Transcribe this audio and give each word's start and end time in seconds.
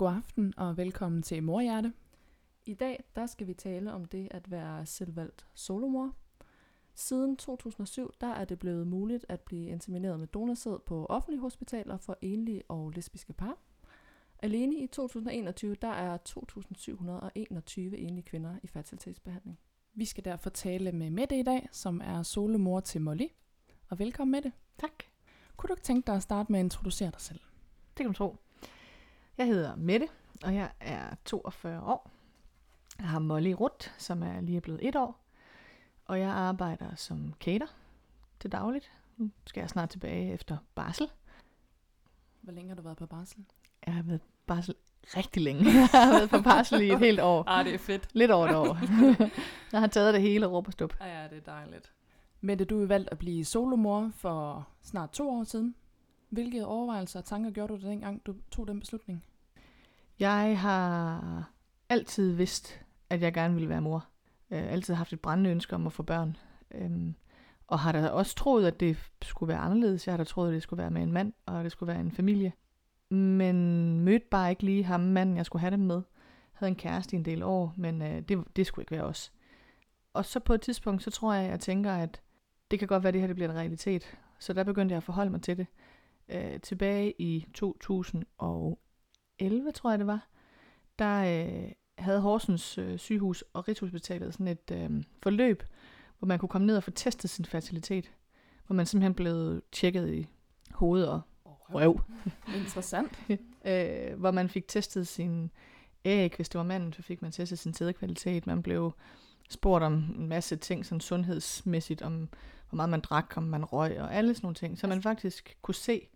God 0.00 0.12
aften 0.16 0.54
og 0.56 0.76
velkommen 0.76 1.22
til 1.22 1.42
Morhjerte. 1.42 1.92
I 2.66 2.74
dag 2.74 3.04
der 3.14 3.26
skal 3.26 3.46
vi 3.46 3.54
tale 3.54 3.92
om 3.92 4.04
det 4.04 4.28
at 4.30 4.50
være 4.50 4.86
selvvalgt 4.86 5.46
solomor. 5.54 6.14
Siden 6.94 7.36
2007 7.36 8.10
der 8.20 8.26
er 8.26 8.44
det 8.44 8.58
blevet 8.58 8.86
muligt 8.86 9.26
at 9.28 9.40
blive 9.40 9.68
insemineret 9.68 10.18
med 10.18 10.26
donorsæd 10.26 10.78
på 10.86 11.06
offentlige 11.06 11.40
hospitaler 11.40 11.96
for 11.96 12.18
enlige 12.20 12.62
og 12.68 12.90
lesbiske 12.90 13.32
par. 13.32 13.58
Alene 14.38 14.76
i 14.76 14.86
2021 14.86 15.74
der 15.74 15.88
er 15.88 16.18
2.721 16.28 17.80
enlige 17.80 18.22
kvinder 18.22 18.56
i 18.62 18.66
fertilitetsbehandling. 18.66 19.58
Vi 19.94 20.04
skal 20.04 20.24
derfor 20.24 20.50
tale 20.50 20.92
med 20.92 21.10
Mette 21.10 21.38
i 21.38 21.42
dag, 21.42 21.68
som 21.72 22.00
er 22.04 22.22
solomor 22.22 22.80
til 22.80 23.00
Molly. 23.00 23.26
Og 23.88 23.98
velkommen 23.98 24.32
Mette. 24.32 24.52
Tak. 24.78 25.04
Kunne 25.56 25.68
du 25.68 25.72
ikke 25.72 25.84
tænke 25.84 26.06
dig 26.06 26.14
at 26.14 26.22
starte 26.22 26.52
med 26.52 26.60
at 26.60 26.64
introducere 26.64 27.10
dig 27.10 27.20
selv? 27.20 27.40
Det 27.96 28.04
kan 28.04 28.06
du 28.06 28.12
tro. 28.12 28.36
Jeg 29.40 29.48
hedder 29.48 29.76
Mette, 29.76 30.08
og 30.44 30.54
jeg 30.54 30.70
er 30.80 31.14
42 31.24 31.82
år. 31.82 32.10
Jeg 32.98 33.08
har 33.08 33.18
Molly 33.18 33.52
Rutt, 33.52 33.94
som 33.98 34.22
er 34.22 34.40
lige 34.40 34.60
blevet 34.60 34.88
et 34.88 34.96
år. 34.96 35.24
Og 36.04 36.20
jeg 36.20 36.28
arbejder 36.28 36.94
som 36.94 37.34
cater 37.40 37.66
til 38.40 38.52
dagligt. 38.52 38.92
Nu 39.16 39.30
skal 39.46 39.60
jeg 39.60 39.70
snart 39.70 39.90
tilbage 39.90 40.32
efter 40.32 40.56
barsel. 40.74 41.10
Hvor 42.40 42.52
længe 42.52 42.68
har 42.68 42.76
du 42.76 42.82
været 42.82 42.96
på 42.96 43.06
barsel? 43.06 43.44
Jeg 43.86 43.94
har 43.94 44.02
været 44.02 44.20
på 44.20 44.26
barsel 44.46 44.74
rigtig 45.16 45.42
længe. 45.42 45.64
Jeg 45.72 45.88
har 45.92 46.12
været 46.12 46.30
på 46.30 46.42
barsel 46.42 46.80
i 46.80 46.90
et 46.90 46.98
helt 46.98 47.20
år. 47.20 47.44
Ah, 47.46 47.64
det 47.64 47.74
er 47.74 47.78
fedt. 47.78 48.08
Lidt 48.12 48.30
over 48.30 48.48
et 48.48 48.56
år. 48.56 48.78
jeg 49.72 49.80
har 49.80 49.86
taget 49.86 50.14
det 50.14 50.22
hele 50.22 50.46
råb 50.46 50.66
og 50.66 50.72
stup. 50.72 50.96
Ah, 51.00 51.08
ja, 51.08 51.28
det 51.28 51.36
er 51.36 51.52
dejligt. 51.52 51.92
Mette, 52.40 52.64
du 52.64 52.82
er 52.82 52.86
valgt 52.86 53.08
at 53.10 53.18
blive 53.18 53.44
solomor 53.44 54.10
for 54.14 54.68
snart 54.82 55.10
to 55.10 55.30
år 55.30 55.44
siden. 55.44 55.74
Hvilke 56.28 56.66
overvejelser 56.66 57.18
og 57.18 57.24
tanker 57.24 57.50
gjorde 57.50 57.76
du 57.76 57.86
dengang, 57.88 58.26
du 58.26 58.34
tog 58.50 58.68
den 58.68 58.80
beslutning? 58.80 59.24
Jeg 60.20 60.60
har 60.60 61.52
altid 61.88 62.32
vidst, 62.32 62.80
at 63.10 63.22
jeg 63.22 63.34
gerne 63.34 63.54
ville 63.54 63.68
være 63.68 63.80
mor. 63.80 64.06
Øh, 64.50 64.72
altid 64.72 64.94
haft 64.94 65.12
et 65.12 65.20
brændende 65.20 65.50
ønske 65.50 65.74
om 65.74 65.86
at 65.86 65.92
få 65.92 66.02
børn. 66.02 66.36
Øhm, 66.70 67.14
og 67.66 67.78
har 67.78 67.92
da 67.92 68.08
også 68.08 68.36
troet, 68.36 68.66
at 68.66 68.80
det 68.80 68.96
skulle 69.22 69.48
være 69.48 69.58
anderledes. 69.58 70.06
Jeg 70.06 70.12
har 70.12 70.16
da 70.16 70.24
troet, 70.24 70.48
at 70.48 70.54
det 70.54 70.62
skulle 70.62 70.82
være 70.82 70.90
med 70.90 71.02
en 71.02 71.12
mand, 71.12 71.32
og 71.46 71.64
det 71.64 71.72
skulle 71.72 71.92
være 71.92 72.00
en 72.00 72.12
familie. 72.12 72.52
Men 73.10 73.56
mødte 74.00 74.26
bare 74.30 74.50
ikke 74.50 74.62
lige 74.62 74.84
ham 74.84 75.00
manden, 75.00 75.36
jeg 75.36 75.46
skulle 75.46 75.60
have 75.60 75.70
dem 75.70 75.80
med. 75.80 75.96
Jeg 75.96 76.02
havde 76.52 76.70
en 76.70 76.76
kæreste 76.76 77.16
i 77.16 77.18
en 77.18 77.24
del 77.24 77.42
år, 77.42 77.74
men 77.76 78.02
øh, 78.02 78.20
det, 78.20 78.44
det 78.56 78.66
skulle 78.66 78.82
ikke 78.82 78.92
være 78.92 79.04
os. 79.04 79.32
Og 80.14 80.24
så 80.24 80.40
på 80.40 80.54
et 80.54 80.60
tidspunkt, 80.60 81.02
så 81.02 81.10
tror 81.10 81.34
jeg, 81.34 81.50
jeg 81.50 81.60
tænker, 81.60 81.92
at 81.92 82.20
det 82.70 82.78
kan 82.78 82.88
godt 82.88 83.02
være, 83.02 83.08
at 83.08 83.14
det 83.14 83.20
her 83.20 83.26
det 83.26 83.36
bliver 83.36 83.50
en 83.50 83.56
realitet. 83.56 84.18
Så 84.38 84.52
der 84.52 84.64
begyndte 84.64 84.92
jeg 84.92 84.96
at 84.96 85.02
forholde 85.02 85.30
mig 85.30 85.42
til 85.42 85.56
det. 85.56 85.66
Øh, 86.28 86.60
tilbage 86.60 87.14
i 87.18 87.46
2000 87.54 88.24
og 88.38 88.78
2011, 89.40 89.72
tror 89.72 89.90
jeg 89.90 89.98
det 89.98 90.06
var, 90.06 90.26
der 90.98 91.44
øh, 91.44 91.72
havde 91.98 92.20
Horsens 92.20 92.78
øh, 92.78 92.98
sygehus 92.98 93.44
og 93.52 93.68
Rigshospitalet 93.68 94.32
sådan 94.32 94.48
et 94.48 94.70
øh, 94.72 94.90
forløb, 95.22 95.62
hvor 96.18 96.26
man 96.26 96.38
kunne 96.38 96.48
komme 96.48 96.66
ned 96.66 96.76
og 96.76 96.82
få 96.82 96.90
testet 96.90 97.30
sin 97.30 97.44
fertilitet. 97.44 98.10
Hvor 98.66 98.74
man 98.74 98.86
simpelthen 98.86 99.14
blev 99.14 99.62
tjekket 99.72 100.14
i 100.14 100.26
hoved 100.70 101.04
og 101.04 101.20
røv. 101.44 102.00
Interessant. 102.58 103.18
øh, 103.64 104.18
hvor 104.18 104.30
man 104.30 104.48
fik 104.48 104.68
testet 104.68 105.08
sin 105.08 105.50
æg, 106.04 106.32
hvis 106.36 106.48
det 106.48 106.58
var 106.58 106.64
manden, 106.64 106.92
så 106.92 107.02
fik 107.02 107.22
man 107.22 107.32
testet 107.32 107.58
sin 107.58 107.74
sædekvalitet. 107.74 108.46
Man 108.46 108.62
blev 108.62 108.92
spurgt 109.50 109.84
om 109.84 109.92
en 109.94 110.26
masse 110.26 110.56
ting, 110.56 110.86
sådan 110.86 111.00
sundhedsmæssigt, 111.00 112.02
om 112.02 112.28
hvor 112.68 112.76
meget 112.76 112.90
man 112.90 113.00
drak, 113.00 113.36
om 113.36 113.42
man 113.42 113.64
røg 113.64 114.00
og 114.00 114.14
alle 114.14 114.34
sådan 114.34 114.44
nogle 114.44 114.54
ting. 114.54 114.78
Så 114.78 114.86
man 114.86 115.02
faktisk 115.02 115.56
kunne 115.62 115.74
se, 115.74 116.08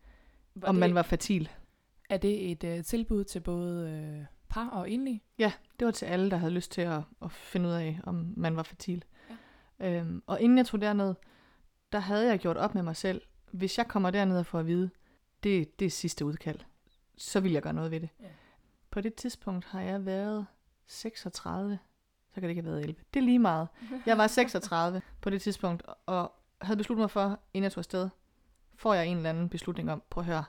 Var 0.54 0.68
om 0.68 0.74
det, 0.74 0.80
man 0.80 0.94
var 0.94 1.02
fertil. 1.02 1.48
Er 2.14 2.18
det 2.18 2.50
et 2.50 2.78
uh, 2.78 2.84
tilbud 2.84 3.24
til 3.24 3.40
både 3.40 4.18
uh, 4.20 4.26
par 4.48 4.68
og 4.68 4.90
enlige? 4.90 5.22
Ja, 5.38 5.52
det 5.78 5.84
var 5.84 5.92
til 5.92 6.06
alle, 6.06 6.30
der 6.30 6.36
havde 6.36 6.52
lyst 6.52 6.72
til 6.72 6.80
at, 6.80 7.00
at 7.22 7.32
finde 7.32 7.68
ud 7.68 7.74
af, 7.74 8.00
om 8.04 8.34
man 8.36 8.56
var 8.56 8.62
fertil. 8.62 9.04
Ja. 9.80 9.98
Øhm, 9.98 10.22
og 10.26 10.40
inden 10.40 10.58
jeg 10.58 10.66
tog 10.66 10.80
derned, 10.80 11.14
der 11.92 11.98
havde 11.98 12.28
jeg 12.28 12.38
gjort 12.38 12.56
op 12.56 12.74
med 12.74 12.82
mig 12.82 12.96
selv. 12.96 13.22
Hvis 13.50 13.78
jeg 13.78 13.88
kommer 13.88 14.10
derned 14.10 14.38
og 14.38 14.46
får 14.46 14.58
at 14.58 14.66
vide, 14.66 14.90
det, 15.42 15.80
det 15.80 15.86
er 15.86 15.90
sidste 15.90 16.24
udkald, 16.24 16.60
så 17.16 17.40
vil 17.40 17.52
jeg 17.52 17.62
gøre 17.62 17.72
noget 17.72 17.90
ved 17.90 18.00
det. 18.00 18.08
Ja. 18.20 18.26
På 18.90 19.00
det 19.00 19.14
tidspunkt 19.14 19.64
har 19.64 19.80
jeg 19.80 20.06
været 20.06 20.46
36, 20.86 21.78
så 22.28 22.34
kan 22.34 22.42
det 22.42 22.48
ikke 22.48 22.62
have 22.62 22.70
været 22.70 22.82
11. 22.82 23.00
Det 23.14 23.20
er 23.20 23.24
lige 23.24 23.38
meget. 23.38 23.68
Jeg 24.06 24.18
var 24.18 24.26
36 24.26 25.02
på 25.20 25.30
det 25.30 25.42
tidspunkt, 25.42 25.82
og 26.06 26.32
havde 26.60 26.76
besluttet 26.76 27.02
mig 27.02 27.10
for, 27.10 27.40
inden 27.54 27.64
jeg 27.64 27.72
tog 27.72 27.80
afsted, 27.80 28.08
får 28.76 28.94
jeg 28.94 29.06
en 29.06 29.16
eller 29.16 29.30
anden 29.30 29.48
beslutning 29.48 29.92
om, 29.92 30.02
prøv 30.10 30.20
at 30.20 30.26
høre, 30.26 30.44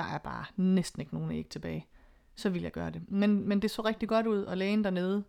der 0.00 0.06
er 0.14 0.18
bare 0.18 0.44
næsten 0.56 1.00
ikke 1.00 1.14
nogen 1.14 1.30
æg 1.30 1.48
tilbage, 1.48 1.86
så 2.34 2.50
vil 2.50 2.62
jeg 2.62 2.72
gøre 2.72 2.90
det. 2.90 3.10
Men, 3.10 3.48
men 3.48 3.62
det 3.62 3.70
så 3.70 3.82
rigtig 3.82 4.08
godt 4.08 4.26
ud, 4.26 4.42
og 4.42 4.56
lægen 4.56 4.84
dernede 4.84 5.24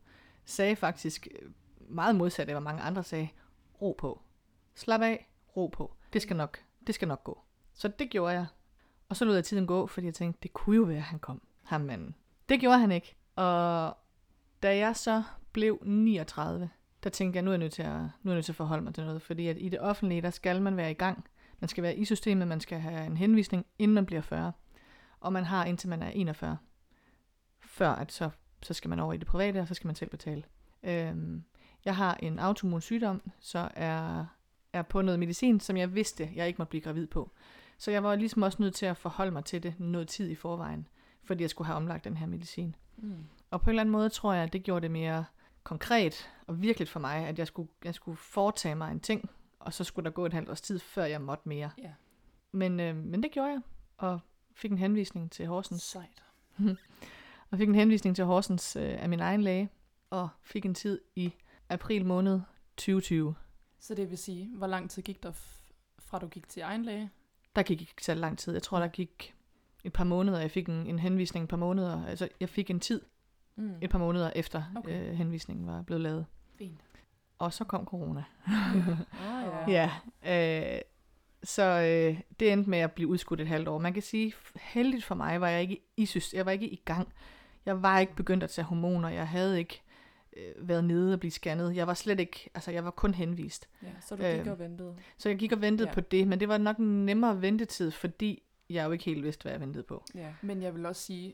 sagde 0.46 0.76
faktisk 0.76 1.28
øh, 1.42 1.50
meget 1.90 2.16
modsat 2.16 2.48
af, 2.48 2.54
hvad 2.54 2.62
mange 2.62 2.82
andre 2.82 3.04
sagde, 3.04 3.30
ro 3.82 3.96
på. 3.98 4.22
Slap 4.76 5.02
af, 5.02 5.30
ro 5.58 5.68
på. 5.68 5.96
Det 6.14 6.22
skal 6.22 6.36
nok, 6.36 6.60
det 6.88 6.96
skal 6.96 7.08
nok 7.08 7.24
gå. 7.24 7.42
Så 7.74 7.88
det 7.88 8.10
gjorde 8.10 8.34
jeg. 8.34 8.46
Og 9.10 9.16
så 9.16 9.26
lod 9.26 9.36
jeg 9.36 9.44
tiden 9.44 9.68
gå, 9.68 9.88
fordi 9.88 10.06
jeg 10.08 10.14
tænkte, 10.14 10.40
det 10.44 10.54
kunne 10.54 10.76
jo 10.76 10.84
være, 10.84 10.98
at 10.98 11.04
han 11.04 11.20
kom, 11.20 11.42
ham 11.64 11.82
manden. 11.82 12.16
Det 12.50 12.60
gjorde 12.60 12.80
han 12.80 12.92
ikke. 12.92 13.16
Og 13.36 13.98
da 14.64 14.78
jeg 14.78 14.96
så 14.96 15.24
blev 15.52 15.80
39, 15.86 16.70
der 17.04 17.10
tænkte 17.10 17.38
jeg, 17.38 17.44
nu 17.44 17.50
er 17.50 17.54
jeg 17.54 17.60
nødt 17.60 17.74
til 17.74 17.84
at, 17.84 17.92
nu 17.92 18.32
er 18.32 18.34
jeg 18.34 18.36
nødt 18.36 18.46
til 18.46 18.52
at 18.52 18.56
forholde 18.56 18.84
mig 18.84 18.94
til 18.94 19.04
noget, 19.04 19.22
fordi 19.22 19.48
at 19.48 19.58
i 19.60 19.70
det 19.70 19.80
offentlige, 19.80 20.22
der 20.22 20.30
skal 20.30 20.62
man 20.62 20.78
være 20.78 20.92
i 20.92 20.94
gang. 20.94 21.26
Man 21.60 21.68
skal 21.68 21.84
være 21.84 21.96
i 21.96 22.06
systemet, 22.06 22.48
man 22.48 22.60
skal 22.60 22.80
have 22.80 23.06
en 23.06 23.18
henvisning, 23.18 23.66
inden 23.80 23.96
man 23.96 24.06
bliver 24.06 24.22
40. 24.22 24.52
Og 25.22 25.34
man 25.34 25.44
har 25.44 25.66
indtil 25.66 25.90
man 25.90 26.04
er 26.04 26.10
41. 26.10 26.58
Før 27.60 27.90
at 27.90 28.12
så, 28.12 28.30
så 28.62 28.74
skal 28.74 28.90
man 28.90 29.00
over 29.00 29.14
i 29.14 29.18
det 29.18 29.28
private, 29.28 29.60
og 29.60 29.68
så 29.68 29.74
skal 29.74 29.88
man 29.88 29.96
selv 29.96 30.10
betale. 30.10 30.44
Øhm, 30.84 31.44
jeg 31.86 31.96
har 31.96 32.14
en 32.14 32.40
autoimmun 32.40 32.82
sygdom, 32.82 33.22
så 33.40 33.70
er, 33.76 34.26
er 34.74 34.82
på 34.82 35.02
noget 35.02 35.20
medicin, 35.20 35.60
som 35.60 35.78
jeg 35.78 35.96
vidste, 35.96 36.30
jeg 36.36 36.48
ikke 36.48 36.58
måtte 36.58 36.70
blive 36.70 36.82
gravid 36.82 37.08
på. 37.08 37.32
Så 37.78 37.92
jeg 37.92 38.04
var 38.04 38.16
ligesom 38.16 38.42
også 38.42 38.62
nødt 38.62 38.76
til 38.76 38.86
at 38.86 38.98
forholde 38.98 39.32
mig 39.32 39.46
til 39.46 39.64
det 39.64 39.80
noget 39.80 40.08
tid 40.08 40.30
i 40.30 40.36
forvejen, 40.36 40.88
fordi 41.24 41.42
jeg 41.42 41.50
skulle 41.50 41.66
have 41.66 41.76
omlagt 41.76 42.04
den 42.04 42.18
her 42.18 42.28
medicin. 42.28 42.76
Mm. 42.98 43.26
Og 43.52 43.62
på 43.62 43.70
en 43.70 43.70
eller 43.70 43.82
anden 43.82 43.92
måde 43.92 44.10
tror 44.10 44.34
jeg, 44.34 44.44
at 44.44 44.54
det 44.54 44.64
gjorde 44.64 44.82
det 44.82 44.92
mere 44.92 45.26
konkret 45.64 46.30
og 46.48 46.62
virkeligt 46.62 46.90
for 46.90 47.00
mig, 47.00 47.28
at 47.28 47.40
jeg 47.40 47.48
skulle, 47.48 47.70
jeg 47.84 47.96
skulle 47.96 48.18
foretage 48.18 48.76
mig 48.76 48.92
en 48.92 49.00
ting, 49.00 49.30
og 49.60 49.74
så 49.74 49.84
skulle 49.84 50.04
der 50.04 50.12
gå 50.12 50.26
et 50.26 50.34
halvt 50.34 50.50
års 50.50 50.62
tid, 50.62 50.80
før 50.80 51.04
jeg 51.06 51.22
måtte 51.22 51.50
mere. 51.50 51.72
Ja, 51.78 51.92
Men, 52.52 52.80
øh, 52.80 52.96
men 52.96 53.24
det 53.24 53.32
gjorde 53.32 53.50
jeg, 53.50 53.62
og 53.98 54.20
fik 54.56 54.72
en 54.72 54.78
henvisning 54.78 55.32
til 55.32 55.48
Horsens. 55.48 55.82
sejt. 55.82 56.24
Og 57.52 57.58
fik 57.58 57.70
en 57.70 57.76
henvisning 57.76 58.16
til 58.16 58.26
Horsens 58.26 58.76
øh, 58.76 59.04
af 59.04 59.10
min 59.10 59.20
egen 59.20 59.42
læge, 59.42 59.70
og 60.10 60.30
fik 60.44 60.66
en 60.66 60.74
tid 60.74 61.02
i 61.16 61.34
april 61.70 62.06
måned 62.06 62.42
2020. 62.78 63.36
Så 63.80 63.96
det 63.96 64.10
vil 64.10 64.18
sige, 64.18 64.50
hvor 64.58 64.68
lang 64.68 64.90
tid 64.90 65.04
gik 65.04 65.24
der 65.24 65.32
fra 66.00 66.20
du 66.20 66.28
gik 66.28 66.48
til 66.50 66.62
egen 66.62 66.86
læge? 66.86 67.10
Der 67.56 67.64
gik 67.64 67.82
ikke 67.82 67.94
så 68.04 68.14
lang 68.14 68.38
tid. 68.38 68.54
Jeg 68.54 68.64
tror, 68.64 68.80
der 68.80 68.88
gik 68.88 69.36
et 69.84 69.94
par 69.94 70.04
måneder. 70.04 70.40
Jeg 70.40 70.52
fik 70.52 70.70
en, 70.70 70.88
en 70.88 71.00
henvisning 71.00 71.44
et 71.44 71.50
par 71.50 71.58
måneder. 71.58 72.06
Altså, 72.06 72.30
jeg 72.40 72.50
fik 72.50 72.70
en 72.70 72.80
tid 72.80 73.02
Mm. 73.56 73.74
et 73.82 73.90
par 73.90 73.98
måneder 74.00 74.32
efter 74.36 74.64
Okay. 74.78 75.10
øh, 75.10 75.16
henvisningen 75.16 75.68
var 75.68 75.82
blevet 75.82 76.02
lavet. 76.02 76.26
Fint. 76.58 76.82
Og 77.40 77.54
så 77.54 77.64
kom 77.64 77.86
corona. 77.86 78.24
Ah, 79.28 79.68
ja. 79.68 79.92
Ja, 80.24 80.76
øh, 80.76 80.82
så 81.44 81.64
øh, 81.64 82.20
det 82.40 82.52
endte 82.54 82.70
med 82.70 82.80
at 82.80 82.92
blive 82.92 83.08
udskudt 83.10 83.42
et 83.42 83.48
halvt 83.48 83.68
år. 83.68 83.78
Man 83.78 83.94
kan 83.94 84.02
sige, 84.04 84.34
heldigt 84.62 85.04
for 85.04 85.16
mig 85.16 85.42
var 85.42 85.50
jeg 85.50 85.62
ikke 85.62 85.82
i 85.98 86.06
synes, 86.06 86.34
jeg 86.34 86.46
var 86.46 86.52
ikke 86.52 86.68
i 86.70 86.82
gang. 86.86 87.14
Jeg 87.66 87.82
var 87.82 88.00
ikke 88.00 88.16
begyndt 88.16 88.44
at 88.44 88.50
tage 88.50 88.66
hormoner. 88.66 89.10
Jeg 89.10 89.28
havde 89.28 89.60
ikke 89.60 89.82
øh, 90.38 90.68
været 90.70 90.84
nede 90.84 91.14
og 91.14 91.20
blive 91.20 91.32
scannet. 91.32 91.76
Jeg 91.76 91.88
var 91.88 91.94
slet 91.94 92.20
ikke, 92.20 92.50
altså 92.56 92.72
jeg 92.72 92.84
var 92.86 92.92
kun 92.92 93.14
henvist. 93.14 93.70
ja. 93.84 93.88
Så 94.02 94.16
du 94.16 94.24
gik 94.24 94.40
Øhm, 94.40 94.50
og 94.50 94.60
ventede. 94.60 94.96
Så 95.18 95.30
jeg 95.30 95.38
gik 95.38 95.52
og 95.52 95.62
ventede 95.62 95.90
Ja. 95.90 95.94
på 95.94 96.02
det, 96.02 96.28
men 96.28 96.40
det 96.40 96.48
var 96.48 96.58
nok 96.58 96.78
en 96.78 97.06
nemmere 97.06 97.42
ventetid, 97.42 97.92
fordi 97.92 98.44
jeg 98.70 98.86
jo 98.86 98.92
ikke 98.92 99.04
helt 99.06 99.24
vidste, 99.24 99.42
hvad 99.44 99.52
jeg 99.52 99.62
ventede 99.62 99.84
på. 99.84 100.06
Ja. 100.16 100.34
Men 100.42 100.62
jeg 100.62 100.76
vil 100.76 100.86
også 100.86 101.02
sige, 101.02 101.34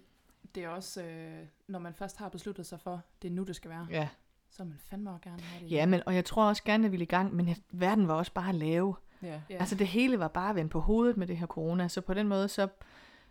det 0.56 0.64
er 0.64 0.70
også, 0.70 1.04
øh, 1.04 1.40
når 1.68 1.80
man 1.80 1.94
først 1.94 2.18
har 2.18 2.30
besluttet 2.30 2.66
sig 2.66 2.80
for, 2.80 3.02
det 3.22 3.28
er 3.28 3.32
nu, 3.34 3.44
det 3.44 3.56
skal 3.56 3.70
være, 3.72 3.88
Ja, 3.90 4.08
så 4.50 4.64
man 4.64 4.78
fandme 4.90 5.10
også 5.12 5.22
gerne 5.24 5.42
have 5.42 5.64
det. 5.64 5.72
ja 5.72 5.86
men, 5.86 6.02
og 6.06 6.16
jeg 6.16 6.26
tror 6.26 6.48
også 6.50 6.64
gerne, 6.64 6.82
at 6.82 6.84
jeg 6.84 6.92
ville 6.92 7.04
i 7.04 7.08
gang, 7.08 7.36
men 7.36 7.48
jeg, 7.48 7.56
verden 7.72 8.08
var 8.08 8.14
også 8.14 8.34
bare 8.34 8.54
lave. 8.54 8.96
Ja. 9.22 9.42
Altså 9.50 9.76
det 9.76 9.88
hele 9.88 10.20
var 10.20 10.28
bare 10.28 10.56
vendt 10.56 10.72
på 10.72 10.80
hovedet 10.80 11.18
med 11.18 11.28
det 11.28 11.38
her 11.38 11.48
corona, 11.48 11.88
så 11.88 12.02
på 12.02 12.14
den 12.14 12.28
måde, 12.28 12.48
så, 12.48 12.68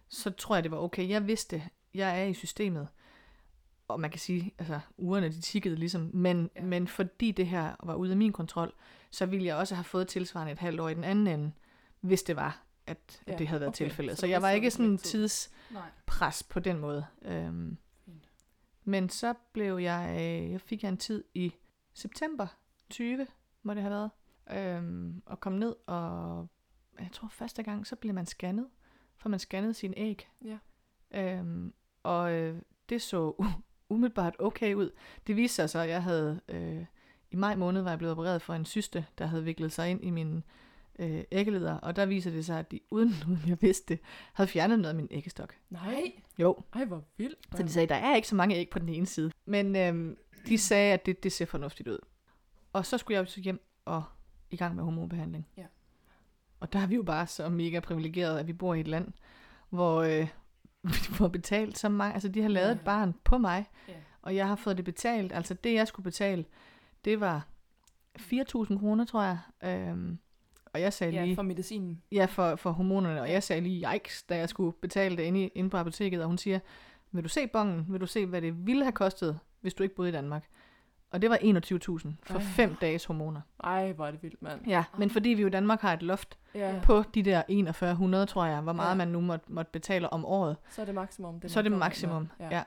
så 0.08 0.30
tror 0.30 0.56
jeg, 0.56 0.62
det 0.64 0.70
var 0.70 0.78
okay. 0.78 1.08
Jeg 1.08 1.26
vidste, 1.26 1.62
jeg 1.94 2.20
er 2.20 2.24
i 2.24 2.34
systemet, 2.34 2.88
og 3.88 4.00
man 4.00 4.10
kan 4.10 4.20
sige, 4.20 4.54
altså 4.58 4.80
ugerne 4.96 5.28
de 5.28 5.40
tikkede 5.40 5.76
ligesom, 5.76 6.10
men, 6.14 6.50
Ja. 6.56 6.62
men 6.62 6.88
fordi 6.88 7.30
det 7.32 7.46
her 7.46 7.76
var 7.82 7.94
ude 7.94 8.10
af 8.10 8.16
min 8.16 8.32
kontrol, 8.32 8.72
så 9.10 9.26
ville 9.26 9.46
jeg 9.46 9.56
også 9.56 9.74
have 9.74 9.84
fået 9.84 10.08
tilsvarende 10.08 10.52
et 10.52 10.58
halvt 10.58 10.80
år 10.80 10.88
i 10.88 10.94
den 10.94 11.04
anden 11.04 11.26
ende, 11.26 11.52
hvis 12.00 12.22
det 12.22 12.36
var, 12.36 12.62
at, 12.86 12.98
at 13.26 13.32
Ja, 13.32 13.38
det 13.38 13.48
havde 13.48 13.60
været 13.60 13.68
okay. 13.68 13.76
tilfældet. 13.76 14.16
Så 14.16 14.20
Så, 14.20 14.26
jeg 14.26 14.42
var 14.42 14.50
ikke 14.50 14.70
sådan 14.70 14.98
tidspres 14.98 16.42
på 16.42 16.60
den 16.60 16.78
måde. 16.78 17.06
Øhm, 17.22 17.76
Fint. 18.04 18.28
men 18.84 19.08
så 19.08 19.34
blev 19.52 19.78
jeg, 19.78 20.10
øh, 20.20 20.50
jeg 20.52 20.60
fik 20.60 20.82
jeg 20.82 20.88
en 20.88 20.96
tid 20.96 21.24
i 21.34 21.52
september 21.94 22.46
20, 22.90 23.26
må 23.62 23.74
det 23.74 23.82
have 23.82 23.90
været, 23.90 24.10
øhm, 24.52 25.22
og 25.26 25.40
kom 25.40 25.52
ned, 25.52 25.74
og 25.86 26.48
jeg 26.98 27.08
tror 27.12 27.28
første 27.28 27.62
gang, 27.62 27.86
så 27.86 27.96
blev 27.96 28.14
man 28.14 28.26
scannet, 28.26 28.68
for 29.16 29.28
man 29.28 29.38
scannede 29.38 29.74
sin 29.74 29.94
æg. 29.96 30.28
Ja. 30.44 30.58
Øhm, 31.10 31.74
og 32.02 32.32
øh, 32.32 32.62
det 32.88 33.02
så 33.02 33.44
umiddelbart 33.88 34.36
okay 34.38 34.74
ud. 34.74 34.90
Det 35.26 35.36
viste 35.36 35.54
sig 35.54 35.70
så, 35.70 35.78
at 35.78 35.88
jeg 35.88 36.02
havde... 36.02 36.40
Øh, 36.48 36.84
I 37.30 37.36
maj 37.36 37.56
måned 37.56 37.82
var 37.82 37.90
jeg 37.90 37.98
blevet 37.98 38.12
opereret 38.12 38.42
for 38.42 38.54
en 38.54 38.64
syste, 38.64 39.06
der 39.18 39.26
havde 39.26 39.44
viklet 39.44 39.72
sig 39.72 39.90
ind 39.90 40.04
i 40.04 40.10
min 40.10 40.44
øh, 40.98 41.24
æggeleder, 41.32 41.74
og 41.74 41.96
der 41.96 42.06
viser 42.06 42.30
det 42.30 42.44
sig, 42.44 42.58
at 42.58 42.70
de, 42.70 42.80
uden, 42.90 43.14
uden 43.28 43.42
jeg 43.46 43.62
vidste 43.62 43.94
det, 43.94 44.02
havde 44.32 44.48
fjernet 44.48 44.78
noget 44.78 44.90
af 44.90 44.96
min 44.96 45.08
æggestok. 45.10 45.54
Nej. 45.70 46.12
Jo, 46.38 46.56
Ej, 46.74 46.84
hvor 46.84 47.04
vildt. 47.16 47.38
så 47.56 47.62
de 47.62 47.68
sagde, 47.68 47.88
der 47.88 47.94
er 47.94 48.16
ikke 48.16 48.28
så 48.28 48.34
mange 48.34 48.56
æg 48.56 48.70
på 48.70 48.78
den 48.78 48.88
ene 48.88 49.06
side. 49.06 49.32
Men 49.44 49.76
øhm, 49.76 50.16
de 50.46 50.58
sagde, 50.58 50.92
at 50.92 51.06
det, 51.06 51.22
det 51.22 51.32
ser 51.32 51.46
fornuftigt 51.46 51.88
ud. 51.88 51.98
Og 52.72 52.86
så 52.86 52.98
skulle 52.98 53.14
jeg 53.14 53.20
jo 53.20 53.30
så 53.30 53.40
hjem 53.40 53.60
og 53.84 54.04
i 54.50 54.56
gang 54.56 54.74
med 54.74 54.84
hormonbehandling. 54.84 55.46
Ja. 55.56 55.64
Og 56.60 56.72
der 56.72 56.78
er 56.78 56.86
vi 56.86 56.94
jo 56.94 57.02
bare 57.02 57.26
så 57.26 57.48
mega 57.48 57.80
privilegeret, 57.80 58.38
at 58.38 58.46
vi 58.46 58.52
bor 58.52 58.74
i 58.74 58.80
et 58.80 58.88
land, 58.88 59.12
hvor 59.70 60.02
øh, 60.02 60.28
vi 60.82 60.90
får 60.92 61.28
betalt 61.28 61.78
så 61.78 61.88
mange. 61.88 62.14
Altså, 62.14 62.28
de 62.28 62.42
har 62.42 62.48
lavet 62.48 62.66
Ja, 62.68 62.72
et 62.72 62.80
barn 62.80 63.14
på 63.24 63.38
mig, 63.38 63.66
Ja. 63.88 63.94
og 64.22 64.34
jeg 64.36 64.48
har 64.48 64.56
fået 64.56 64.76
det 64.76 64.84
betalt. 64.84 65.32
Altså, 65.32 65.54
det 65.54 65.74
jeg 65.74 65.88
skulle 65.88 66.04
betale, 66.04 66.44
det 67.04 67.20
var 67.20 67.46
4.000 68.18 68.78
kroner, 68.78 69.04
tror 69.04 69.22
jeg. 69.22 69.38
Øhm, 69.64 70.18
og 70.72 70.80
jeg 70.80 70.92
sagde 70.92 71.12
Ja, 71.12 71.24
lige... 71.24 71.34
for 71.34 71.42
medicinen. 71.42 72.02
Ja, 72.12 72.24
for, 72.24 72.56
for 72.56 72.70
hormonerne, 72.70 73.20
og 73.20 73.30
jeg 73.30 73.42
sagde 73.42 73.62
lige 73.62 73.86
yikes, 73.94 74.22
da 74.22 74.36
jeg 74.36 74.48
skulle 74.48 74.72
betale 74.72 75.16
det 75.16 75.22
inde, 75.22 75.44
i, 75.44 75.48
inde 75.54 75.70
på 75.70 75.76
apoteket, 75.76 76.20
og 76.22 76.26
hun 76.28 76.38
siger, 76.38 76.58
vil 77.12 77.24
du 77.24 77.28
se 77.28 77.46
bongen? 77.46 77.86
Vil 77.88 78.00
du 78.00 78.06
se, 78.06 78.26
hvad 78.26 78.42
det 78.42 78.66
ville 78.66 78.84
have 78.84 78.92
kostet, 78.92 79.38
hvis 79.60 79.74
du 79.74 79.82
ikke 79.82 79.94
boede 79.94 80.08
i 80.08 80.12
Danmark? 80.12 80.44
Og 81.10 81.22
det 81.22 81.30
var 81.30 81.36
21.000 81.36 82.08
for 82.22 82.34
Ej. 82.38 82.40
fem 82.44 82.74
dages 82.74 83.04
hormoner. 83.04 83.40
Ej, 83.64 83.92
hvor 83.92 84.06
er 84.06 84.10
det 84.10 84.22
vildt, 84.22 84.42
mand. 84.42 84.60
Ja, 84.66 84.84
men 84.98 85.10
fordi 85.10 85.28
vi 85.28 85.40
jo 85.42 85.46
i 85.46 85.50
Danmark 85.50 85.80
har 85.80 85.92
et 85.92 86.02
loft 86.02 86.38
Ja. 86.54 86.80
på 86.84 87.02
de 87.14 87.22
der 87.22 87.42
4100, 87.48 88.26
tror 88.26 88.44
jeg, 88.44 88.60
hvor 88.60 88.72
meget 88.72 88.90
Ja. 88.90 88.94
man 88.94 89.08
nu 89.08 89.20
måtte, 89.20 89.52
måtte 89.52 89.70
betale 89.72 90.12
om 90.12 90.24
året, 90.24 90.56
Så 90.70 90.80
er 90.80 90.84
det 90.84 90.94
maksimum. 90.94 91.40
Det 91.40 91.50
så 91.50 91.58
er 91.58 91.62
det 91.62 91.72
maksimum. 91.72 92.28
Ja. 92.40 92.48
Ja. 92.50 92.62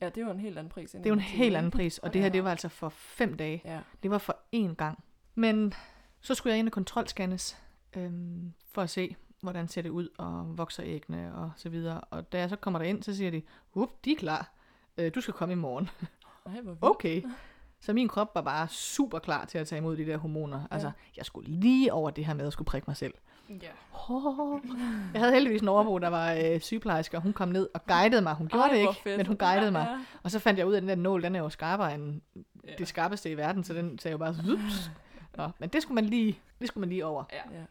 ja, 0.00 0.06
det 0.08 0.18
er 0.18 0.24
jo 0.24 0.30
en 0.30 0.40
helt 0.40 0.58
anden 0.58 0.70
pris. 0.70 0.94
end 0.94 1.02
Det 1.02 1.06
er 1.10 1.10
jo 1.10 1.14
en 1.14 1.20
21, 1.20 1.36
helt 1.44 1.56
anden 1.56 1.70
pris, 1.70 1.98
og 1.98 2.12
det 2.12 2.20
her, 2.22 2.28
det 2.28 2.44
var 2.44 2.50
altså 2.50 2.68
for 2.68 2.88
fem 2.88 3.36
dage. 3.36 3.62
Ja. 3.64 3.80
Det 4.02 4.10
var 4.10 4.18
for 4.18 4.36
én 4.56 4.74
gang. 4.74 5.04
Men 5.34 5.72
så 6.20 6.34
skulle 6.34 6.50
jeg 6.52 6.58
ind 6.58 6.68
og 6.68 6.72
kontrolscannes, 6.72 7.58
øhm, 7.96 8.52
for 8.72 8.82
at 8.82 8.90
se, 8.90 9.16
hvordan 9.42 9.68
ser 9.68 9.82
det 9.82 9.90
ud, 9.90 10.08
og 10.18 10.58
vokser 10.58 10.82
æggene 10.86 11.34
og 11.34 11.50
så 11.56 11.68
videre. 11.68 12.00
Og 12.00 12.32
da 12.32 12.38
jeg 12.38 12.48
så 12.50 12.56
kommer 12.56 12.78
derind, 12.78 13.02
så 13.02 13.16
siger 13.16 13.30
de, 13.30 13.42
up, 13.74 13.90
de 14.04 14.12
er 14.12 14.16
klar. 14.16 14.52
Øh, 14.98 15.14
du 15.14 15.20
skal 15.20 15.34
komme 15.34 15.52
i 15.52 15.56
morgen. 15.56 15.88
Ej, 16.46 16.52
hvor 16.60 16.72
vildt. 16.72 16.78
Okay. 16.84 17.22
Så 17.80 17.92
min 17.92 18.08
krop 18.08 18.34
var 18.34 18.40
bare 18.42 18.68
super 18.68 19.18
klar 19.18 19.44
til 19.44 19.58
at 19.58 19.66
tage 19.66 19.78
imod 19.78 19.96
de 19.96 20.06
der 20.06 20.16
hormoner. 20.16 20.66
Altså, 20.70 20.86
Ja. 20.88 20.92
jeg 21.16 21.24
skulle 21.24 21.50
lige 21.50 21.92
over 21.92 22.10
det 22.10 22.26
her 22.26 22.34
med 22.34 22.46
at 22.46 22.52
skulle 22.52 22.66
prikke 22.66 22.84
mig 22.88 22.96
selv. 22.96 23.14
Ja. 23.48 23.68
Oh. 24.08 24.60
Jeg 25.12 25.20
havde 25.20 25.32
heldigvis 25.32 25.62
en 25.62 25.68
overbo, 25.68 25.98
der 25.98 26.08
var 26.08 26.32
øh, 26.32 26.60
sygeplejerske, 26.60 27.16
og 27.16 27.22
hun 27.22 27.32
kom 27.32 27.48
ned 27.48 27.68
og 27.74 27.86
guidede 27.86 28.22
mig. 28.22 28.34
Hun 28.34 28.48
gjorde 28.48 28.64
Ej, 28.64 28.72
det 28.72 28.80
ikke, 28.80 28.94
fedt. 29.02 29.16
men 29.16 29.26
hun 29.26 29.36
guidede 29.36 29.70
mig. 29.70 29.86
Ja. 29.90 30.04
Og 30.22 30.30
så 30.30 30.38
fandt 30.38 30.58
jeg 30.58 30.66
ud 30.66 30.72
af, 30.72 30.76
at 30.76 30.80
den 30.82 30.88
der 30.88 30.94
nål, 30.94 31.22
den 31.22 31.34
er 31.36 31.40
jo 31.40 31.48
skarpere 31.48 31.94
end 31.94 32.20
Ja. 32.66 32.74
det 32.78 32.88
skarpeste 32.88 33.30
i 33.30 33.36
verden, 33.36 33.64
så 33.64 33.74
den 33.74 33.98
sagde 33.98 34.12
jo 34.12 34.18
bare 34.18 34.34
Zups. 34.34 34.90
Nå, 35.36 35.48
men 35.58 35.68
det 35.68 35.82
skulle 35.82 35.94
man 35.94 36.04
lige, 36.04 36.40
det 36.60 36.68
skulle 36.68 36.80
man 36.80 36.88
lige 36.88 37.06
over. 37.06 37.24
Ja. 37.32 37.64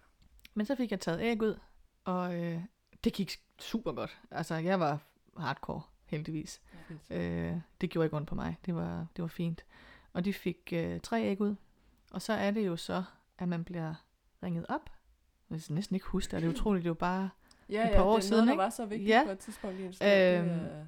Men 0.54 0.66
så 0.66 0.76
fik 0.76 0.92
jeg 0.92 1.00
taget 1.00 1.22
æg 1.22 1.42
ud, 1.42 1.56
og 2.06 2.36
øh, 2.36 2.60
det 3.04 3.14
gik 3.14 3.38
super 3.60 3.92
godt. 3.92 4.18
Altså, 4.32 4.56
jeg 4.56 4.80
var 4.80 4.98
hardcore, 5.38 5.82
heldigvis. 6.06 6.62
Fedt. 6.88 7.22
Øh, 7.22 7.54
det 7.82 7.90
gjorde 7.90 8.06
ikke 8.06 8.16
ondt 8.18 8.28
på 8.28 8.36
mig. 8.36 8.58
Det 8.66 8.76
var, 8.76 9.06
det 9.16 9.22
var 9.22 9.28
fint. 9.28 9.64
Og 10.14 10.26
de 10.26 10.34
fik 10.34 10.58
øh, 10.74 11.00
tre 11.00 11.24
æg 11.24 11.42
ud. 11.42 11.56
Og 12.12 12.22
så 12.22 12.34
er 12.34 12.52
det 12.52 12.68
jo 12.68 12.76
så, 12.76 13.04
at 13.40 13.48
man 13.48 13.64
bliver 13.64 13.94
ringet 14.44 14.66
op. 14.70 14.90
Jeg 15.50 15.62
kan 15.68 15.76
næsten 15.76 15.96
ikke 15.96 16.08
huske 16.08 16.32
det. 16.32 16.42
Det 16.42 16.48
er 16.50 16.54
utroligt. 16.60 16.84
Det 16.84 16.88
er 16.88 16.90
jo 16.90 16.94
bare... 16.94 17.30
Ja, 17.70 17.84
et 17.88 17.90
ja, 17.92 17.96
par 17.96 18.04
år 18.04 18.16
det 18.16 18.24
er 18.24 18.28
siden, 18.28 18.36
noget, 18.46 18.48
der 18.48 18.54
ikke? 18.54 18.64
var 18.64 18.70
så 18.70 18.86
vigtigt 18.86 19.10
Ja. 19.10 19.22
på 19.26 19.32
et 19.32 19.40
tidspunkt 19.40 19.80
i. 19.80 19.84
Det, 19.84 19.88
Øhm, 19.92 20.02
er- 20.02 20.44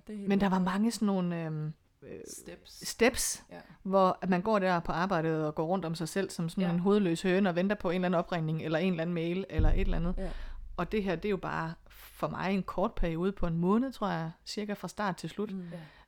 det 0.08 0.14
er 0.14 0.18
helt 0.18 0.28
Men 0.28 0.42
der 0.42 0.50
var 0.50 0.60
mange 0.60 0.92
sådan 0.92 1.06
nogle 1.06 1.44
øhm, 1.44 1.74
øh, 2.02 2.20
Steps. 2.28 2.88
steps, 2.88 3.44
Ja. 3.52 3.60
hvor 3.84 4.18
at 4.22 4.30
man 4.30 4.42
går 4.42 4.60
der 4.60 4.80
på 4.80 4.92
arbejdet 4.92 5.46
og 5.46 5.56
går 5.56 5.66
rundt 5.66 5.86
om 5.86 5.96
sig 5.96 6.10
selv 6.10 6.30
som 6.30 6.50
sådan 6.50 6.64
Ja. 6.64 6.70
en 6.74 6.80
hovedløs 6.80 7.22
høne 7.22 7.50
og 7.50 7.56
venter 7.56 7.76
på 7.76 7.90
en 7.90 7.96
eller 7.96 8.06
anden 8.06 8.20
opringning, 8.20 8.62
eller 8.62 8.80
en 8.80 8.94
eller 8.94 9.02
anden 9.02 9.14
mail, 9.14 9.46
eller 9.50 9.70
et 9.70 9.80
eller 9.82 9.98
andet. 9.98 10.16
Ja. 10.18 10.30
Og 10.78 10.92
det 10.92 11.04
her, 11.04 11.16
det 11.16 11.26
er 11.26 11.30
jo 11.30 11.38
bare 11.38 11.74
for 11.88 12.28
mig 12.28 12.54
en 12.54 12.64
kort 12.64 12.94
periode 12.94 13.32
på 13.32 13.48
en 13.48 13.58
måned, 13.58 13.92
tror 13.92 14.10
jeg, 14.10 14.32
cirka 14.46 14.74
fra 14.74 14.88
start 14.88 15.16
til 15.18 15.30
slut. 15.30 15.52
Mm. 15.52 15.64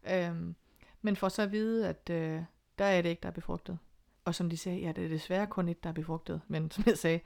Ja. 0.05 0.29
Øhm, 0.29 0.55
men 1.01 1.15
for 1.15 1.29
så 1.29 1.41
at 1.41 1.51
vide, 1.51 1.87
at 1.89 2.09
øh, 2.09 2.41
der 2.79 2.85
er 2.85 3.01
det 3.01 3.09
ikke, 3.09 3.21
der 3.21 3.29
er 3.29 3.33
befrugtet. 3.33 3.77
Og 4.25 4.35
som 4.35 4.50
de 4.50 4.57
sagde, 4.57 4.79
ja, 4.79 4.91
det 4.91 5.06
er 5.06 5.09
desværre 5.09 5.47
kun 5.47 5.69
et, 5.69 5.83
der 5.83 5.89
er 5.89 5.94
befrugtet. 5.94 6.41
Men 6.47 6.71
som 6.71 6.83
jeg 6.88 6.97
sagde, 6.97 7.19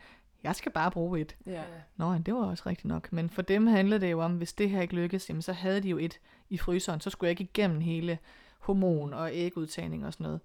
jeg 0.43 0.55
skal 0.55 0.71
bare 0.71 0.91
bruge 0.91 1.21
et. 1.21 1.35
Ja. 1.45 1.63
Nå, 1.95 2.11
ja, 2.11 2.17
det 2.17 2.33
var 2.33 2.45
også 2.45 2.63
rigtigt 2.65 2.85
nok. 2.85 3.13
Men 3.13 3.29
for 3.29 3.41
dem 3.41 3.67
handlede 3.67 4.01
det 4.01 4.11
jo 4.11 4.21
om, 4.21 4.37
hvis 4.37 4.53
det 4.53 4.69
her 4.69 4.81
ikke 4.81 4.95
lykkes, 4.95 5.29
jamen 5.29 5.41
så 5.41 5.53
havde 5.53 5.81
de 5.81 5.89
jo 5.89 5.97
et 5.97 6.19
i 6.49 6.57
fryseren. 6.57 7.01
Så 7.01 7.09
skulle 7.09 7.27
jeg 7.27 7.31
ikke 7.31 7.43
igennem 7.43 7.81
hele 7.81 8.19
hormon 8.59 9.13
og 9.13 9.29
ægudtagning 9.33 10.05
og 10.05 10.13
sådan 10.13 10.23
noget. 10.23 10.41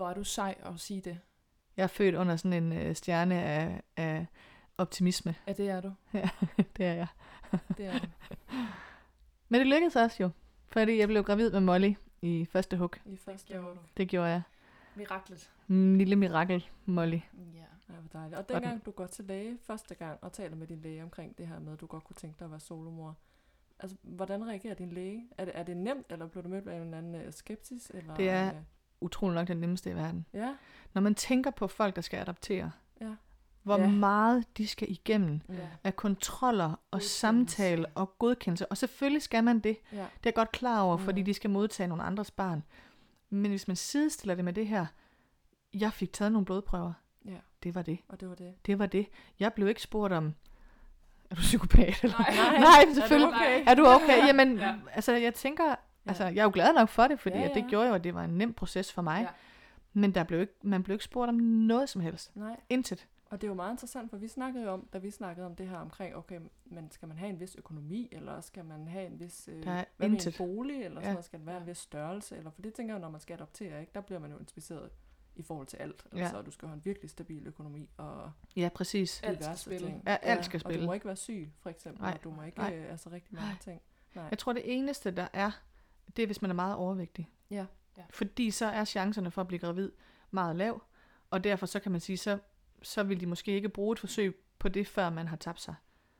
Er 0.00 0.14
du 0.14 0.24
sej 0.24 0.54
at 0.64 0.80
sige 0.80 1.00
det. 1.00 1.18
Jeg 1.76 1.82
er 1.82 1.86
født 1.86 2.14
under 2.14 2.36
sådan 2.36 2.64
en 2.64 2.72
øh, 2.72 2.94
stjerne 2.96 3.42
af, 3.42 3.82
af 3.96 4.26
optimisme. 4.78 5.34
Ja, 5.46 5.52
det 5.52 5.70
er 5.70 5.80
du. 5.80 5.92
det 6.76 6.86
er 6.86 6.92
jeg. 6.92 7.06
Det 7.76 7.86
er 7.86 7.98
du. 7.98 8.06
Men 9.48 9.60
det 9.60 9.66
lykkedes 9.66 9.96
også 9.96 10.16
jo. 10.20 10.30
Fordi 10.72 10.98
jeg 10.98 11.08
blev 11.08 11.24
gravid 11.24 11.50
med 11.50 11.60
Molly 11.60 11.94
i 12.22 12.44
første 12.44 12.76
hug. 12.76 12.90
I 13.06 13.16
første 13.16 13.52
gjorde 13.52 13.66
du. 13.74 13.80
Det 13.96 14.08
gjorde 14.08 14.28
jeg. 14.28 14.42
Miraklet. 14.96 15.50
En 15.68 15.98
lille 15.98 16.16
mirakel, 16.16 16.68
Molly. 16.84 17.20
Ja. 17.54 17.64
Ja, 17.88 17.94
hvor 17.94 18.08
dejligt. 18.20 18.38
Og 18.38 18.48
dengang 18.48 18.86
du 18.86 18.90
går 18.90 19.06
til 19.06 19.24
læge 19.24 19.58
første 19.62 19.94
gang 19.94 20.18
og 20.22 20.32
taler 20.32 20.56
med 20.56 20.66
din 20.66 20.80
læge 20.80 21.02
omkring 21.02 21.38
det 21.38 21.46
her 21.46 21.58
med, 21.58 21.72
at 21.72 21.80
du 21.80 21.86
godt 21.86 22.04
kunne 22.04 22.16
tænke 22.16 22.38
dig 22.38 22.44
at 22.44 22.50
være 22.50 22.60
solomor, 22.60 23.16
altså, 23.78 23.96
hvordan 24.02 24.46
reagerer 24.48 24.74
din 24.74 24.90
læge? 24.92 25.28
Er 25.38 25.44
det, 25.44 25.58
er 25.58 25.62
det 25.62 25.76
nemt, 25.76 26.06
eller 26.10 26.26
bliver 26.26 26.42
du 26.42 26.48
mødt 26.48 26.64
med 26.64 26.74
en 26.76 26.80
eller 26.82 26.98
anden 26.98 27.14
øh, 27.14 27.32
skepsis? 27.32 27.90
Eller, 27.94 28.14
Det 28.16 28.28
er- 28.30 28.48
øh, 28.54 28.60
Utrolig 29.00 29.34
nok 29.34 29.48
den 29.48 29.56
nemmeste 29.56 29.90
i 29.90 29.94
verden. 29.94 30.26
Ja, 30.32 30.56
Når 30.94 31.02
man 31.02 31.14
tænker 31.14 31.50
på 31.50 31.66
folk, 31.66 31.96
der 31.96 32.02
skal 32.02 32.20
adoptere, 32.20 32.70
Ja. 33.00 33.14
Hvor 33.66 33.78
Ja. 33.78 33.86
meget 33.88 34.44
de 34.58 34.68
skal 34.68 34.90
igennem 34.90 35.40
ja, 35.48 35.54
af 35.84 35.96
kontroller 35.96 36.64
og 36.64 36.78
Godkendelse. 36.90 37.08
samtale 37.18 37.86
og 37.94 38.18
godkendelse. 38.18 38.66
Og 38.66 38.76
selvfølgelig 38.76 39.22
skal 39.22 39.44
man 39.44 39.58
det. 39.58 39.76
ja. 39.92 39.96
Det 39.96 40.02
er 40.02 40.06
jeg 40.24 40.34
godt 40.34 40.52
klar 40.52 40.80
over, 40.82 40.96
fordi 40.96 41.20
Mhm. 41.20 41.24
de 41.26 41.34
skal 41.34 41.50
modtage 41.50 41.86
nogle 41.88 42.02
andres 42.02 42.30
barn. 42.30 42.62
Men 43.30 43.50
hvis 43.50 43.68
man 43.68 43.76
sidestiller 43.76 44.34
det 44.34 44.44
med 44.44 44.52
det 44.52 44.66
her, 44.66 44.86
jeg 45.74 45.92
fik 45.92 46.12
taget 46.12 46.32
nogle 46.32 46.44
blodprøver. 46.44 46.92
Ja. 47.24 47.36
Det 47.62 47.74
var 47.74 47.82
det. 47.82 47.98
Og 48.08 48.20
det 48.20 48.28
var 48.28 48.34
det. 48.34 48.54
Det 48.66 48.78
var 48.78 48.86
det. 48.86 49.06
Jeg 49.40 49.52
blev 49.52 49.68
ikke 49.68 49.82
spurgt 49.82 50.12
om, 50.12 50.34
er 51.30 51.34
du 51.34 51.40
psykopat? 51.40 52.04
Eller? 52.04 52.18
Nej, 52.18 52.58
Nej, 52.60 52.94
selvfølgelig. 52.94 53.28
okay? 53.34 53.64
Er 53.66 53.74
du 53.74 53.86
okay? 53.86 54.26
Jamen, 54.26 54.58
Ja. 54.58 54.74
altså, 54.92 55.12
jeg 55.12 55.34
tænker, 55.34 55.74
altså, 56.06 56.24
jeg 56.24 56.36
er 56.38 56.44
jo 56.44 56.50
glad 56.54 56.74
nok 56.74 56.88
for 56.88 57.06
det, 57.06 57.20
fordi 57.20 57.36
Ja, 57.36 57.42
ja, 57.42 57.54
det 57.54 57.64
gjorde 57.68 57.88
jo, 57.88 57.94
at 57.94 58.04
det 58.04 58.14
var 58.14 58.24
en 58.24 58.38
nem 58.38 58.52
proces 58.54 58.92
for 58.92 59.02
mig. 59.02 59.20
Ja. 59.22 59.28
Men 59.92 60.14
der 60.14 60.24
blev 60.24 60.40
ikke, 60.40 60.52
man 60.62 60.82
blev 60.82 60.94
ikke 60.94 61.04
spurgt 61.04 61.28
om 61.28 61.34
noget 61.34 61.88
som 61.88 62.00
helst. 62.00 62.36
Nej, 62.36 62.56
Intet. 62.68 63.06
Og 63.36 63.40
det 63.40 63.46
er 63.46 63.50
jo 63.50 63.54
meget 63.54 63.72
interessant, 63.72 64.10
for 64.10 64.16
vi 64.16 64.28
snakkede 64.28 64.64
jo 64.64 64.70
om, 64.70 64.88
da 64.92 64.98
vi 64.98 65.10
snakkede 65.10 65.46
om 65.46 65.56
det 65.56 65.68
her 65.68 65.76
omkring, 65.78 66.16
okay, 66.16 66.40
men 66.64 66.90
skal 66.90 67.08
man 67.08 67.16
have 67.18 67.28
en 67.30 67.40
vis 67.40 67.56
økonomi, 67.56 68.08
eller 68.12 68.40
skal 68.40 68.64
man 68.64 68.88
have 68.88 69.06
en 69.06 69.20
vis, 69.20 69.48
øh, 69.52 69.66
er 69.66 69.84
hvad 69.96 70.08
en 70.10 70.18
bolig, 70.38 70.76
eller 70.84 70.88
sådan 71.00 71.02
Ja. 71.08 71.12
noget, 71.12 71.24
skal 71.24 71.38
det 71.38 71.46
være 71.46 71.60
en 71.60 71.66
vis 71.66 71.78
størrelse, 71.78 72.36
eller 72.36 72.50
for 72.50 72.62
det 72.62 72.74
tænker 72.74 72.94
jeg 72.94 73.00
når 73.00 73.10
man 73.10 73.20
skal 73.20 73.34
adoptere, 73.34 73.80
ikke, 73.80 73.92
der 73.94 74.00
bliver 74.00 74.18
man 74.18 74.30
jo 74.30 74.38
inspiceret 74.38 74.90
i 75.34 75.42
forhold 75.42 75.66
til 75.66 75.76
alt. 75.76 76.06
Altså, 76.12 76.36
Ja. 76.36 76.42
du 76.42 76.50
skal 76.50 76.68
have 76.68 76.74
en 76.76 76.84
virkelig 76.84 77.10
stabil 77.10 77.46
økonomi, 77.46 77.90
og 77.96 78.30
Ja, 78.56 78.68
præcis. 78.74 79.22
Alt 79.22 79.44
skal 79.44 79.56
spille. 79.56 79.86
ting. 79.88 80.02
Ja, 80.06 80.16
alt 80.22 80.44
skal 80.44 80.56
Og 80.56 80.60
spille. 80.60 80.80
du 80.80 80.86
må 80.86 80.92
ikke 80.92 81.06
være 81.06 81.16
syg, 81.16 81.52
for 81.58 81.70
eksempel. 81.70 82.02
Nej, 82.02 82.12
Og 82.12 82.24
du 82.24 82.30
må 82.30 82.42
ikke, 82.42 82.58
nej. 82.58 82.74
øh, 82.76 82.90
altså 82.90 83.10
rigtig 83.10 83.34
mange 83.34 83.48
Nej. 83.50 83.58
ting. 83.60 83.80
Nej. 84.14 84.24
Jeg 84.30 84.38
tror, 84.38 84.52
det 84.52 84.62
eneste, 84.64 85.10
der 85.10 85.28
er, 85.32 85.50
det 86.16 86.22
er, 86.22 86.26
hvis 86.26 86.42
man 86.42 86.50
er 86.50 86.54
meget 86.54 86.76
overvægtig. 86.76 87.30
Ja. 87.50 87.66
Ja. 87.98 88.02
Fordi 88.10 88.50
så 88.50 88.66
er 88.66 88.84
chancerne 88.84 89.30
for 89.30 89.40
at 89.40 89.46
blive 89.48 89.60
gravid 89.60 89.92
meget 90.30 90.56
lav, 90.56 90.82
og 91.30 91.44
derfor 91.44 91.66
så 91.66 91.80
kan 91.80 91.92
man 91.92 92.00
sige, 92.00 92.16
så, 92.16 92.38
så 92.86 93.02
vil 93.02 93.20
de 93.20 93.26
måske 93.26 93.52
ikke 93.52 93.68
bruge 93.68 93.92
et 93.92 93.98
forsøg 93.98 94.36
på 94.58 94.68
det, 94.68 94.86
før 94.86 95.10
man 95.10 95.28
har 95.28 95.36
tabt 95.36 95.60
sig. 95.60 95.74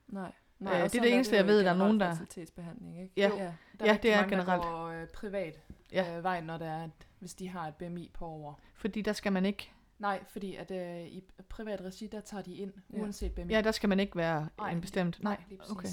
Nej. 0.09 0.33
Øh, 0.61 0.65
Nej, 0.65 0.83
det 0.89 0.95
er 0.95 1.03
det 1.03 1.15
eneste, 1.15 1.33
jo 1.35 1.37
jeg 1.37 1.47
ved, 1.47 1.65
der 1.65 1.71
er 1.71 1.77
nogen, 1.77 2.01
der- 2.01 2.09
fertilitetsbehandling, 2.15 3.01
ikke? 3.03 3.13
Ja. 3.17 3.29
ja. 3.37 3.53
Der 3.81 3.87
Ja, 3.87 3.93
rigtig 3.93 4.03
det 4.03 4.13
er 4.13 4.17
mange, 4.17 4.31
generelt. 4.37 4.63
Der 4.63 4.71
går 4.71 4.87
øh, 4.87 5.07
privat 5.09 5.61
Ja. 5.93 6.17
øh, 6.17 6.25
vej, 6.25 6.41
når 6.41 6.59
det 6.59 6.67
er, 6.67 6.83
at, 6.85 6.91
hvis 7.19 7.35
de 7.35 7.49
har 7.49 7.69
et 7.69 7.75
BMI 7.75 8.11
på 8.15 8.25
over. 8.27 8.55
Fordi 8.75 9.03
der 9.03 9.13
skal 9.13 9.33
man 9.33 9.45
ikke, 9.47 9.73
Nej, 9.99 10.25
fordi 10.29 10.55
at 10.57 10.71
øh, 10.71 11.07
i 11.07 11.23
privat 11.49 11.81
regi, 11.81 12.07
der 12.07 12.21
tager 12.21 12.43
de 12.43 12.55
ind, 12.55 12.73
Ja. 12.93 12.99
uanset 13.01 13.33
BMI. 13.35 13.53
ja, 13.53 13.61
der 13.61 13.71
skal 13.73 13.89
man 13.89 14.01
ikke 14.01 14.17
være 14.17 14.49
Nej, 14.59 14.71
en 14.71 14.81
bestemt. 14.81 15.23
Nej, 15.23 15.43
lige 15.49 15.59
præcis. 15.59 15.73
okay. 15.77 15.89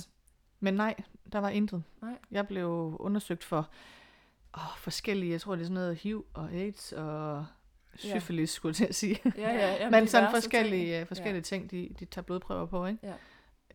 Men 0.59 0.73
nej, 0.73 0.95
der 1.31 1.39
var 1.39 1.49
intet. 1.49 1.83
Nej. 2.01 2.17
Jeg 2.31 2.47
blev 2.47 2.97
undersøgt 2.99 3.43
for 3.43 3.69
åh, 4.57 4.77
forskellige, 4.77 5.31
jeg 5.31 5.41
tror 5.41 5.55
det 5.55 5.61
er 5.61 5.65
sådan 5.65 5.73
noget 5.73 5.95
HIV 5.97 6.25
og 6.33 6.51
AIDS 6.51 6.91
og 6.91 7.45
syfilis, 7.95 8.49
skulle 8.49 8.69
jeg 8.71 8.75
til 8.75 8.85
at 8.85 8.95
sige. 8.95 9.19
Ja, 9.25 9.31
ja, 9.53 9.73
ja, 9.73 9.89
Men 9.99 10.07
sådan 10.07 10.31
forskellige, 10.31 10.91
ting. 10.93 11.01
øh, 11.01 11.07
forskellige 11.07 11.41
ting, 11.41 11.71
de, 11.71 11.89
de 11.99 12.05
tager 12.05 12.23
blodprøver 12.23 12.65
på, 12.65 12.85
ikke? 12.85 12.99
Ja. 13.07 13.13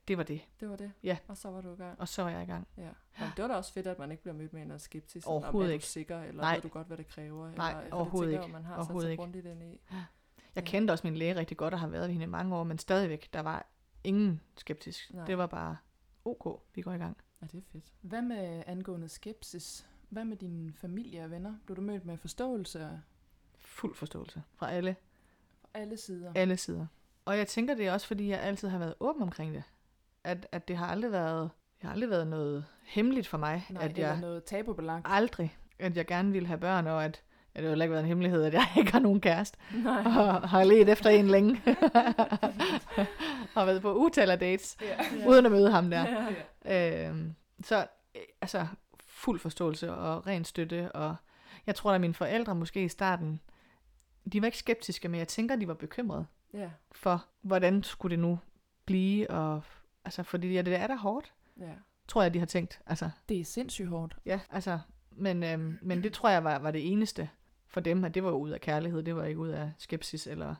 Det 0.08 0.16
var 0.18 0.22
det. 0.22 0.40
Det 0.60 0.68
var 0.70 0.76
det. 0.76 0.92
Ja. 1.02 1.16
Og 1.28 1.36
så 1.36 1.50
var 1.50 1.60
du 1.60 1.72
i 1.72 1.76
gang. 1.76 2.00
Og 2.00 2.08
så 2.08 2.22
var 2.22 2.30
jeg 2.30 2.42
i 2.42 2.46
gang. 2.46 2.68
Ja. 2.76 2.88
Men 3.18 3.28
det 3.36 3.42
var 3.42 3.48
da 3.48 3.54
også 3.54 3.72
fedt, 3.72 3.86
at 3.86 3.98
man 3.98 4.10
ikke 4.10 4.22
bliver 4.22 4.34
mødt 4.36 4.52
med 4.52 4.62
en 4.62 4.70
eller 4.70 4.78
om, 5.26 5.32
Overhovedet 5.32 5.68
er 5.70 5.72
ikke. 5.72 5.82
du 5.82 5.86
sikker, 5.86 6.22
eller 6.22 6.42
Nej. 6.42 6.54
ved 6.54 6.62
du 6.62 6.68
godt, 6.68 6.86
hvad 6.86 6.96
det 6.96 7.06
kræver? 7.06 7.50
Nej, 7.56 7.70
eller, 7.70 7.88
for 7.90 7.96
overhovedet 7.96 8.32
det 8.32 8.34
tænker 8.34 8.46
ikke. 8.46 8.52
man 8.52 8.64
har 8.64 8.76
Overhovedet 8.76 9.02
sat 9.06 9.10
sig 9.10 9.18
grundigt 9.18 9.46
ind 9.46 9.62
i. 9.62 9.80
Jeg 9.90 10.04
Ja. 10.56 10.60
kendte 10.60 10.92
også 10.92 11.06
min 11.06 11.16
læge 11.16 11.36
rigtig 11.36 11.56
godt 11.56 11.74
og 11.74 11.80
har 11.80 11.88
været 11.88 12.02
ved 12.06 12.12
hende 12.12 12.24
i 12.24 12.28
mange 12.28 12.56
år, 12.56 12.64
men 12.64 12.78
stadigvæk, 12.78 13.28
der 13.32 13.40
var 13.40 13.66
ingen 14.04 14.40
skeptisk. 14.56 15.10
Nej. 15.14 15.24
Det 15.26 15.38
var 15.38 15.46
bare, 15.46 15.76
ok, 16.24 16.60
vi 16.74 16.82
går 16.82 16.92
i 16.92 16.96
gang. 16.98 17.16
Ja, 17.42 17.46
det 17.46 17.58
er 17.58 17.62
fedt. 17.72 17.84
Hvad 18.00 18.22
med 18.22 18.62
angående 18.66 19.08
skepsis? 19.08 19.86
Hvad 20.08 20.24
med 20.24 20.36
din 20.36 20.72
familie 20.76 21.24
og 21.24 21.30
venner? 21.30 21.54
Blev 21.66 21.76
du 21.76 21.82
mødt 21.82 22.04
med 22.04 22.16
forståelse 22.16 23.00
Fuld 23.78 23.94
forståelse 23.94 24.42
fra 24.56 24.70
alle, 24.70 24.96
fra 25.62 25.68
alle 25.74 25.96
sider? 25.96 26.32
alle 26.34 26.56
sider. 26.56 26.86
Og 27.24 27.38
jeg 27.38 27.46
tænker, 27.46 27.74
det 27.74 27.86
er 27.86 27.92
også, 27.92 28.06
fordi 28.06 28.28
jeg 28.30 28.40
altid 28.40 28.68
har 28.68 28.78
været 28.78 28.94
åben 29.00 29.22
omkring 29.22 29.54
det. 29.54 29.62
At, 30.24 30.46
at 30.52 30.68
det 30.68 30.76
har 30.76 30.86
aldrig 30.86 31.12
været, 31.12 31.50
det 31.80 31.86
har 31.86 31.92
aldrig 31.92 32.10
været 32.10 32.26
noget 32.26 32.64
hemmeligt 32.86 33.26
for 33.26 33.38
mig, 33.38 33.66
Nej, 33.70 33.84
at 33.84 33.98
jeg 33.98 34.20
noget 34.20 34.44
tabubelagt? 34.44 35.06
aldrig, 35.08 35.56
at 35.78 35.96
jeg 35.96 36.06
gerne 36.06 36.32
ville 36.32 36.46
have 36.48 36.58
børn, 36.60 36.86
og 36.86 37.04
at, 37.04 37.22
at 37.54 37.56
det 37.56 37.62
har 37.62 37.68
heller 37.68 37.84
ikke 37.84 37.92
været 37.92 38.02
en 38.02 38.08
hemmelighed, 38.08 38.44
at 38.44 38.52
jeg 38.54 38.66
ikke 38.78 38.92
har 38.92 38.98
nogen 38.98 39.20
kæreste, 39.20 39.58
Nej. 39.74 40.02
og 40.04 40.48
har 40.48 40.64
let 40.64 40.88
efter 40.88 41.10
en 41.10 41.28
længe. 41.28 41.62
og 43.54 43.66
været 43.66 43.82
på 43.82 43.94
utal 43.94 44.30
af 44.30 44.38
dates, 44.38 44.76
Ja. 44.80 45.26
uden 45.28 45.46
at 45.46 45.52
møde 45.52 45.70
ham 45.70 45.90
der. 45.90 46.00
Ja. 46.00 46.26
ja. 46.64 47.08
Øhm, 47.08 47.34
så 47.64 47.86
øh, 48.14 48.22
altså 48.40 48.66
fuld 49.00 49.40
forståelse 49.40 49.92
og 49.92 50.26
ren 50.26 50.44
støtte, 50.44 50.92
og 50.92 51.16
jeg 51.66 51.74
tror, 51.74 51.92
at 51.92 52.00
mine 52.00 52.14
forældre 52.14 52.54
måske 52.54 52.84
i 52.84 52.88
starten, 52.88 53.40
de 54.28 54.40
var 54.42 54.46
ikke 54.46 54.58
skeptiske, 54.58 55.08
men 55.08 55.18
jeg 55.18 55.28
tænker, 55.28 55.56
de 55.56 55.68
var 55.68 55.74
bekymrede 55.74 56.26
ja. 56.54 56.70
for, 56.92 57.24
hvordan 57.42 57.82
skulle 57.82 58.10
det 58.16 58.18
nu 58.22 58.38
blive, 58.84 59.30
og 59.30 59.62
altså, 60.04 60.22
fordi 60.22 60.52
ja, 60.52 60.62
det 60.62 60.74
er 60.74 60.86
da 60.86 60.94
hårdt, 60.94 61.32
ja. 61.60 61.72
tror 62.08 62.22
jeg, 62.22 62.34
de 62.34 62.38
har 62.38 62.46
tænkt. 62.46 62.80
Altså, 62.86 63.10
Det 63.28 63.40
er 63.40 63.44
sindssygt 63.44 63.88
hårdt. 63.88 64.16
ja, 64.26 64.40
altså, 64.50 64.78
men, 65.10 65.42
øhm, 65.42 65.78
men 65.82 66.02
det 66.02 66.12
tror 66.12 66.28
jeg 66.28 66.44
var, 66.44 66.58
var 66.58 66.70
det 66.70 66.92
eneste 66.92 67.30
for 67.66 67.80
dem, 67.80 68.04
at 68.04 68.14
det 68.14 68.24
var 68.24 68.30
ud 68.30 68.50
af 68.50 68.60
kærlighed, 68.60 69.02
det 69.02 69.16
var 69.16 69.24
ikke 69.24 69.40
ud 69.40 69.48
af 69.48 69.72
skepsis, 69.78 70.26
eller 70.26 70.54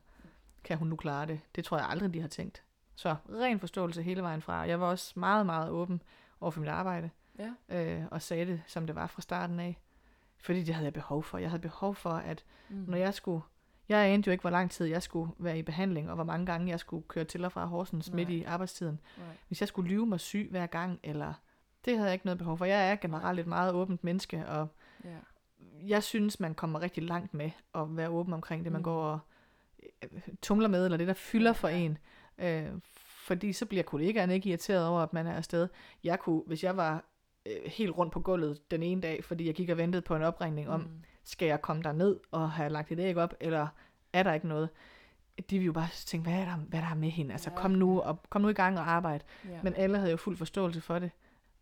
kan 0.64 0.78
hun 0.78 0.88
nu 0.88 0.96
klare 0.96 1.26
det? 1.26 1.40
Det 1.54 1.64
tror 1.64 1.76
jeg 1.78 1.87
aldrig, 1.88 2.14
de 2.14 2.20
har 2.20 2.28
tænkt. 2.28 2.62
Så 2.94 3.16
ren 3.30 3.60
forståelse 3.60 4.02
hele 4.02 4.22
vejen 4.22 4.42
fra. 4.42 4.54
Jeg 4.54 4.80
var 4.80 4.87
også 4.87 5.12
meget, 5.16 5.46
meget 5.46 5.70
åben 5.70 6.02
over 6.40 6.50
for 6.50 6.60
mit 6.60 6.68
arbejde, 6.68 7.10
Ja. 7.38 7.52
øh, 7.68 8.04
og 8.10 8.22
sagde 8.22 8.46
det, 8.46 8.62
som 8.66 8.87
det 8.87 8.94
var 8.96 9.06
fra 9.06 9.22
starten 9.22 9.60
af. 9.60 9.78
Fordi 10.40 10.62
det 10.62 10.75
havde 10.75 10.84
jeg 10.84 10.92
behov 10.92 11.22
for. 11.22 11.38
Jeg 11.38 11.50
havde 11.50 11.62
behov 11.62 11.94
for, 11.94 12.10
at 12.10 12.44
Mm. 12.68 12.76
når 12.88 12.96
jeg 12.96 13.14
skulle... 13.14 13.42
Jeg 13.88 13.99
anede 14.07 14.26
jo 14.26 14.33
ikke, 14.33 14.42
hvor 14.42 14.50
lang 14.50 14.71
tid 14.71 14.87
jeg 14.87 15.02
skulle 15.02 15.33
være 15.38 15.59
i 15.59 15.62
behandling, 15.62 16.09
og 16.09 16.14
hvor 16.14 16.25
mange 16.25 16.47
gange 16.47 16.71
jeg 16.71 16.80
skulle 16.80 17.04
køre 17.09 17.25
til 17.25 17.45
og 17.45 17.52
fra 17.52 17.64
Horsens 17.66 18.09
Nej. 18.09 18.16
midt 18.16 18.28
i 18.28 18.42
arbejdstiden. 18.45 19.00
Nej. 19.18 19.26
Hvis 19.49 19.61
jeg 19.61 19.68
skulle 19.68 19.88
lyve 19.90 20.07
mig 20.07 20.21
syg 20.21 20.49
hver 20.50 20.66
gang, 20.66 21.00
eller... 21.02 21.33
Det 21.85 21.92
havde 21.97 22.07
jeg 22.07 22.12
ikke 22.12 22.26
noget 22.26 22.38
behov 22.38 22.59
for. 22.59 22.64
Jeg 22.64 22.90
er 22.90 22.97
generelt 22.97 23.40
et 23.40 23.47
meget 23.47 23.73
åbent 23.75 24.04
menneske, 24.04 24.47
og 24.49 24.68
Ja. 25.04 25.09
jeg 25.87 26.02
synes, 26.02 26.40
man 26.40 26.54
kommer 26.54 26.80
rigtig 26.83 27.02
langt 27.02 27.35
med 27.35 27.50
at 27.75 27.97
være 27.97 28.09
åben 28.09 28.33
omkring 28.35 28.64
det, 28.64 28.73
man 28.73 28.78
Mm. 28.80 28.85
går 28.85 29.02
og 29.02 29.18
øh, 30.02 30.21
tumler 30.42 30.68
med, 30.68 30.85
eller 30.85 30.97
det, 30.97 31.07
der 31.09 31.14
fylder 31.14 31.52
for 31.52 31.68
en. 31.68 31.99
Øh, 32.38 32.66
fordi 32.99 33.52
så 33.52 33.66
bliver 33.66 33.83
kollegaerne 33.83 34.35
ikke 34.35 34.49
irriteret 34.49 34.87
over, 34.87 35.00
at 35.00 35.12
man 35.12 35.26
er 35.26 35.33
afsted. 35.33 35.68
Jeg 36.04 36.18
kunne, 36.21 36.42
hvis 36.47 36.64
jeg 36.64 36.76
var 36.76 37.04
øh, 37.47 37.52
helt 37.66 37.99
rundt 37.99 38.12
på 38.12 38.21
gulvet 38.21 38.71
den 38.71 38.83
ene 38.83 39.00
dag, 39.00 39.25
fordi 39.25 39.47
jeg 39.47 39.54
gik 39.54 39.68
og 39.68 39.76
ventede 39.76 40.02
på 40.02 40.16
en 40.16 40.23
opringning 40.23 40.68
om, 40.68 40.80
Mm. 40.80 40.87
Skal 41.28 41.49
jeg 41.49 41.62
komme 41.62 41.82
der 41.82 41.92
ned 41.92 42.20
og 42.30 42.50
have 42.50 42.68
lagt 42.68 42.92
et 42.92 42.99
æg 42.99 43.16
op, 43.16 43.35
eller 43.40 43.68
er 44.12 44.23
der 44.23 44.32
ikke 44.32 44.49
noget? 44.49 44.68
De 45.50 45.58
vil 45.58 45.66
jo 45.66 45.73
bare 45.73 45.88
tænke, 45.92 46.30
hvad 46.30 46.40
er 46.40 46.44
der, 46.44 46.56
hvad 46.56 46.80
er 46.80 46.88
der 46.88 46.94
med 46.94 47.11
hende? 47.11 47.32
Altså, 47.32 47.50
Ja, 47.50 47.56
kom 47.56 47.70
nu, 47.70 48.00
og, 48.00 48.23
kom 48.30 48.42
nu 48.42 48.49
i 48.49 48.52
gang 48.52 48.78
og 48.78 48.90
arbejde. 48.90 49.25
Ja. 49.49 49.62
Men 49.62 49.75
alle 49.75 49.99
havde 49.99 50.11
jo 50.11 50.16
fuld 50.16 50.37
forståelse 50.37 50.80
for 50.80 50.99
det. 50.99 51.11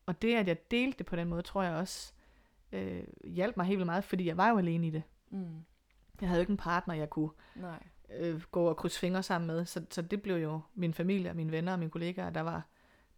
Og 0.07 0.23
det, 0.23 0.37
at 0.37 0.49
jeg 0.49 0.71
delte 0.71 0.99
det 0.99 1.07
på 1.07 1.17
den 1.17 1.29
måde, 1.29 1.43
tror 1.43 1.63
jeg 1.63 1.75
også 1.75 2.13
øh, 2.73 3.03
hjalp 3.25 3.57
mig 3.57 3.67
helt 3.67 3.79
vildt 3.79 3.87
meget, 3.87 4.05
fordi 4.05 4.27
jeg 4.27 4.37
var 4.37 4.49
jo 4.49 4.59
alene 4.59 4.87
i 4.87 4.91
det. 4.91 5.03
Mm. 5.31 5.65
Jeg 6.21 6.29
havde 6.29 6.39
jo 6.39 6.41
ikke 6.41 6.51
en 6.51 6.57
partner, 6.57 6.95
jeg 6.95 7.11
kunne 7.11 7.31
Nej. 7.55 7.83
øh, 8.19 8.41
gå 8.43 8.65
og 8.69 8.77
krydse 8.77 8.99
fingre 9.01 9.23
sammen 9.23 9.47
med. 9.47 9.65
Så, 9.65 9.87
så 9.91 10.03
det 10.03 10.23
blev 10.23 10.37
jo 10.37 10.61
min 10.75 10.95
familie, 10.95 11.35
mine 11.35 11.53
venner 11.53 11.73
og 11.73 11.79
mine 11.79 11.91
kollegaer, 11.91 12.31
der 12.31 12.41
var, 12.41 12.67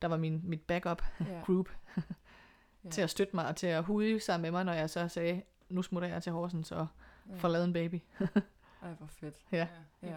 der 0.03 0.09
var 0.09 0.17
min, 0.17 0.41
mit 0.45 0.61
backup 0.63 1.03
Ja. 1.21 1.41
group 1.47 1.69
Ja. 2.85 2.91
til 2.91 3.03
at 3.03 3.11
støtte 3.11 3.37
mig 3.37 3.47
og 3.49 3.57
til 3.57 3.67
at 3.67 3.85
hude 3.85 4.21
sammen 4.21 4.43
med 4.43 4.51
mig, 4.51 4.65
når 4.65 4.73
jeg 4.73 4.91
så 4.91 5.09
sagde, 5.09 5.43
nu 5.71 5.83
smutter 5.83 6.09
jeg 6.09 6.23
til 6.23 6.33
Horsens 6.33 6.73
og 6.73 6.87
Ja. 7.29 7.37
får 7.37 7.49
lavet 7.49 7.65
en 7.65 7.73
baby. 7.73 8.01
Ej, 8.83 8.93
hvor 8.99 9.07
fedt. 9.07 9.35
Ja. 9.53 9.69
ja. 10.03 10.17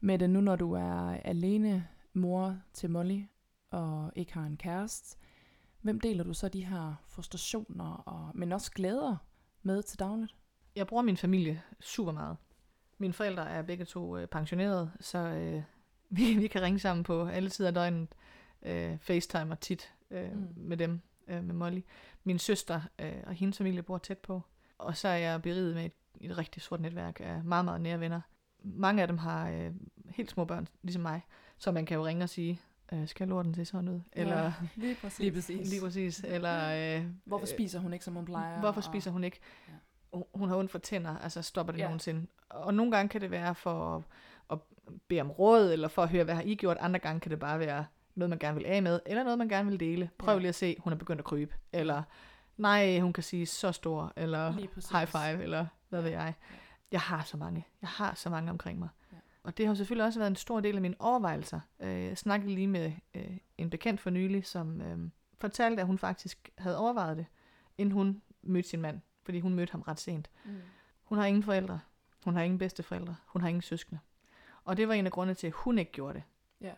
Mette, 0.00 0.28
nu 0.28 0.40
når 0.40 0.56
du 0.56 0.72
er 0.72 1.10
alene 1.24 1.88
mor 2.12 2.58
til 2.72 2.90
Molly 2.90 3.22
og 3.70 4.12
ikke 4.16 4.34
har 4.34 4.42
en 4.44 4.56
kæreste, 4.56 5.18
hvem 5.80 6.00
deler 6.00 6.24
du 6.24 6.34
så 6.34 6.48
de 6.48 6.64
her 6.64 6.94
frustrationer, 7.08 7.94
og, 8.06 8.30
men 8.34 8.52
også 8.52 8.72
glæder 8.72 9.16
med 9.62 9.82
til 9.82 9.98
dagligt? 9.98 10.34
Jeg 10.76 10.86
bruger 10.86 11.02
min 11.02 11.16
familie 11.16 11.62
super 11.80 12.12
meget. 12.12 12.36
Mine 12.98 13.12
forældre 13.12 13.48
er 13.50 13.62
begge 13.62 13.84
to 13.84 14.16
øh, 14.16 14.26
pensionerede, 14.28 14.90
så 15.00 15.18
øh, 15.18 15.62
vi, 16.16 16.34
vi 16.38 16.46
kan 16.48 16.62
ringe 16.62 16.78
sammen 16.78 17.04
på 17.04 17.26
alle 17.26 17.50
tider 17.50 17.68
af 17.68 17.74
døgnet. 17.74 18.08
Øh, 18.62 18.98
FaceTime 18.98 19.56
tit 19.60 19.94
øh, 20.10 20.32
mm. 20.32 20.48
med 20.56 20.76
dem, 20.76 21.00
øh, 21.28 21.44
med 21.44 21.54
Molly. 21.54 21.80
Min 22.24 22.38
søster 22.38 22.80
øh, 22.98 23.12
og 23.26 23.32
hendes 23.34 23.58
familie 23.58 23.82
bor 23.82 23.98
tæt 23.98 24.18
på. 24.18 24.42
Og 24.78 24.96
så 24.96 25.08
er 25.08 25.16
jeg 25.16 25.42
beriget 25.42 25.74
med 25.74 25.84
et, 25.84 25.92
et 26.20 26.38
rigtig 26.38 26.62
stort 26.62 26.80
netværk 26.80 27.20
af 27.20 27.44
meget, 27.44 27.64
meget 27.64 27.80
nære 27.80 28.00
venner. 28.00 28.20
Mange 28.62 29.02
af 29.02 29.08
dem 29.08 29.18
har 29.18 29.48
øh, 29.50 29.70
helt 30.10 30.30
små 30.30 30.44
børn, 30.44 30.68
ligesom 30.82 31.02
mig, 31.02 31.20
så 31.58 31.72
man 31.72 31.86
kan 31.86 31.96
jo 31.96 32.06
ringe 32.06 32.22
og 32.24 32.28
sige, 32.28 32.60
øh, 32.92 33.08
skal 33.08 33.28
lorten 33.28 33.54
se 33.54 33.64
sådan 33.64 33.88
ud? 33.88 34.00
Eller 34.12 34.42
Ja, 34.42 34.52
Lige 34.76 34.94
præcis. 35.00 35.18
lige 35.18 35.32
præcis. 35.32 35.70
lige 35.70 35.80
præcis. 35.82 36.20
Eller 36.20 36.96
øh, 36.98 37.06
Hvorfor 37.24 37.46
spiser 37.46 37.78
hun 37.78 37.92
ikke, 37.92 38.04
som 38.04 38.14
hun 38.14 38.24
plejer? 38.24 38.60
Hvorfor 38.60 38.80
og- 38.80 38.84
spiser 38.84 39.10
hun 39.10 39.24
ikke? 39.24 39.40
Ja. 39.68 39.72
Hun- 40.34 40.48
har 40.48 40.56
ondt 40.56 40.70
for 40.70 40.78
tænder, 40.78 41.16
altså 41.18 41.42
stopper 41.42 41.72
det 41.72 41.78
ja. 41.80 41.84
nogensinde. 41.84 42.26
Og 42.48 42.74
nogle 42.74 42.92
gange 42.92 43.08
kan 43.08 43.20
det 43.20 43.30
være 43.30 43.54
for 43.54 43.96
at, 43.96 44.02
at 44.50 44.58
bede 45.08 45.20
om 45.20 45.30
råd, 45.30 45.72
eller 45.72 45.88
for 45.88 46.02
at 46.02 46.08
høre, 46.08 46.24
hvad 46.24 46.34
har 46.34 46.42
I 46.42 46.54
gjort. 46.54 46.76
Andre 46.80 46.98
gange 47.00 47.20
kan 47.20 47.30
det 47.30 47.38
bare 47.38 47.58
være 47.58 47.86
noget, 48.14 48.30
man 48.30 48.38
gerne 48.38 48.56
vil 48.56 48.66
af 48.66 48.82
med, 48.82 49.00
eller 49.06 49.22
noget, 49.24 49.38
man 49.38 49.48
gerne 49.48 49.70
vil 49.70 49.80
dele. 49.80 50.10
Prøv 50.18 50.32
Ja. 50.34 50.38
lige 50.38 50.48
at 50.48 50.54
se, 50.54 50.76
hun 50.80 50.92
er 50.92 50.96
begyndt 50.96 51.18
at 51.18 51.24
krybe. 51.24 51.54
Eller, 51.72 52.02
nej, 52.56 52.98
hun 53.00 53.12
kan 53.12 53.22
sige 53.22 53.46
så 53.46 53.72
stor, 53.72 54.12
eller 54.16 54.52
high 54.98 55.08
five, 55.08 55.42
eller 55.42 55.66
hvad 55.88 56.00
Ja. 56.00 56.04
ved 56.04 56.10
jeg. 56.12 56.34
Jeg 56.92 57.00
har 57.00 57.22
så 57.22 57.36
mange. 57.36 57.66
Jeg 57.82 57.88
har 57.90 58.14
så 58.14 58.30
mange 58.30 58.50
omkring 58.50 58.78
mig. 58.78 58.88
Ja. 59.12 59.16
Og 59.42 59.56
det 59.56 59.66
har 59.66 59.74
selvfølgelig 59.74 60.04
også 60.06 60.18
været 60.18 60.30
en 60.30 60.36
stor 60.36 60.60
del 60.60 60.74
af 60.76 60.82
mine 60.82 60.94
overvejelser. 60.98 61.60
Øh, 61.80 62.04
Jeg 62.04 62.18
snakkede 62.18 62.54
lige 62.54 62.66
med 62.66 62.92
øh, 63.14 63.36
en 63.58 63.70
bekendt 63.70 64.00
for 64.00 64.10
nylig, 64.10 64.46
som 64.46 64.80
øh, 64.80 64.98
fortalte, 65.38 65.80
at 65.80 65.86
hun 65.86 65.98
faktisk 65.98 66.50
havde 66.58 66.78
overvejet 66.78 67.16
det, 67.16 67.26
inden 67.78 67.92
hun 67.92 68.22
mødte 68.42 68.68
sin 68.68 68.80
mand. 68.80 69.00
Fordi 69.24 69.40
hun 69.40 69.54
mødte 69.54 69.70
ham 69.70 69.80
ret 69.80 70.00
sent. 70.00 70.30
Mm. 70.44 70.50
Hun 71.04 71.18
har 71.18 71.24
ingen 71.26 71.42
forældre. 71.42 71.80
Hun 72.24 72.34
har 72.34 72.42
ingen 72.42 72.58
bedsteforældre. 72.58 73.16
Hun 73.26 73.42
har 73.42 73.48
ingen 73.48 73.62
søskende. 73.62 74.00
Og 74.64 74.76
det 74.76 74.88
var 74.88 74.94
en 74.94 75.06
af 75.06 75.12
grundene 75.12 75.34
til, 75.34 75.46
at 75.46 75.52
hun 75.52 75.78
ikke 75.78 75.92
gjorde 75.92 76.14
det. 76.14 76.22
Ja. 76.60 76.72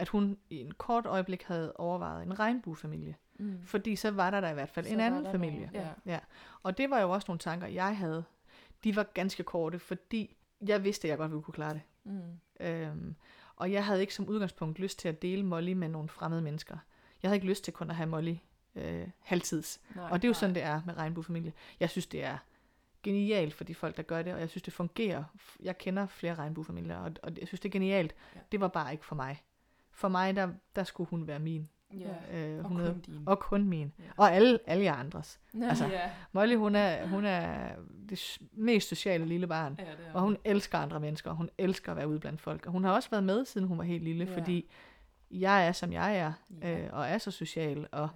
At 0.00 0.08
hun 0.08 0.38
i 0.50 0.60
en 0.60 0.72
kort 0.72 1.06
øjeblik 1.06 1.42
havde 1.42 1.72
overvejet 1.76 2.22
en 2.26 2.38
regnbuefamilie. 2.38 3.16
Mm. 3.38 3.58
Fordi 3.64 3.96
så 3.96 4.10
var 4.10 4.30
der 4.30 4.40
da 4.40 4.50
i 4.50 4.54
hvert 4.54 4.68
fald 4.68 4.86
Så 4.86 4.92
en 4.92 5.00
anden 5.00 5.26
familie. 5.30 5.70
noget, 5.72 5.90
Ja. 6.06 6.18
Og 6.62 6.78
det 6.78 6.90
var 6.90 7.00
jo 7.00 7.10
også 7.10 7.24
nogle 7.28 7.38
tanker, 7.38 7.66
jeg 7.66 7.96
havde. 7.96 8.24
De 8.84 8.96
var 8.96 9.02
ganske 9.02 9.42
korte, 9.42 9.78
fordi 9.78 10.36
jeg 10.66 10.84
vidste, 10.84 11.08
at 11.08 11.10
jeg 11.10 11.18
godt 11.18 11.30
ville 11.30 11.42
kunne 11.42 11.54
klare 11.54 11.74
det. 11.74 11.82
Mm. 12.04 12.20
Øhm, 12.60 13.14
og 13.56 13.72
jeg 13.72 13.84
havde 13.86 14.00
ikke 14.00 14.14
som 14.14 14.28
udgangspunkt 14.28 14.78
lyst 14.78 14.98
til 14.98 15.08
at 15.08 15.22
dele 15.22 15.42
Molly 15.42 15.72
med 15.72 15.88
nogle 15.88 16.08
fremmede 16.08 16.42
mennesker. 16.42 16.76
Jeg 17.22 17.28
havde 17.28 17.36
ikke 17.36 17.46
lyst 17.46 17.64
til 17.64 17.72
kun 17.72 17.90
at 17.90 17.96
have 17.96 18.06
Molly 18.08 18.34
øh, 18.74 19.08
halvtids. 19.18 19.80
Nej, 19.96 20.04
Og 20.10 20.22
det 20.22 20.24
er 20.24 20.28
jo 20.28 20.32
nej. 20.32 20.38
sådan, 20.40 20.54
det 20.54 20.62
er 20.62 20.80
med 20.86 20.96
regnbuefamilie. 20.96 21.52
Jeg 21.80 21.90
synes, 21.90 22.06
det 22.06 22.24
er 22.24 22.38
genialt 23.02 23.54
for 23.54 23.64
de 23.64 23.74
folk, 23.74 23.96
der 23.96 24.02
gør 24.02 24.22
det, 24.22 24.34
og 24.34 24.40
jeg 24.40 24.50
synes, 24.50 24.62
det 24.62 24.72
fungerer. 24.72 25.24
Jeg 25.62 25.78
kender 25.78 26.06
flere 26.06 26.34
regnbuefamilier, 26.34 26.96
og, 26.96 27.12
og 27.22 27.32
jeg 27.40 27.46
synes, 27.48 27.60
det 27.60 27.68
er 27.68 27.72
genialt. 27.72 28.14
Ja. 28.34 28.40
Det 28.52 28.60
var 28.60 28.68
bare 28.68 28.92
ikke 28.92 29.04
for 29.04 29.14
mig. 29.14 29.42
For 30.00 30.08
mig, 30.08 30.36
der, 30.36 30.48
der 30.76 30.84
skulle 30.84 31.10
hun 31.10 31.26
være 31.26 31.38
min. 31.38 31.68
Ja. 31.98 32.48
Øh, 32.52 32.58
Og 32.58 32.68
hun 32.68 32.76
kun 32.76 32.86
er, 32.86 32.94
din. 32.94 33.22
og 33.26 33.38
kun 33.38 33.64
min. 33.64 33.92
Ja. 33.98 34.04
Og 34.16 34.32
alle, 34.32 34.58
alle 34.66 34.84
jer 34.84 34.94
andres. 34.94 35.40
altså, 35.62 35.86
ja. 35.86 36.10
Molly, 36.32 36.56
hun 36.56 36.74
er, 36.74 37.06
hun 37.06 37.24
er 37.24 37.70
det 38.08 38.38
mest 38.52 38.88
sociale 38.88 39.24
lille 39.26 39.46
barn. 39.46 39.76
ja, 39.78 39.84
det 39.84 40.06
er 40.08 40.12
Og 40.14 40.20
hun 40.20 40.36
elsker 40.44 40.78
andre 40.78 41.00
mennesker, 41.00 41.30
og 41.30 41.36
hun 41.36 41.50
elsker 41.58 41.90
at 41.92 41.96
være 41.96 42.08
ude 42.08 42.20
blandt 42.20 42.40
folk. 42.40 42.66
Og 42.66 42.72
hun 42.72 42.84
har 42.84 42.92
også 42.92 43.10
været 43.10 43.24
med, 43.24 43.44
siden 43.44 43.66
hun 43.68 43.78
var 43.78 43.84
helt 43.84 44.04
lille, 44.04 44.24
Ja. 44.24 44.30
ja. 44.30 44.36
fordi 44.38 44.70
jeg 45.30 45.66
er, 45.68 45.72
som 45.72 45.92
jeg 45.92 46.16
er, 46.18 46.32
Ja. 46.62 46.80
øh, 46.84 46.88
og 46.92 47.06
er 47.06 47.18
så 47.18 47.30
social, 47.30 47.86
og 47.92 48.08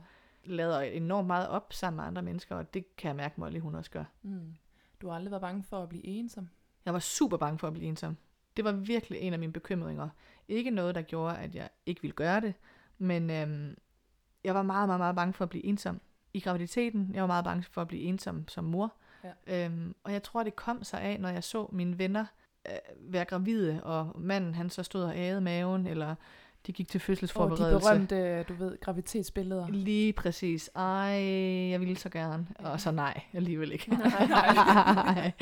lader 0.45 0.81
enormt 0.81 1.27
meget 1.27 1.49
op 1.49 1.73
sammen 1.73 1.97
med 1.97 2.05
andre 2.05 2.23
mennesker, 2.23 2.57
og 2.57 2.75
det 2.75 2.97
kan 2.97 3.09
jeg 3.09 3.17
mærke, 3.17 3.35
Molly, 3.41 3.59
hun 3.59 3.75
også 3.75 3.91
gør. 3.91 4.05
Mm. 4.23 4.55
Du 5.03 5.09
har 5.09 5.15
aldrig 5.15 5.31
været 5.31 5.41
bange 5.43 5.63
for 5.63 5.83
at 5.83 5.89
blive 5.89 6.05
ensom? 6.05 6.49
Jeg 6.85 6.93
var 6.93 6.99
super 7.01 7.37
bange 7.37 7.59
for 7.59 7.67
at 7.67 7.73
blive 7.73 7.87
ensom. 7.89 8.17
Det 8.57 8.65
var 8.65 8.73
virkelig 8.73 9.21
en 9.21 9.33
af 9.33 9.39
mine 9.39 9.53
bekymringer. 9.53 10.09
Ikke 10.49 10.71
noget, 10.71 10.95
der 10.95 11.03
gjorde, 11.03 11.39
at 11.39 11.55
jeg 11.55 11.69
ikke 11.87 12.03
ville 12.03 12.15
gøre 12.15 12.41
det, 12.41 12.55
men 12.99 13.31
øhm, 13.31 13.77
jeg 14.45 14.55
var 14.55 14.63
meget, 14.63 14.89
meget, 14.89 15.01
meget 15.01 15.17
bange 15.17 15.33
for 15.33 15.45
at 15.45 15.51
blive 15.51 15.65
ensom. 15.65 16.01
I 16.35 16.41
graviditeten, 16.41 17.11
jeg 17.15 17.23
var 17.23 17.27
meget 17.27 17.45
bange 17.45 17.63
for 17.63 17.81
at 17.81 17.89
blive 17.89 18.03
ensom 18.03 18.49
som 18.49 18.65
mor. 18.65 18.95
Ja. 19.25 19.67
Øhm, 19.67 19.95
og 20.05 20.13
jeg 20.13 20.23
tror, 20.23 20.43
det 20.43 20.57
kom 20.57 20.85
sig 20.85 21.01
af, 21.01 21.21
når 21.21 21.29
jeg 21.29 21.45
så 21.45 21.69
mine 21.73 21.99
venner 21.99 22.27
øh, 22.69 23.13
være 23.13 23.25
gravide, 23.25 23.81
og 23.85 24.21
manden 24.21 24.55
han 24.55 24.71
så 24.71 24.83
stod 24.83 25.03
og 25.03 25.17
ægede 25.17 25.41
maven, 25.41 25.87
eller 25.87 26.15
de 26.67 26.73
gik 26.73 26.89
til 26.89 26.99
Og 26.99 27.01
de 27.01 27.05
fødselsforberedelse. 27.05 27.79
berømte, 27.89 28.43
du 28.43 28.55
ved, 28.55 28.81
graviditetsbilleder. 28.81 29.69
Lige 29.69 30.13
præcis. 30.13 30.71
Ej, 30.75 30.83
jeg 31.71 31.81
ville 31.81 31.97
så 31.97 32.09
gerne. 32.09 32.47
Og 32.59 32.81
så 32.81 32.91
nej, 32.91 33.21
alligevel 33.33 33.73
ikke. 33.73 33.91
Nej, 33.95 34.27
nej. 34.95 35.33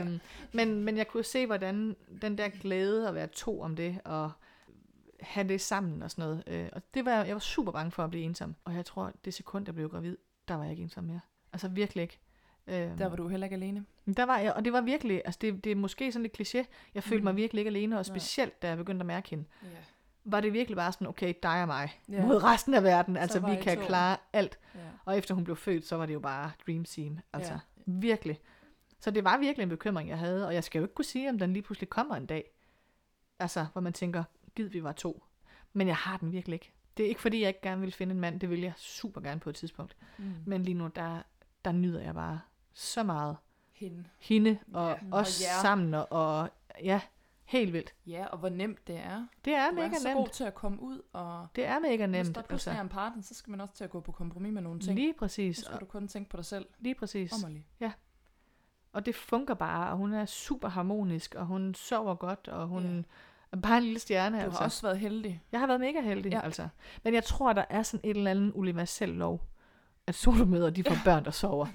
øhm, 0.00 0.20
men, 0.52 0.84
men 0.84 0.96
jeg 0.96 1.08
kunne 1.08 1.24
se, 1.24 1.46
hvordan 1.46 1.96
den 2.22 2.38
der 2.38 2.48
glæde 2.48 3.08
at 3.08 3.14
være 3.14 3.26
to 3.26 3.60
om 3.60 3.76
det, 3.76 3.98
og 4.04 4.30
have 5.20 5.48
det 5.48 5.60
sammen 5.60 6.02
og 6.02 6.10
sådan 6.10 6.24
noget. 6.24 6.42
Øh, 6.46 6.68
og 6.72 6.82
det 6.94 7.04
var, 7.04 7.24
jeg 7.24 7.34
var 7.34 7.40
super 7.40 7.72
bange 7.72 7.90
for 7.90 8.04
at 8.04 8.10
blive 8.10 8.24
ensom. 8.24 8.54
Og 8.64 8.74
jeg 8.74 8.84
tror, 8.84 9.12
det 9.24 9.34
sekund, 9.34 9.64
jeg 9.66 9.74
blev 9.74 9.88
gravid, 9.90 10.16
der 10.48 10.54
var 10.54 10.62
jeg 10.62 10.70
ikke 10.70 10.82
ensom 10.82 11.04
mere. 11.04 11.20
Altså 11.52 11.68
virkelig 11.68 12.02
ikke. 12.02 12.18
Øhm, 12.66 12.96
Der 12.98 13.08
var 13.08 13.16
du 13.16 13.28
heller 13.28 13.44
ikke 13.46 13.54
alene. 13.56 13.84
der 14.16 14.22
var 14.26 14.38
jeg, 14.38 14.52
og 14.52 14.64
det 14.64 14.72
var 14.72 14.80
virkelig, 14.80 15.22
altså 15.24 15.38
det, 15.40 15.64
det 15.64 15.72
er 15.72 15.76
måske 15.76 16.12
sådan 16.12 16.22
lidt 16.22 16.40
kliché, 16.40 16.64
jeg 16.94 17.02
følte 17.02 17.16
Mhm. 17.16 17.24
mig 17.24 17.36
virkelig 17.36 17.60
ikke 17.60 17.68
alene, 17.68 17.96
og 17.96 17.98
Nej. 17.98 18.02
specielt 18.18 18.62
da 18.62 18.68
jeg 18.68 18.76
begyndte 18.76 19.02
at 19.02 19.06
mærke 19.06 19.30
hende, 19.30 19.44
Ja. 19.62 19.68
Var 20.24 20.40
det 20.40 20.52
virkelig 20.52 20.76
bare 20.76 20.92
sådan, 20.92 21.06
okay, 21.06 21.34
dig 21.42 21.60
og 21.62 21.66
mig, 21.66 22.00
Ja. 22.08 22.26
mod 22.26 22.42
resten 22.44 22.74
af 22.74 22.82
verden, 22.82 23.14
Så 23.14 23.20
altså 23.20 23.40
vi 23.40 23.56
kan 23.62 23.76
to. 23.78 23.86
klare 23.86 24.16
alt. 24.32 24.58
Ja. 24.74 24.80
Og 25.04 25.18
efter 25.18 25.34
hun 25.34 25.44
blev 25.44 25.56
født, 25.56 25.86
så 25.86 25.96
var 25.96 26.06
det 26.06 26.14
jo 26.14 26.20
bare 26.20 26.50
dream 26.66 26.84
team, 26.84 27.18
altså 27.32 27.52
Ja. 27.52 27.58
virkelig. 27.86 28.40
Så 29.00 29.10
det 29.10 29.24
var 29.24 29.38
virkelig 29.38 29.62
en 29.62 29.68
bekymring, 29.68 30.08
jeg 30.08 30.18
havde, 30.18 30.46
og 30.46 30.54
jeg 30.54 30.64
skal 30.64 30.78
jo 30.78 30.84
ikke 30.84 30.94
kunne 30.94 31.04
sige, 31.04 31.30
om 31.30 31.38
den 31.38 31.52
lige 31.52 31.62
pludselig 31.62 31.88
kommer 31.90 32.16
en 32.16 32.26
dag. 32.26 32.44
Altså, 33.38 33.66
hvor 33.72 33.80
man 33.80 33.92
tænker, 33.92 34.24
gid 34.56 34.68
vi 34.68 34.82
var 34.84 34.92
to. 34.92 35.24
Men 35.72 35.86
jeg 35.88 35.96
har 35.96 36.16
den 36.16 36.32
virkelig 36.32 36.54
ikke. 36.54 36.72
Det 36.96 37.04
er 37.04 37.08
ikke 37.08 37.20
fordi, 37.20 37.40
jeg 37.40 37.48
ikke 37.48 37.60
gerne 37.62 37.80
vil 37.80 37.92
finde 37.92 38.14
en 38.14 38.20
mand, 38.20 38.40
det 38.40 38.50
vil 38.50 38.60
jeg 38.60 38.72
super 38.76 39.20
gerne 39.20 39.40
på 39.40 39.50
et 39.50 39.56
tidspunkt. 39.56 39.96
Mm. 40.18 40.34
Men 40.46 40.62
lige 40.62 40.74
nu, 40.74 40.86
der, 40.86 41.22
der 41.64 41.72
nyder 41.72 42.00
jeg 42.00 42.14
bare 42.14 42.40
så 42.72 43.02
meget 43.02 43.36
Hende. 43.72 44.04
hende 44.18 44.58
og 44.74 44.82
Ja, 44.88 44.88
ja, 44.88 45.12
og 45.12 45.18
os 45.20 45.42
jer. 45.42 45.62
sammen, 45.62 45.94
og, 45.94 46.06
og 46.12 46.50
ja, 46.82 47.00
helt 47.52 47.72
vildt. 47.72 47.94
Ja, 48.06 48.26
og 48.26 48.38
hvor 48.38 48.48
nemt 48.48 48.86
det 48.86 48.96
er. 48.98 49.26
Det 49.44 49.54
er 49.54 49.70
Du 49.70 49.76
er 49.76 49.82
mega 49.82 49.94
så 49.98 50.08
nemt. 50.08 50.16
god 50.18 50.28
til 50.28 50.44
at 50.44 50.54
komme 50.54 50.82
ud, 50.82 51.00
og 51.12 51.46
Det 51.56 51.66
er 51.66 51.78
mega 51.78 52.06
hvis 52.06 52.16
nemt. 52.26 52.34
der 52.36 52.42
pludselig 52.42 52.70
Altså. 52.72 52.78
er 52.80 52.82
en 52.82 52.88
partner, 52.88 53.22
så 53.22 53.34
skal 53.34 53.50
man 53.50 53.60
også 53.60 53.74
til 53.74 53.84
at 53.84 53.90
gå 53.90 54.00
på 54.00 54.12
kompromis 54.12 54.52
med 54.52 54.62
nogle 54.62 54.80
ting. 54.80 54.94
Lige 54.98 55.12
Så 55.12 55.18
præcis. 55.18 55.56
skal 55.56 55.74
Og, 55.74 55.80
du 55.80 55.86
kun 55.86 56.08
tænke 56.08 56.30
på 56.30 56.36
dig 56.36 56.44
selv. 56.44 56.66
lige 56.78 56.94
præcis. 56.94 57.32
Om 57.32 57.44
og 57.44 57.50
lige. 57.50 57.92
Og 58.92 59.06
det 59.06 59.14
fungerer 59.14 59.54
bare, 59.58 59.90
og 59.90 59.96
hun 59.96 60.12
er 60.12 60.26
super 60.26 60.68
harmonisk, 60.68 61.34
og 61.34 61.46
hun 61.46 61.74
sover 61.74 62.14
godt, 62.14 62.48
og 62.48 62.66
hun 62.66 63.06
er 63.52 63.56
bare 63.56 63.76
en 63.78 63.82
lille 63.84 63.98
stjerne. 63.98 64.36
Du 64.38 64.42
altså. 64.42 64.58
har 64.58 64.64
også 64.64 64.82
været 64.82 64.98
heldig. 64.98 65.42
Jeg 65.52 65.60
har 65.60 65.66
været 65.66 65.80
mega 65.80 66.00
heldig, 66.00 66.30
Ja. 66.32 66.36
ja. 66.38 66.44
altså. 66.44 66.68
Men 67.04 67.14
jeg 67.14 67.24
tror, 67.24 67.52
der 67.52 67.64
er 67.70 67.82
sådan 67.82 68.10
et 68.10 68.16
eller 68.16 68.30
andet 68.30 68.52
universel 68.52 69.08
lov, 69.08 69.40
at 70.06 70.14
solomøder, 70.14 70.70
de 70.70 70.84
får 70.84 70.96
børn, 71.04 71.24
der 71.24 71.30
sover. 71.30 71.66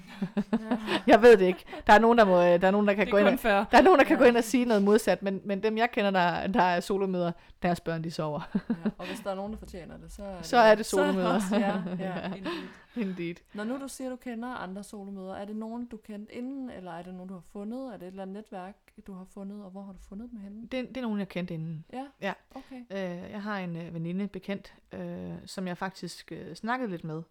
jeg 1.06 1.22
ved 1.22 1.36
det 1.36 1.46
ikke. 1.46 1.64
Der 1.86 1.92
er 1.92 1.98
nogen, 1.98 2.18
der, 2.18 2.24
må, 2.24 2.40
der, 2.42 2.66
er 2.66 2.70
nogen, 2.70 2.86
der 2.88 2.94
kan 2.94 3.06
Det 3.06 3.12
gå 3.12 3.18
ind 3.18 3.26
og, 3.28 3.38
der 3.44 3.78
er 3.78 3.82
nogen, 3.82 3.98
der 3.98 4.04
kan 4.04 4.16
Ja. 4.16 4.22
gå 4.22 4.28
ind 4.28 4.36
og 4.36 4.44
sige 4.44 4.64
noget 4.64 4.82
modsat, 4.82 5.22
men, 5.22 5.40
men 5.44 5.62
dem, 5.62 5.76
jeg 5.78 5.90
kender, 5.90 6.10
der, 6.10 6.46
der 6.46 6.62
er 6.62 6.80
solomøder, 6.80 7.32
deres 7.62 7.80
børn, 7.80 8.04
de 8.04 8.10
sover. 8.10 8.40
ja. 8.54 8.90
Og 8.98 9.06
hvis 9.06 9.20
der 9.20 9.30
er 9.30 9.34
nogen, 9.34 9.52
der 9.52 9.58
fortjener 9.58 9.96
det, 9.96 10.12
så 10.12 10.22
er 10.22 10.36
det, 10.36 10.46
Så 10.46 10.56
er 10.56 10.74
det 10.74 10.86
solomøder. 10.86 11.40
jer. 11.52 11.82
Ja. 11.98 12.04
Ja, 12.08 12.26
indeed. 12.34 12.52
Indeed. 12.96 13.34
Når 13.54 13.64
nu 13.64 13.78
du 13.80 13.88
siger, 13.88 14.08
at 14.08 14.12
du 14.12 14.16
kender 14.16 14.48
andre 14.48 14.82
solomøder, 14.84 15.34
er 15.34 15.44
det 15.44 15.56
nogen, 15.56 15.86
du 15.86 15.96
kendte 15.96 16.34
inden, 16.34 16.70
eller 16.70 16.92
er 16.92 17.02
det 17.02 17.14
nogen, 17.14 17.28
du 17.28 17.34
har 17.34 17.42
fundet? 17.52 17.86
Er 17.86 17.96
det 17.96 18.02
et 18.02 18.06
eller 18.06 18.22
andet 18.22 18.36
netværk, 18.36 18.74
du 19.06 19.12
har 19.12 19.24
fundet, 19.34 19.64
og 19.64 19.70
hvor 19.70 19.82
har 19.82 19.92
du 19.92 19.98
fundet 20.08 20.30
dem 20.30 20.38
henne? 20.40 20.62
Det, 20.62 20.88
det 20.88 20.96
er 20.96 21.02
nogen, 21.02 21.18
jeg 21.18 21.28
kendte 21.28 21.54
inden. 21.54 21.84
Ja? 21.92 22.04
Ja. 22.20 22.32
Okay. 22.54 22.76
Øh, 22.90 23.30
jeg 23.30 23.42
har 23.42 23.58
en 23.58 23.76
øh, 23.76 23.94
veninde 23.94 24.28
bekendt, 24.28 24.74
øh, 24.92 25.30
som 25.46 25.66
jeg 25.66 25.78
faktisk 25.78 26.32
øh, 26.32 26.54
snakkede 26.54 26.90
lidt 26.90 27.04
med, 27.04 27.22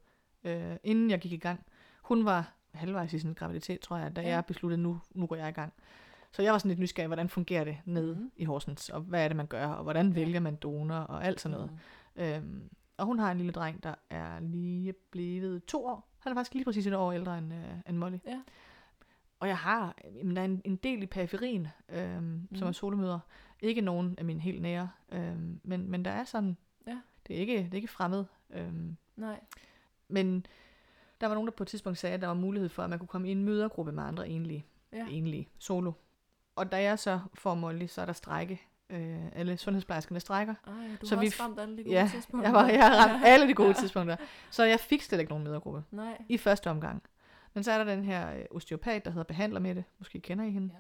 øh, 0.44 0.76
inden 0.84 1.10
jeg 1.10 1.20
gik 1.20 1.32
i 1.32 1.38
gang. 1.38 1.66
Hun 2.02 2.26
var 2.26 2.54
halvvejs 2.74 3.14
i 3.14 3.20
sin 3.20 3.34
graviditet, 3.34 3.80
tror 3.80 3.98
jeg, 3.98 4.16
da 4.16 4.22
Ja. 4.22 4.28
ja. 4.28 4.34
jeg 4.34 4.46
besluttede, 4.46 4.82
nu, 4.82 5.00
nu 5.12 5.26
går 5.28 5.36
jeg 5.36 5.50
i 5.50 5.52
gang. 5.52 5.74
Så 6.32 6.42
jeg 6.42 6.52
var 6.52 6.58
sådan 6.60 6.70
lidt 6.70 6.80
nysgerrig, 6.80 7.08
hvordan 7.08 7.30
fungerer 7.30 7.64
det 7.64 7.78
nede 7.86 8.16
mm. 8.16 8.32
i 8.36 8.44
Horsens, 8.46 8.90
og 8.90 9.02
hvad 9.02 9.24
er 9.24 9.28
det, 9.28 9.38
man 9.38 9.48
gør, 9.48 9.68
og 9.68 9.84
hvordan 9.84 10.16
vælger 10.16 10.40
man 10.40 10.56
donor, 10.56 10.96
og 10.96 11.26
alt 11.26 11.42
sådan 11.42 11.58
noget. 11.58 11.72
Mm. 12.16 12.22
Øhm, 12.22 12.70
og 12.98 13.06
hun 13.06 13.20
har 13.20 13.32
en 13.32 13.38
lille 13.38 13.52
dreng, 13.52 13.84
der 13.84 13.96
er 14.10 14.40
lige 14.40 14.94
blevet 15.12 15.66
to 15.66 15.86
år. 15.86 16.08
Han 16.20 16.32
er 16.32 16.36
faktisk 16.36 16.54
lige 16.54 16.66
præcis 16.66 16.88
et 16.88 16.94
år 16.96 17.12
ældre 17.12 17.38
end, 17.38 17.54
øh, 17.54 17.60
end 17.90 17.98
Molly. 17.98 18.18
Ja. 18.26 18.42
Og 19.40 19.48
jeg 19.48 19.58
har 19.58 19.96
jamen, 20.16 20.36
der 20.36 20.42
er 20.42 20.46
en, 20.46 20.62
en 20.66 20.76
del 20.76 21.04
i 21.04 21.06
periferien, 21.06 21.68
øhm, 21.90 22.24
mm. 22.24 22.48
som 22.56 22.66
Mhm. 22.66 22.68
er 22.68 22.72
solomøder. 22.72 23.20
Ikke 23.62 23.82
nogen 23.82 24.16
af 24.18 24.26
mine 24.26 24.40
helt 24.42 24.62
nære, 24.62 24.90
øhm, 25.12 25.60
men, 25.64 25.92
men 25.92 26.06
der 26.06 26.12
er 26.12 26.24
sådan, 26.24 26.58
Ja. 26.88 26.98
det, 27.28 27.36
er 27.36 27.40
ikke, 27.40 27.58
det 27.58 27.72
er 27.72 27.76
ikke 27.76 27.88
fremmed. 27.88 28.26
Øhm, 28.50 28.98
Nej. 29.16 29.40
Men 30.10 30.46
der 31.22 31.28
var 31.28 31.34
nogen, 31.34 31.48
der 31.48 31.52
på 31.54 31.64
et 31.64 31.68
tidspunkt 31.68 31.98
sagde, 32.00 32.14
at 32.14 32.22
der 32.22 32.28
var 32.28 32.34
mulighed 32.34 32.70
for, 32.70 32.84
at 32.84 32.90
man 32.90 33.00
kunne 33.00 33.08
komme 33.08 33.28
i 33.28 33.32
en 33.32 33.44
mødergruppe 33.44 33.92
med 33.92 34.04
andre 34.04 34.30
enlige, 34.30 34.66
Ja. 34.94 34.98
ja. 34.98 35.06
enlige 35.10 35.48
solo. 35.60 35.92
Og 36.56 36.72
da 36.72 36.82
jeg 36.82 37.00
så 37.00 37.20
får 37.34 37.54
Molly, 37.56 37.86
så 37.88 38.02
er 38.02 38.06
der 38.06 38.14
strække. 38.14 38.62
Øh, 38.90 39.18
alle 39.36 39.58
sundhedsplejerskerne 39.58 40.20
strækker. 40.20 40.54
Ej, 40.68 40.74
du 41.02 41.06
Så 41.06 41.16
har 41.16 41.22
vi 41.22 41.30
ramt 41.40 41.60
alle 41.60 41.78
de 41.78 41.84
gode 41.84 41.96
Ja, 41.96 42.10
tidspunkter. 42.12 42.50
jeg, 42.50 42.54
var, 42.56 42.68
jeg 42.70 42.88
har 42.88 43.08
ramt 43.08 43.24
alle 43.34 43.48
de 43.48 43.54
gode 43.54 43.68
Ja. 43.70 43.74
tidspunkter. 43.74 44.16
Så 44.50 44.64
jeg 44.64 44.80
fik 44.80 45.02
slet 45.02 45.20
ikke 45.20 45.30
nogen 45.32 45.44
mødergruppe 45.44 45.84
Nej. 45.92 46.18
i 46.30 46.38
første 46.38 46.70
omgang. 46.70 47.04
Men 47.54 47.64
så 47.64 47.72
er 47.72 47.78
der 47.84 47.96
den 47.96 48.04
her 48.04 48.34
øh, 48.36 48.46
osteopat, 48.52 49.06
der 49.06 49.12
hedder 49.12 49.24
Behandler 49.24 49.60
med 49.60 49.76
det. 49.76 49.84
Måske 50.00 50.20
kender 50.20 50.46
I 50.46 50.50
hende. 50.52 50.70
Ja. 50.74 50.80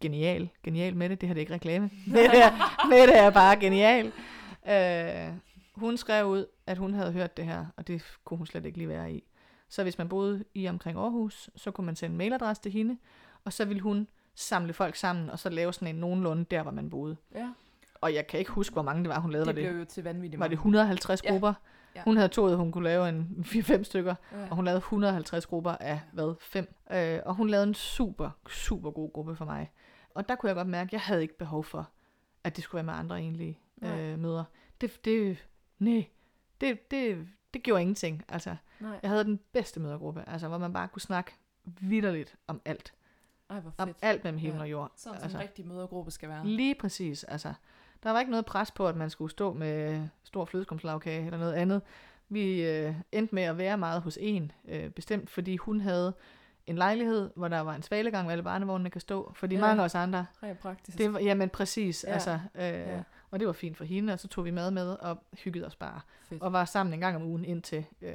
Genial. 0.00 0.48
Genial 0.62 0.96
med 0.96 1.08
det. 1.08 1.20
Det 1.20 1.28
her 1.28 1.34
det 1.34 1.40
er 1.40 1.42
ikke 1.42 1.54
reklame. 1.54 1.90
Er, 2.16 2.86
med 2.90 3.06
det 3.06 3.18
er 3.18 3.30
bare 3.30 3.56
genial. 3.56 4.06
Øh, 4.68 5.34
hun 5.74 5.96
skrev 5.96 6.26
ud, 6.26 6.46
at 6.66 6.78
hun 6.78 6.94
havde 6.94 7.12
hørt 7.12 7.36
det 7.36 7.44
her, 7.44 7.66
og 7.76 7.86
det 7.86 8.02
kunne 8.24 8.38
hun 8.38 8.46
slet 8.46 8.64
ikke 8.64 8.78
lige 8.78 8.88
være 8.88 9.12
i. 9.12 9.24
Så 9.68 9.82
hvis 9.82 9.98
man 9.98 10.08
boede 10.08 10.44
i 10.54 10.68
omkring 10.68 10.98
Aarhus, 10.98 11.50
så 11.56 11.70
kunne 11.70 11.84
man 11.84 11.96
sende 11.96 12.12
en 12.12 12.18
mailadresse 12.18 12.62
til 12.62 12.72
hende, 12.72 12.98
og 13.44 13.52
så 13.52 13.64
ville 13.64 13.82
hun 13.82 14.08
samle 14.34 14.72
folk 14.72 14.96
sammen, 14.96 15.30
og 15.30 15.38
så 15.38 15.50
lave 15.50 15.72
sådan 15.72 15.88
en 15.94 16.00
nogenlunde 16.00 16.44
der, 16.44 16.62
hvor 16.62 16.70
man 16.72 16.90
boede. 16.90 17.16
Ja. 17.34 17.52
Og 18.00 18.14
jeg 18.14 18.26
kan 18.26 18.38
ikke 18.38 18.50
huske, 18.50 18.72
hvor 18.72 18.82
mange 18.82 19.02
det 19.02 19.08
var, 19.08 19.18
hun 19.20 19.30
lavede. 19.30 19.46
Det 19.46 19.56
det, 19.56 19.64
blev 19.64 19.78
jo 19.78 19.84
til 19.84 20.04
vanvittigt 20.04 20.40
var 20.40 20.46
det 20.46 20.50
mange. 20.50 20.60
150 20.60 21.24
Ja. 21.24 21.30
grupper? 21.30 21.54
Ja. 21.96 22.02
Hun 22.04 22.16
havde 22.16 22.28
at 22.52 22.56
hun 22.56 22.72
kunne 22.72 22.84
lave 22.84 23.08
en 23.08 23.44
4-5 23.48 23.82
stykker, 23.82 24.14
ja. 24.32 24.48
og 24.50 24.56
hun 24.56 24.64
lavede 24.64 24.78
150 24.78 25.46
grupper 25.46 25.70
af, 25.70 26.00
hvad, 26.12 26.34
5. 26.40 26.74
Øh, 26.92 27.20
og 27.26 27.34
hun 27.34 27.48
lavede 27.48 27.66
en 27.66 27.74
super, 27.74 28.30
super 28.48 28.90
god 28.90 29.12
gruppe 29.12 29.36
for 29.36 29.44
mig. 29.44 29.70
Og 30.14 30.28
der 30.28 30.34
kunne 30.34 30.48
jeg 30.48 30.56
godt 30.56 30.68
mærke, 30.68 30.88
at 30.88 30.92
jeg 30.92 31.00
havde 31.00 31.22
ikke 31.22 31.38
behov 31.38 31.64
for, 31.64 31.88
at 32.44 32.56
det 32.56 32.64
skulle 32.64 32.76
være 32.76 32.84
med 32.94 32.94
andre 32.94 33.20
egentlige 33.20 33.58
øh, 33.82 34.18
møder. 34.18 34.44
Det, 34.80 35.04
det, 35.04 35.46
nej, 35.84 36.06
det, 36.60 36.90
det, 36.90 37.28
det 37.54 37.62
gjorde 37.62 37.80
ingenting. 37.82 38.24
Altså, 38.28 38.56
Nej. 38.80 38.98
jeg 39.02 39.10
havde 39.10 39.24
den 39.24 39.40
bedste 39.52 39.80
mødergruppe, 39.80 40.24
altså, 40.26 40.48
hvor 40.48 40.58
man 40.58 40.72
bare 40.72 40.88
kunne 40.88 41.02
snakke 41.02 41.32
vidderligt 41.64 42.36
om 42.46 42.60
alt. 42.64 42.94
Ej, 43.50 43.60
hvor 43.60 43.72
Om 43.78 43.88
fedt. 43.88 43.98
alt 44.02 44.24
mellem 44.24 44.38
himmel 44.38 44.56
Ja. 44.58 44.62
og 44.62 44.70
jord. 44.70 44.92
Sådan 44.96 45.18
som 45.18 45.22
altså, 45.24 45.38
en 45.38 45.42
rigtig 45.42 45.66
mødergruppe 45.66 46.10
skal 46.10 46.28
være. 46.28 46.46
Lige 46.46 46.74
præcis, 46.74 47.24
altså. 47.24 47.54
Der 48.02 48.10
var 48.10 48.20
ikke 48.20 48.30
noget 48.30 48.46
pres 48.46 48.70
på, 48.70 48.88
at 48.88 48.96
man 48.96 49.10
skulle 49.10 49.30
stå 49.30 49.52
med 49.52 50.08
stor 50.24 50.44
flødeskumslagkage 50.44 51.24
eller 51.26 51.38
noget 51.38 51.52
andet. 51.54 51.82
Vi 52.28 52.62
øh, 52.70 52.94
endte 53.12 53.34
med 53.34 53.42
at 53.42 53.58
være 53.58 53.78
meget 53.78 54.02
hos 54.02 54.18
en, 54.20 54.52
øh, 54.68 54.90
bestemt 54.90 55.30
fordi 55.30 55.56
hun 55.56 55.80
havde 55.80 56.14
en 56.66 56.76
lejlighed, 56.76 57.30
hvor 57.36 57.48
der 57.48 57.60
var 57.60 57.74
en 57.74 57.82
svalegang, 57.82 58.24
hvor 58.24 58.32
alle 58.32 58.44
barnevognene 58.44 58.90
kan 58.90 59.00
stå. 59.00 59.32
Fordi 59.36 59.54
Ja. 59.54 59.60
mange 59.60 59.80
af 59.80 59.84
os 59.84 59.94
andre, 59.94 60.26
Rent 60.42 60.58
praktisk. 60.58 60.98
det 60.98 61.12
var, 61.12 61.18
jamen 61.20 61.48
præcis, 61.50 62.04
ja. 62.08 62.12
altså, 62.12 62.40
øh, 62.54 62.62
Ja. 62.64 63.02
Ja. 63.32 63.36
og 63.36 63.40
det 63.40 63.46
var 63.46 63.52
fint 63.52 63.76
for 63.76 63.84
hende, 63.84 64.12
og 64.12 64.20
så 64.20 64.28
tog 64.28 64.44
vi 64.44 64.50
mad 64.50 64.70
med 64.70 64.96
og 65.00 65.18
hyggede 65.44 65.66
os 65.66 65.76
bare. 65.76 66.00
fedt. 66.28 66.42
Og 66.42 66.52
var 66.52 66.64
sammen 66.64 66.94
en 66.94 67.00
gang 67.00 67.16
om 67.16 67.22
ugen 67.22 67.44
indtil, 67.44 67.84
øh, 68.02 68.12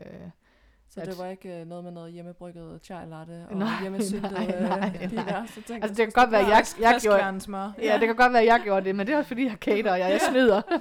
Så 0.89 1.01
at- 1.01 1.07
det 1.07 1.17
var 1.17 1.25
ikke 1.25 1.59
øh, 1.61 1.67
noget 1.67 1.83
med 1.83 1.91
noget 1.91 2.11
hjemmebrygget 2.13 2.79
chai 2.83 3.05
latte 3.05 3.45
og 3.49 3.57
Nej, 3.57 3.81
hjemmesyltet 3.81 4.31
nej, 4.31 4.53
øh, 4.55 4.61
nej, 4.69 5.07
de 5.09 5.15
nej. 5.15 5.25
værste 5.33 5.61
ting. 5.61 5.83
altså 5.83 5.95
der 5.97 6.05
det 6.05 6.13
kan 6.13 6.21
godt 6.23 6.31
være, 6.31 6.41
at 6.41 6.47
jeg, 6.47 6.65
jeg 6.91 6.99
gjorde, 7.01 7.41
smør. 7.41 7.71
Ja, 7.81 7.97
det 7.99 8.07
kan 8.07 8.15
godt 8.15 8.33
være, 8.33 8.45
jeg 8.45 8.61
gjorde 8.63 8.85
det, 8.85 8.95
men 8.95 9.07
det 9.07 9.13
er 9.13 9.17
også 9.17 9.27
fordi, 9.27 9.43
jeg 9.45 9.57
cater, 9.61 9.91
og 9.91 9.99
jeg, 9.99 10.09
jeg 10.09 10.21
snyder. 10.29 10.61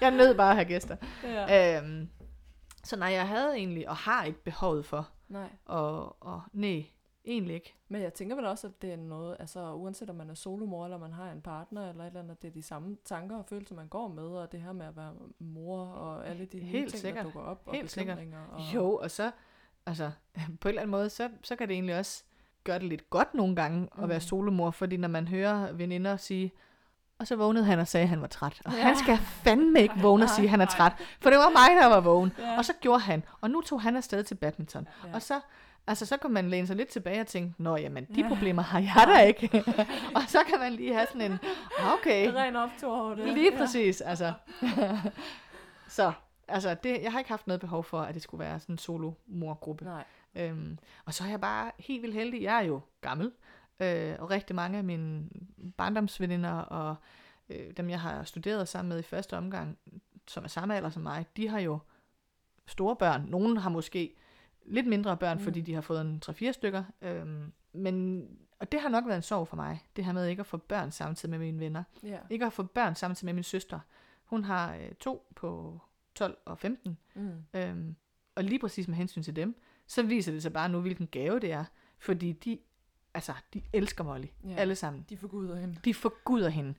jeg 0.00 0.10
nød 0.10 0.34
bare 0.34 0.50
at 0.50 0.56
have 0.56 0.68
gæster. 0.68 0.96
Ja. 1.24 1.78
Øhm, 1.82 2.08
så 2.84 2.96
nej, 2.96 3.08
jeg 3.08 3.28
havde 3.28 3.56
egentlig, 3.56 3.88
og 3.88 3.96
har 3.96 4.24
ikke 4.24 4.44
behovet 4.44 4.86
for, 4.86 5.08
Nej. 5.28 5.48
og, 5.66 6.16
og 6.26 6.42
nej, 6.52 6.84
egentlig 7.28 7.54
ikke. 7.54 7.74
Men 7.88 8.02
jeg 8.02 8.14
tænker 8.14 8.36
vel 8.36 8.46
også, 8.46 8.66
at 8.66 8.82
det 8.82 8.92
er 8.92 8.96
noget, 8.96 9.36
altså 9.40 9.72
uanset 9.74 10.10
om 10.10 10.16
man 10.16 10.30
er 10.30 10.34
solomor, 10.34 10.84
eller 10.84 10.98
man 10.98 11.12
har 11.12 11.30
en 11.30 11.40
partner, 11.40 11.88
eller 11.88 12.02
et 12.02 12.06
eller 12.06 12.20
andet, 12.20 12.42
det 12.42 12.48
er 12.48 12.52
de 12.52 12.62
samme 12.62 12.96
tanker 13.04 13.36
og 13.36 13.44
følelser, 13.48 13.74
man 13.74 13.88
går 13.88 14.08
med, 14.08 14.22
og 14.26 14.52
det 14.52 14.60
her 14.60 14.72
med 14.72 14.86
at 14.86 14.96
være 14.96 15.12
mor, 15.38 15.84
og 15.84 16.28
alle 16.28 16.44
de 16.44 16.56
nye 16.56 16.64
Helt 16.64 16.90
ting, 16.90 17.00
sikkert. 17.00 17.24
der 17.24 17.30
dukker 17.32 17.50
op, 17.50 17.62
og 17.66 17.74
Helt 17.74 17.90
sikkert. 17.90 18.16
bekymringer. 18.16 18.44
Og, 18.52 18.74
Jo, 18.74 18.96
og 18.96 19.10
så, 19.10 19.30
altså, 19.86 20.10
på 20.60 20.68
en 20.68 20.70
eller 20.70 20.82
anden 20.82 20.90
måde, 20.90 21.10
så, 21.10 21.28
så 21.42 21.56
kan 21.56 21.68
det 21.68 21.74
egentlig 21.74 21.98
også 21.98 22.24
gøre 22.64 22.78
det 22.78 22.88
lidt 22.88 23.10
godt 23.10 23.34
nogle 23.34 23.56
gange 23.56 23.88
at 24.02 24.08
være 24.08 24.18
Mm. 24.18 24.20
solomor, 24.22 24.70
fordi 24.70 24.96
når 24.96 25.08
man 25.08 25.28
hører 25.28 25.72
veninder 25.72 26.16
sige, 26.16 26.52
og 27.18 27.26
så 27.26 27.36
vågnede 27.36 27.64
han 27.64 27.78
og 27.78 27.88
sagde, 27.88 28.02
at 28.04 28.08
han 28.08 28.20
var 28.20 28.26
træt. 28.26 28.62
Og 28.64 28.72
Ja. 28.72 28.82
han 28.82 28.96
skal 28.96 29.16
fandme 29.18 29.80
ikke 29.80 29.94
vågne 30.02 30.24
og 30.24 30.30
sige, 30.30 30.44
at 30.44 30.50
han 30.50 30.60
er 30.60 30.66
træt. 30.66 30.92
For 31.20 31.30
det 31.30 31.38
var 31.38 31.48
mig, 31.50 31.82
der 31.82 31.86
var 31.86 32.00
vågen. 32.00 32.32
Ja. 32.38 32.58
Og 32.58 32.64
så 32.64 32.72
gjorde 32.80 33.00
han. 33.00 33.22
Og 33.40 33.50
nu 33.50 33.60
tog 33.60 33.80
han 33.82 33.96
afsted 33.96 34.24
til 34.24 34.34
badminton. 34.34 34.88
Ja. 35.06 35.14
Og 35.14 35.22
så, 35.22 35.40
altså, 35.88 36.06
så 36.06 36.16
kan 36.16 36.30
man 36.30 36.50
læne 36.50 36.66
sig 36.66 36.76
lidt 36.76 36.88
tilbage 36.88 37.20
og 37.20 37.26
tænke, 37.26 37.54
nå 37.58 37.76
jamen, 37.76 38.04
de 38.04 38.12
Ja. 38.16 38.22
ja. 38.22 38.28
problemer 38.28 38.62
har 38.62 38.78
jeg 38.80 39.04
da 39.16 39.20
ikke. 39.22 39.64
og 40.16 40.22
så 40.28 40.38
kan 40.48 40.58
man 40.58 40.72
lige 40.72 40.94
have 40.94 41.06
sådan 41.12 41.32
en, 41.32 41.38
okay, 41.98 42.32
Ren 42.34 42.56
optur 42.56 43.00
over 43.00 43.14
det. 43.14 43.34
lige 43.34 43.52
Ja. 43.52 43.58
præcis. 43.58 44.00
Altså. 44.00 44.32
så, 45.88 46.12
altså, 46.48 46.74
det, 46.82 47.02
jeg 47.02 47.12
har 47.12 47.18
ikke 47.18 47.30
haft 47.30 47.46
noget 47.46 47.60
behov 47.60 47.84
for, 47.84 48.00
at 48.00 48.14
det 48.14 48.22
skulle 48.22 48.44
være 48.44 48.60
sådan 48.60 48.72
en 48.72 48.78
solo-mor-gruppe. 48.78 49.84
Nej. 49.84 50.04
Øhm, 50.34 50.78
og 51.04 51.14
så 51.14 51.24
er 51.24 51.28
jeg 51.28 51.40
bare 51.40 51.70
helt 51.78 52.02
vildt 52.02 52.14
heldig. 52.14 52.42
Jeg 52.42 52.56
er 52.58 52.62
jo 52.66 52.80
gammel, 53.00 53.32
øh, 53.80 54.14
og 54.18 54.30
rigtig 54.30 54.56
mange 54.56 54.78
af 54.78 54.84
mine 54.84 55.28
barndomsveninder 55.76 56.52
og 56.52 56.94
øh, 57.50 57.70
dem, 57.76 57.90
jeg 57.90 58.00
har 58.00 58.22
studeret 58.24 58.68
sammen 58.68 58.88
med 58.88 58.98
i 58.98 59.02
første 59.02 59.36
omgang, 59.36 59.78
som 60.28 60.44
er 60.44 60.48
samme 60.48 60.76
alder 60.76 60.90
som 60.90 61.02
mig, 61.02 61.26
de 61.36 61.48
har 61.48 61.58
jo 61.60 61.78
store 62.66 62.96
børn. 62.96 63.24
Nogle 63.28 63.60
har 63.60 63.70
måske 63.70 64.14
lidt 64.70 64.86
mindre 64.86 65.16
børn, 65.16 65.36
Mm. 65.38 65.44
fordi 65.44 65.60
de 65.60 65.74
har 65.74 65.80
fået 65.80 66.00
en 66.00 66.22
3-4 66.26 66.52
stykker. 66.52 66.84
Øhm, 67.02 67.52
men, 67.72 68.26
og 68.58 68.72
det 68.72 68.80
har 68.80 68.88
nok 68.88 69.04
været 69.06 69.16
en 69.16 69.22
sorg 69.22 69.48
for 69.48 69.56
mig, 69.56 69.86
det 69.96 70.04
her 70.04 70.12
med 70.12 70.26
ikke 70.26 70.40
at 70.40 70.46
få 70.46 70.56
børn 70.56 70.90
samtidig 70.90 71.30
med 71.30 71.38
mine 71.38 71.60
venner. 71.60 71.82
Ja. 72.02 72.18
Ikke 72.30 72.46
at 72.46 72.52
få 72.52 72.62
børn 72.62 72.94
samtidig 72.94 73.24
med 73.26 73.34
min 73.34 73.42
søster. 73.42 73.80
Hun 74.24 74.44
har 74.44 74.74
øh, 74.74 74.92
to 75.00 75.32
på 75.36 75.80
12 76.14 76.38
og 76.44 76.58
15. 76.58 76.98
Mm. 77.14 77.30
Øhm, 77.54 77.96
og 78.34 78.44
lige 78.44 78.58
præcis 78.58 78.88
med 78.88 78.96
hensyn 78.96 79.22
til 79.22 79.36
dem, 79.36 79.60
så 79.86 80.02
viser 80.02 80.32
det 80.32 80.42
sig 80.42 80.52
bare 80.52 80.68
nu, 80.68 80.80
hvilken 80.80 81.06
gave 81.06 81.40
det 81.40 81.52
er. 81.52 81.64
Fordi 81.98 82.32
de, 82.32 82.58
altså, 83.14 83.32
de 83.54 83.62
elsker 83.72 84.04
Molly. 84.04 84.26
Ja. 84.44 84.54
Alle 84.54 84.74
sammen. 84.74 85.06
De 85.08 85.16
forguder 85.16 85.56
hende. 85.60 85.76
De 85.84 85.94
forguder 85.94 86.48
hende. 86.48 86.74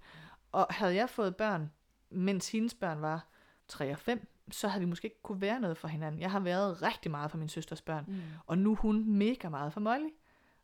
Og 0.52 0.68
havde 0.70 0.96
jeg 0.96 1.10
fået 1.10 1.36
børn, 1.36 1.72
mens 2.10 2.52
hendes 2.52 2.74
børn 2.74 3.02
var 3.02 3.28
3 3.68 3.92
og 3.92 3.98
5, 4.00 4.28
så 4.52 4.68
havde 4.68 4.80
vi 4.80 4.86
måske 4.86 5.06
ikke 5.06 5.22
kunne 5.24 5.42
være 5.42 5.60
noget 5.60 5.78
for 5.78 5.88
hinanden. 5.88 6.22
Jeg 6.22 6.32
har 6.32 6.40
været 6.40 6.82
rigtig 6.82 7.12
meget 7.12 7.32
for 7.32 7.38
min 7.38 7.48
søsters 7.50 7.82
børn. 7.82 8.06
Mm. 8.08 8.22
Og 8.46 8.58
nu 8.58 8.72
er 8.72 8.76
hun 8.76 9.10
mega 9.10 9.50
meget 9.50 9.74
for 9.74 9.80
Molly. 9.80 10.10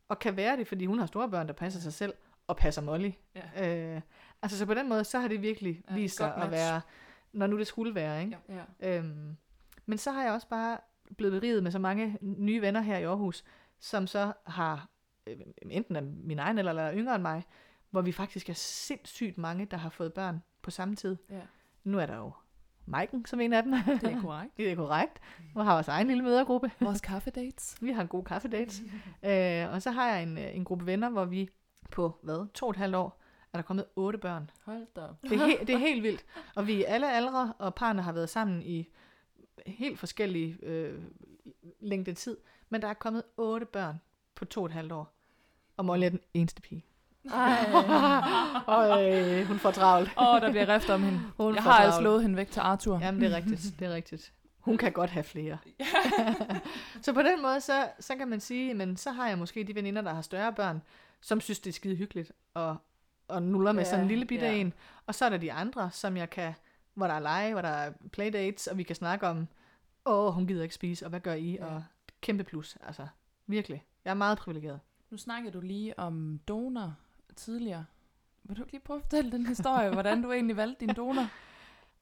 Og 0.08 0.20
kan 0.20 0.36
være 0.36 0.58
det, 0.58 0.68
fordi 0.68 0.86
hun 0.86 1.00
har 1.00 1.06
store 1.06 1.30
børn, 1.30 1.48
der 1.48 1.54
passer 1.54 1.80
sig 1.80 1.94
selv 1.94 2.14
og 2.48 2.58
passer 2.58 2.82
Molly. 2.82 3.12
Ja. 3.36 3.96
Øh, 3.96 4.02
altså 4.42 4.58
så 4.58 4.66
på 4.66 4.74
den 4.74 4.90
måde, 4.90 5.04
så 5.04 5.20
har 5.20 5.28
det 5.28 5.42
virkelig 5.42 5.84
Ja, 5.90 5.96
vist 5.96 6.18
sig 6.18 6.36
at 6.36 6.52
være, 6.52 6.82
når 7.34 7.48
nu 7.48 7.58
det 7.58 7.68
skulle 7.68 7.96
være. 7.96 8.22
Ikke? 8.22 8.38
Ja. 8.50 8.64
Ja. 8.82 8.98
Øhm, 8.98 9.38
men 9.86 9.98
så 9.98 10.12
har 10.12 10.24
jeg 10.24 10.34
også 10.34 10.48
bare 10.48 10.78
blevet 11.18 11.42
beriget 11.42 11.64
med 11.64 11.72
så 11.72 11.80
mange 11.80 12.18
nye 12.22 12.62
venner 12.62 12.82
her 12.82 12.98
i 12.98 13.04
Aarhus, 13.04 13.44
som 13.80 14.08
så 14.08 14.34
har 14.46 14.90
øh, 15.28 15.38
enten 15.62 15.96
er 15.96 16.02
min 16.02 16.40
egen 16.40 16.58
eller, 16.58 16.72
eller 16.72 16.94
yngre 16.94 17.16
end 17.16 17.22
mig, 17.22 17.44
hvor 17.90 18.02
vi 18.02 18.12
faktisk 18.12 18.50
er 18.50 18.54
sindssygt 18.54 19.38
mange, 19.38 19.66
der 19.66 19.78
har 19.78 19.90
fået 19.90 20.14
børn 20.14 20.44
på 20.62 20.72
samme 20.72 20.96
tid. 20.96 21.18
Ja. 21.30 21.42
Nu 21.84 22.00
er 22.00 22.06
der 22.06 22.18
jo 22.18 22.32
Maiken 22.86 23.26
som 23.26 23.42
en 23.42 23.54
af 23.54 23.64
dem. 23.64 23.74
Det 23.74 24.04
er 24.14 24.22
korrekt. 24.22 24.52
det 24.58 24.72
er 24.72 24.76
korrekt. 24.76 25.20
Vi 25.40 25.62
har 25.62 25.74
vores 25.74 25.88
egen 25.88 26.08
lille 26.08 26.24
mødergruppe. 26.24 26.72
Vores 26.80 27.02
kaffedates. 27.02 27.78
Vi 27.82 27.92
har 27.92 28.02
en 28.02 28.08
god 28.08 28.24
kaffedates. 28.24 28.82
øh, 29.26 29.74
og 29.74 29.82
så 29.82 29.92
har 29.92 30.08
jeg 30.08 30.24
en, 30.24 30.38
øh, 30.38 30.56
en 30.56 30.64
gruppe 30.64 30.86
venner, 30.86 31.10
hvor 31.10 31.26
vi 31.26 31.50
på, 31.92 32.20
hvad, 32.22 32.48
to 32.54 32.66
og 32.66 32.70
et 32.70 32.76
halvt 32.78 32.96
år, 32.96 33.22
er 33.54 33.58
der 33.58 33.64
kommet 33.64 33.86
otte 33.96 34.20
børn. 34.20 34.50
Hold 34.64 34.88
da. 34.96 35.02
Det 35.24 35.32
er, 35.32 35.48
he- 35.48 35.60
det 35.66 35.70
er 35.76 35.78
helt 35.80 36.04
vildt. 36.04 36.26
Og 36.56 36.68
vi 36.68 36.84
er 36.84 36.88
alle 36.94 37.12
aldre, 37.12 37.54
og 37.60 37.76
parerne 37.76 38.02
har 38.02 38.12
været 38.12 38.30
sammen 38.30 38.64
i 38.64 38.88
helt 39.68 40.00
forskellige 40.00 40.58
øh, 40.64 41.02
længde 41.80 42.14
tid. 42.14 42.38
Men 42.70 42.82
der 42.82 42.88
er 42.88 42.94
kommet 42.94 43.24
otte 43.38 43.66
børn 43.66 44.02
på 44.36 44.46
to 44.46 44.60
og 44.62 44.66
et 44.66 44.72
halvt 44.72 44.92
år. 44.92 45.14
Og 45.78 45.86
Molly 45.86 46.04
er 46.06 46.10
den 46.10 46.20
eneste 46.34 46.62
pige. 46.62 46.86
Ej. 47.34 47.66
og 48.76 49.14
øh, 49.14 49.48
hun 49.48 49.60
får 49.60 49.72
travlt. 49.72 50.12
Åh, 50.18 50.28
oh, 50.28 50.42
der 50.42 50.52
bliver 50.52 50.76
rift 50.76 50.90
om 50.90 51.04
hende. 51.04 51.20
Hun 51.38 51.56
Jeg 51.56 51.64
har 51.64 51.72
altså 51.72 52.00
slået 52.00 52.22
hende 52.22 52.38
væk 52.38 52.52
til 52.52 52.60
Arthur. 52.60 53.00
Jamen, 53.00 53.22
det 53.22 53.32
er 53.32 53.36
rigtigt. 53.36 53.80
Det 53.80 53.88
er 53.88 53.94
rigtigt. 53.94 54.34
Hun 54.60 54.78
kan 54.78 54.92
godt 54.92 55.10
have 55.10 55.24
flere. 55.24 55.58
så 57.02 57.14
på 57.14 57.22
den 57.22 57.42
måde, 57.42 57.62
så, 57.62 57.88
så 58.00 58.16
kan 58.16 58.28
man 58.28 58.40
sige, 58.40 58.74
men 58.74 58.98
så 58.98 59.12
har 59.12 59.28
jeg 59.28 59.38
måske 59.38 59.64
de 59.64 59.76
veninder, 59.76 60.02
der 60.02 60.14
har 60.14 60.22
større 60.22 60.54
børn, 60.54 60.82
som 61.22 61.42
synes, 61.42 61.60
det 61.60 61.70
er 61.70 61.74
skide 61.74 61.96
hyggeligt, 61.96 62.32
og, 62.54 62.78
og 63.28 63.44
nuller 63.44 63.72
med 63.72 63.84
Ja, 63.84 63.90
sådan 63.90 64.04
en 64.04 64.08
lille 64.08 64.26
bitte 64.26 64.46
ja. 64.46 64.54
en. 64.54 64.74
Og 65.08 65.16
så 65.16 65.26
er 65.26 65.30
der 65.30 65.38
de 65.38 65.54
andre, 65.54 65.92
som 65.92 66.18
jeg 66.18 66.30
kan, 66.30 66.54
hvor 66.94 67.08
der 67.08 67.14
er 67.14 67.20
lege, 67.20 67.52
hvor 67.52 67.62
der 67.62 67.70
er 67.70 67.92
playdates, 68.12 68.68
og 68.68 68.78
vi 68.78 68.84
kan 68.84 68.96
snakke 68.96 69.28
om, 69.28 69.48
åh, 70.06 70.34
hun 70.34 70.48
gider 70.48 70.64
ikke 70.64 70.76
spise, 70.76 71.06
og 71.06 71.10
hvad 71.10 71.20
gør 71.20 71.34
I? 71.34 71.52
Ja. 71.52 71.66
Og 71.66 71.84
kæmpe 72.22 72.44
plus, 72.44 72.78
altså 72.88 73.08
virkelig. 73.48 73.84
Jeg 74.06 74.12
er 74.12 74.16
meget 74.16 74.38
privilegeret. 74.38 74.80
Nu 75.10 75.18
snakkede 75.18 75.54
du 75.54 75.62
lige 75.62 76.00
om 76.00 76.40
donor 76.48 76.96
tidligere. 77.36 77.86
Vil 78.44 78.58
du 78.58 78.62
ikke 78.62 78.72
lige 78.72 78.82
prøve 78.82 78.98
at 78.98 79.04
fortælle 79.04 79.32
den 79.32 79.46
historie, 79.46 79.90
hvordan 79.90 80.22
du 80.22 80.32
egentlig 80.32 80.58
valgte 80.58 80.86
din 80.86 80.96
donor? 80.96 81.28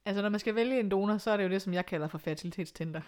Altså, 0.05 0.21
når 0.21 0.29
man 0.29 0.39
skal 0.39 0.55
vælge 0.55 0.79
en 0.79 0.89
donor, 0.89 1.17
så 1.17 1.31
er 1.31 1.37
det 1.37 1.43
jo 1.43 1.49
det, 1.49 1.61
som 1.61 1.73
jeg 1.73 1.85
kalder 1.85 2.07
for 2.07 2.17
fertilitetstinder. 2.17 3.01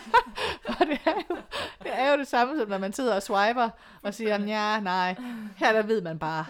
og 0.68 0.86
det 0.86 0.98
er, 1.06 1.14
jo, 1.30 1.36
det 1.82 1.92
er 1.92 2.12
jo 2.12 2.18
det 2.18 2.26
samme, 2.26 2.58
som 2.58 2.68
når 2.68 2.78
man 2.78 2.92
sidder 2.92 3.14
og 3.14 3.22
swiper 3.22 3.70
og 4.02 4.14
siger, 4.14 4.44
ja, 4.46 4.80
nej, 4.80 5.16
her 5.56 5.72
der 5.72 5.82
ved 5.82 6.02
man 6.02 6.18
bare 6.18 6.44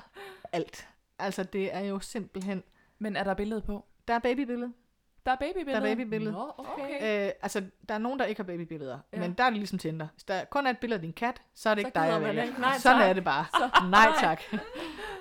alt. 0.52 0.88
Altså, 1.18 1.42
det 1.42 1.74
er 1.74 1.80
jo 1.80 2.00
simpelthen... 2.00 2.62
Men 2.98 3.16
er 3.16 3.24
der 3.24 3.34
billede 3.34 3.60
på? 3.60 3.84
Der 4.08 4.14
er 4.14 4.18
babybillede. 4.18 4.72
Der 5.26 5.32
er 5.32 5.36
babybillede. 5.36 5.72
Der 5.72 5.76
er 5.90 5.94
babybillede. 5.94 6.32
Nå, 6.32 6.52
okay. 6.58 7.26
Øh, 7.26 7.32
altså, 7.42 7.64
der 7.88 7.94
er 7.94 7.98
nogen, 7.98 8.18
der 8.18 8.24
ikke 8.24 8.38
har 8.38 8.44
babybilleder, 8.46 8.98
Ja. 9.12 9.18
men 9.20 9.32
der 9.32 9.44
er 9.44 9.50
det 9.50 9.58
ligesom 9.58 9.78
Tinder. 9.78 10.08
Hvis 10.14 10.24
der 10.24 10.44
kun 10.44 10.66
er 10.66 10.70
et 10.70 10.78
billede 10.78 10.96
af 10.98 11.02
din 11.02 11.12
kat, 11.12 11.42
så 11.54 11.70
er 11.70 11.74
det 11.74 11.82
Så 11.82 11.86
ikke 11.88 11.94
dig, 11.98 12.06
jeg 12.06 12.22
vælger. 12.22 12.58
Nej, 12.58 12.78
sådan 12.78 12.98
tak. 13.00 13.08
er 13.08 13.12
det 13.12 13.24
bare. 13.24 13.46
Nej, 13.90 14.12
tak. 14.20 14.42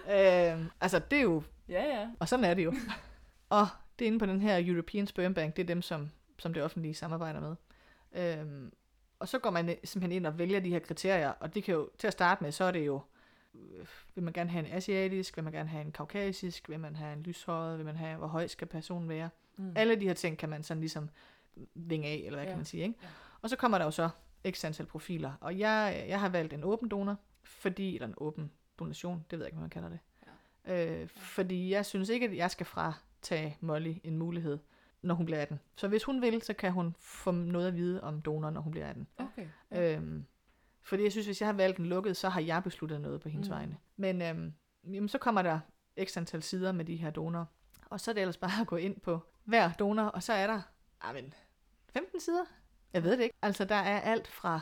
øh, 0.09 0.65
altså, 0.81 0.99
det 0.99 1.17
er 1.19 1.23
jo 1.23 1.43
Ja, 1.69 1.83
ja. 1.99 2.07
Og 2.19 2.27
sådan 2.27 2.45
er 2.45 2.53
det 2.53 2.65
jo. 2.65 2.73
og 3.49 3.67
det 3.99 4.05
er 4.05 4.07
inde 4.07 4.19
på 4.19 4.25
den 4.25 4.41
her 4.41 4.73
European 4.73 5.07
Sperm 5.07 5.33
Bank, 5.33 5.55
det 5.55 5.61
er 5.61 5.67
dem, 5.67 5.81
som, 5.81 6.09
som 6.39 6.53
det 6.53 6.63
offentlige 6.63 6.93
samarbejder 6.93 7.39
med. 7.39 7.55
Øhm, 8.11 8.71
og 9.19 9.27
så 9.27 9.39
går 9.39 9.49
man 9.49 9.65
simpelthen 9.83 10.11
ind 10.11 10.25
og 10.27 10.37
vælger 10.39 10.59
de 10.59 10.69
her 10.69 10.79
kriterier, 10.79 11.29
og 11.29 11.55
det 11.55 11.63
kan 11.63 11.73
jo, 11.73 11.89
til 11.97 12.07
at 12.07 12.13
starte 12.13 12.43
med, 12.43 12.51
så 12.51 12.63
er 12.63 12.71
det 12.71 12.85
jo, 12.85 13.01
øh, 13.55 13.85
vil 14.15 14.23
man 14.23 14.33
gerne 14.33 14.49
have 14.49 14.67
en 14.67 14.73
asiatisk, 14.73 15.37
vil 15.37 15.43
man 15.43 15.53
gerne 15.53 15.69
have 15.69 15.81
en 15.85 15.91
kaukasisk, 15.91 16.69
vil 16.69 16.79
man 16.79 16.95
have 16.95 17.13
en 17.13 17.23
lyshåret, 17.23 17.77
vil 17.77 17.85
man 17.85 17.95
have, 17.95 18.17
hvor 18.17 18.27
høj 18.27 18.47
skal 18.47 18.67
personen 18.67 19.09
være. 19.09 19.29
Mm. 19.57 19.73
Alle 19.75 19.95
de 19.95 20.07
her 20.07 20.13
ting 20.13 20.37
kan 20.37 20.49
man 20.49 20.63
sådan 20.63 20.81
ligesom 20.81 21.09
vinge 21.75 22.07
af, 22.07 22.21
eller 22.25 22.29
hvad 22.29 22.39
Ja. 22.39 22.43
ja. 22.43 22.49
kan 22.49 22.57
man 22.57 22.65
sige, 22.65 22.83
ikke? 22.83 22.95
Ja. 23.03 23.07
Og 23.41 23.49
så 23.49 23.55
kommer 23.55 23.77
der 23.77 23.85
jo 23.85 23.91
så 23.91 24.09
x 24.49 24.65
antal 24.65 24.85
profiler, 24.85 25.33
og 25.41 25.59
jeg, 25.59 26.05
jeg 26.07 26.19
har 26.19 26.29
valgt 26.29 26.53
en 26.53 26.63
åben 26.63 26.89
donor, 26.89 27.15
fordi, 27.43 27.95
eller 27.95 28.07
en 28.07 28.13
åben 28.17 28.51
donation, 28.79 29.25
det 29.31 29.39
ved 29.39 29.45
jeg 29.45 29.47
ikke, 29.47 29.55
hvad 29.55 29.63
man 29.63 29.69
kalder 29.69 29.89
det. 29.89 29.99
Ja. 30.67 31.01
Øh, 31.01 31.07
fordi 31.09 31.71
jeg 31.71 31.85
synes 31.85 32.09
ikke, 32.09 32.25
at 32.25 32.37
jeg 32.37 32.51
skal 32.51 32.65
fratage 32.65 33.57
Molly 33.61 33.93
en 34.03 34.17
mulighed, 34.17 34.57
når 35.01 35.15
hun 35.15 35.25
bliver 35.25 35.41
18. 35.41 35.59
Så 35.75 35.87
hvis 35.87 36.03
hun 36.03 36.21
vil, 36.21 36.41
så 36.41 36.53
kan 36.53 36.71
hun 36.71 36.95
få 36.99 37.31
noget 37.31 37.67
at 37.67 37.75
vide 37.75 38.03
om 38.03 38.21
donor, 38.21 38.49
når 38.49 38.61
hun 38.61 38.71
bliver 38.71 38.87
18. 38.87 39.07
Okay. 39.17 39.47
Øhm, 39.71 40.25
fordi 40.81 41.03
jeg 41.03 41.11
synes, 41.11 41.25
hvis 41.25 41.41
jeg 41.41 41.47
har 41.47 41.53
valgt 41.53 41.77
en 41.77 41.85
lukket, 41.85 42.17
så 42.17 42.29
har 42.29 42.41
jeg 42.41 42.63
besluttet 42.63 43.01
noget 43.01 43.21
på 43.21 43.29
hendes 43.29 43.49
mm. 43.49 43.55
vegne. 43.55 43.77
Men 43.97 44.21
øhm, 44.21 44.53
jamen, 44.93 45.09
så 45.09 45.17
kommer 45.17 45.41
der 45.41 45.59
x 46.03 46.17
antal 46.17 46.43
sider 46.43 46.71
med 46.71 46.85
de 46.85 46.95
her 46.95 47.09
donorer. 47.09 47.45
Og 47.85 47.99
så 47.99 48.11
er 48.11 48.13
det 48.13 48.21
ellers 48.21 48.37
bare 48.37 48.61
at 48.61 48.67
gå 48.67 48.75
ind 48.75 48.99
på 48.99 49.21
hver 49.47 49.71
donor, 49.73 50.03
og 50.03 50.23
så 50.23 50.33
er 50.33 50.47
der, 50.47 50.61
men 51.13 51.33
15 51.93 52.19
sider? 52.19 52.45
Jeg 52.93 53.03
ved 53.03 53.11
det 53.17 53.23
ikke. 53.23 53.35
Altså, 53.41 53.65
der 53.65 53.75
er 53.75 53.99
alt 53.99 54.27
fra 54.27 54.59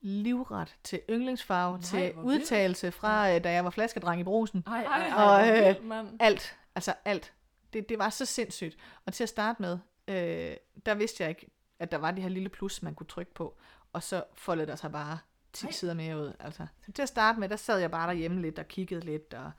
livret 0.00 0.76
til 0.84 1.00
yndlingsfarve, 1.10 1.72
Nej, 1.72 1.80
til 1.82 2.00
vildt. 2.02 2.16
udtalelse 2.18 2.92
fra, 2.92 3.34
øh, 3.34 3.44
da 3.44 3.52
jeg 3.52 3.64
var 3.64 3.70
flaskedreng 3.70 4.20
i 4.20 4.24
brusen. 4.24 4.64
Ej, 4.66 4.84
Ej, 4.84 5.08
ej, 5.08 5.24
og, 5.24 5.40
ej, 5.40 5.60
øh, 5.60 5.66
vildt. 5.90 6.22
Alt. 6.22 6.56
Altså 6.74 6.94
alt. 7.04 7.32
Det, 7.72 7.88
det 7.88 7.98
var 7.98 8.10
så 8.10 8.24
sindssygt. 8.24 8.76
Og 9.06 9.12
til 9.12 9.22
at 9.22 9.28
starte 9.28 9.62
med, 9.62 9.78
øh, 10.08 10.56
der 10.86 10.94
vidste 10.94 11.22
jeg 11.22 11.30
ikke, 11.30 11.46
at 11.78 11.92
der 11.92 11.98
var 11.98 12.10
det 12.10 12.22
her 12.22 12.30
lille 12.30 12.48
plus, 12.48 12.82
man 12.82 12.94
kunne 12.94 13.06
trykke 13.06 13.34
på. 13.34 13.58
Og 13.92 14.02
så 14.02 14.24
foldede 14.34 14.66
der 14.66 14.76
sig 14.76 14.92
bare 14.92 15.18
10 15.52 15.66
Ej. 15.66 15.72
sider 15.72 15.94
mere 15.94 16.18
ud. 16.18 16.32
Altså. 16.40 16.66
Så 16.86 16.92
til 16.92 17.02
at 17.02 17.08
starte 17.08 17.40
med, 17.40 17.48
der 17.48 17.56
sad 17.56 17.78
jeg 17.78 17.90
bare 17.90 18.06
derhjemme 18.08 18.42
lidt 18.42 18.58
og 18.58 18.68
kiggede 18.68 19.00
lidt 19.00 19.34
og 19.34 19.50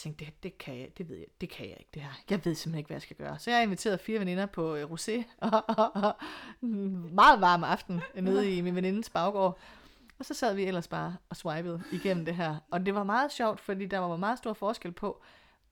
tænkte, 0.00 0.24
det, 0.24 0.42
det, 0.42 0.58
kan 0.58 0.78
jeg, 0.78 0.88
det 0.98 1.08
ved 1.08 1.16
jeg, 1.16 1.26
det 1.40 1.50
kan 1.50 1.68
jeg 1.68 1.76
ikke 1.78 1.90
det 1.94 2.02
her. 2.02 2.10
Jeg 2.30 2.44
ved 2.44 2.54
simpelthen 2.54 2.78
ikke, 2.78 2.88
hvad 2.88 2.94
jeg 2.94 3.02
skal 3.02 3.16
gøre. 3.16 3.38
Så 3.38 3.50
jeg 3.50 3.62
inviterede 3.62 3.98
fire 3.98 4.20
veninder 4.20 4.46
på 4.46 4.74
øh, 4.74 4.90
rosé 4.90 5.22
og, 5.52 5.64
og, 5.94 6.14
meget 7.12 7.40
varm 7.40 7.64
aften 7.64 8.00
nede 8.14 8.56
i 8.56 8.60
min 8.60 8.76
venindes 8.76 9.10
baggård. 9.10 9.58
Og 10.18 10.24
så 10.24 10.34
sad 10.34 10.54
vi 10.54 10.64
ellers 10.64 10.88
bare 10.88 11.16
og 11.28 11.36
swipede 11.36 11.82
igennem 11.92 12.24
det 12.24 12.34
her. 12.34 12.56
Og 12.70 12.86
det 12.86 12.94
var 12.94 13.04
meget 13.04 13.32
sjovt, 13.32 13.60
fordi 13.60 13.86
der 13.86 13.98
var 13.98 14.16
meget 14.16 14.38
stor 14.38 14.52
forskel 14.52 14.92
på, 14.92 15.22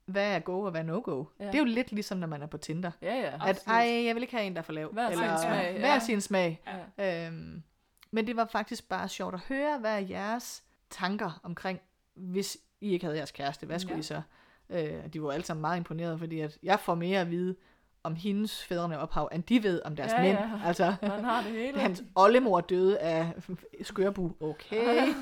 hvad 0.05 0.35
er 0.35 0.39
go 0.39 0.61
og 0.61 0.71
hvad 0.71 0.81
er 0.81 0.85
no-go. 0.85 1.25
Ja. 1.39 1.45
Ja. 1.45 1.51
Det 1.51 1.55
er 1.55 1.59
jo 1.59 1.65
lidt 1.65 1.91
ligesom, 1.91 2.17
når 2.17 2.27
man 2.27 2.41
er 2.41 2.47
på 2.47 2.57
Tinder. 2.57 2.91
Ja, 3.01 3.15
ja. 3.15 3.33
At, 3.33 3.41
absolut. 3.41 3.75
ej, 3.75 4.03
jeg 4.05 4.15
vil 4.15 4.23
ikke 4.23 4.35
have 4.35 4.45
en, 4.45 4.53
der 4.53 4.59
er 4.59 4.63
for 4.63 4.73
lav. 4.73 4.91
Hver 4.93 5.09
sin 5.09 5.17
smag, 5.17 5.79
Hver 5.79 5.93
ja. 5.93 5.99
sin 5.99 6.21
smag. 6.21 6.63
Ja. 6.97 7.27
Øhm, 7.27 7.63
men 8.11 8.27
det 8.27 8.35
var 8.35 8.45
faktisk 8.51 8.89
bare 8.89 9.07
sjovt 9.07 9.33
at 9.33 9.39
høre, 9.39 9.79
hvad 9.79 9.95
er 9.95 10.07
jeres 10.07 10.63
tanker 10.89 11.39
omkring, 11.43 11.79
hvis 12.13 12.57
I 12.81 12.91
ikke 12.91 13.05
havde 13.05 13.17
jeres 13.17 13.31
kæreste, 13.31 13.65
hvad 13.65 13.79
skulle 13.79 13.93
Ja. 13.95 13.99
I 13.99 14.03
så? 14.03 14.21
Øh, 14.69 15.13
de 15.13 15.21
var 15.23 15.31
alle 15.31 15.45
sammen 15.45 15.61
meget 15.61 15.77
imponerede, 15.77 16.17
fordi 16.19 16.39
at 16.39 16.57
jeg 16.63 16.79
får 16.79 16.95
mere 16.95 17.21
at 17.21 17.31
vide 17.31 17.55
om 18.03 18.15
hendes 18.15 18.63
fædrene 18.63 18.99
ophav, 18.99 19.29
end 19.33 19.43
de 19.43 19.63
ved 19.63 19.81
om 19.85 19.95
deres 19.95 20.11
Ja, 20.11 20.21
mænd. 20.21 20.37
ja. 20.37 20.49
Altså, 20.65 20.95
Man 21.01 21.23
har 21.23 21.43
det 21.43 21.51
hele. 21.51 21.79
hans 21.79 22.03
oldemor 22.15 22.61
døde 22.61 22.99
af 22.99 23.33
skørbu. 23.81 24.35
Okay. 24.39 25.13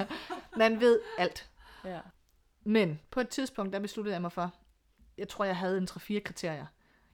Man 0.56 0.80
ved 0.80 1.00
alt. 1.18 1.50
Ja. 1.84 1.98
Men 2.64 3.00
på 3.10 3.20
et 3.20 3.28
tidspunkt, 3.28 3.72
der 3.72 3.78
besluttede 3.80 4.14
jeg 4.14 4.22
mig 4.22 4.32
for, 4.32 4.54
jeg 5.18 5.28
tror, 5.28 5.44
jeg 5.44 5.56
havde 5.56 5.78
en 5.78 5.88
3-4 5.90 6.18
kriterier. 6.20 6.66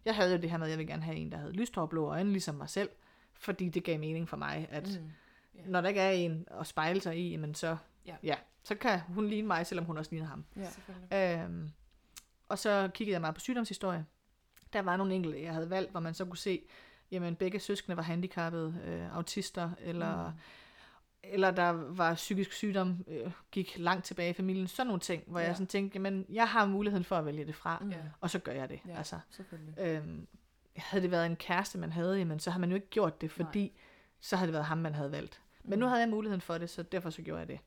Jeg 0.05 0.15
havde 0.15 0.33
jo 0.35 0.39
det 0.43 0.51
her 0.51 0.59
med, 0.59 0.67
at 0.67 0.71
jeg 0.71 0.79
ville 0.79 0.93
gerne 0.93 1.03
have 1.03 1.17
en, 1.17 1.33
der 1.33 1.39
havde 1.39 1.53
lyst 1.53 1.75
hår 1.75 1.83
og 1.83 1.89
blå 1.89 2.07
øjne, 2.09 2.31
ligesom 2.33 2.55
mig 2.55 2.69
selv. 2.71 2.89
Fordi 3.35 3.69
det 3.69 3.85
gav 3.85 3.99
mening 3.99 4.29
for 4.29 4.37
mig, 4.37 4.69
at 4.71 4.87
Mm. 5.01 5.11
Ja. 5.55 5.61
når 5.67 5.81
der 5.81 5.89
ikke 5.89 6.01
er 6.01 6.11
en 6.11 6.47
at 6.61 6.67
spejle 6.67 7.01
sig 7.01 7.17
i, 7.33 7.37
men 7.37 7.55
så, 7.55 7.77
Ja. 8.09 8.17
ja, 8.23 8.35
så 8.65 8.75
kan 8.75 9.01
hun 9.01 9.27
ligne 9.29 9.47
mig, 9.47 9.67
selvom 9.67 9.85
hun 9.87 9.97
også 9.99 10.11
ligner 10.11 10.29
ham. 10.29 10.45
Ja. 11.11 11.43
Øhm, 11.45 11.71
og 12.49 12.59
så 12.59 12.91
kiggede 12.95 13.13
jeg 13.13 13.21
meget 13.21 13.35
på 13.35 13.41
sygdomshistorie. 13.41 14.07
Der 14.73 14.83
var 14.83 14.97
nogle 14.97 15.15
enkelte, 15.15 15.43
jeg 15.43 15.53
havde 15.55 15.71
valgt, 15.71 15.91
hvor 15.91 16.01
man 16.01 16.15
så 16.15 16.25
kunne 16.25 16.37
se, 16.37 16.63
jamen 17.11 17.37
begge 17.37 17.61
søskende 17.61 17.97
var 17.97 18.03
handicappede, 18.03 18.81
øh, 18.85 19.17
autister, 19.17 19.71
eller, 19.81 20.29
Mm. 20.31 20.39
eller 21.23 21.51
der 21.51 21.69
var 21.73 22.15
psykisk 22.15 22.53
sygdom, 22.53 23.05
øh, 23.09 23.31
gik 23.51 23.79
langt 23.79 24.05
tilbage 24.05 24.31
i 24.31 24.33
familien. 24.33 24.69
Sådan 24.69 24.87
nogle 24.87 25.01
ting, 25.01 25.23
hvor 25.27 25.41
ja. 25.41 25.47
Jeg 25.47 25.57
sådan 25.57 25.67
tænkte, 25.67 25.97
jamen 25.97 26.27
jeg 26.29 26.49
har 26.49 26.67
muligheden 26.67 27.05
for 27.05 27.17
at 27.17 27.27
vælge 27.27 27.47
det 27.47 27.55
fra, 27.55 27.79
Mm. 27.83 27.93
Og 28.21 28.31
så 28.31 28.39
gør 28.39 28.53
jeg 28.53 28.69
det. 28.69 28.81
Ja. 28.89 28.97
Altså, 28.97 29.19
Selvfølgelig. 29.31 29.75
øhm, 29.79 30.27
havde 30.77 31.03
det 31.03 31.11
været 31.11 31.27
en 31.27 31.37
kæreste, 31.37 31.79
man 31.79 31.93
havde, 31.93 32.19
jamen 32.19 32.41
så 32.41 32.51
har 32.51 32.59
man 32.59 32.69
jo 32.69 32.75
ikke 32.75 32.91
gjort 32.91 33.21
det, 33.21 33.31
fordi 33.31 33.61
Nej. 33.63 33.71
så 34.21 34.37
havde 34.37 34.47
det 34.47 34.53
været 34.53 34.67
ham, 34.67 34.79
man 34.79 34.95
havde 34.95 35.13
valgt. 35.13 35.41
Men 35.65 35.79
nu 35.79 35.87
Mm. 35.87 35.89
havde 35.91 36.01
jeg 36.03 36.09
muligheden 36.09 36.41
for 36.41 36.59
det, 36.59 36.71
så 36.71 36.83
derfor 36.83 37.11
så 37.11 37.23
gjorde 37.23 37.39
jeg 37.41 37.49
det. 37.49 37.59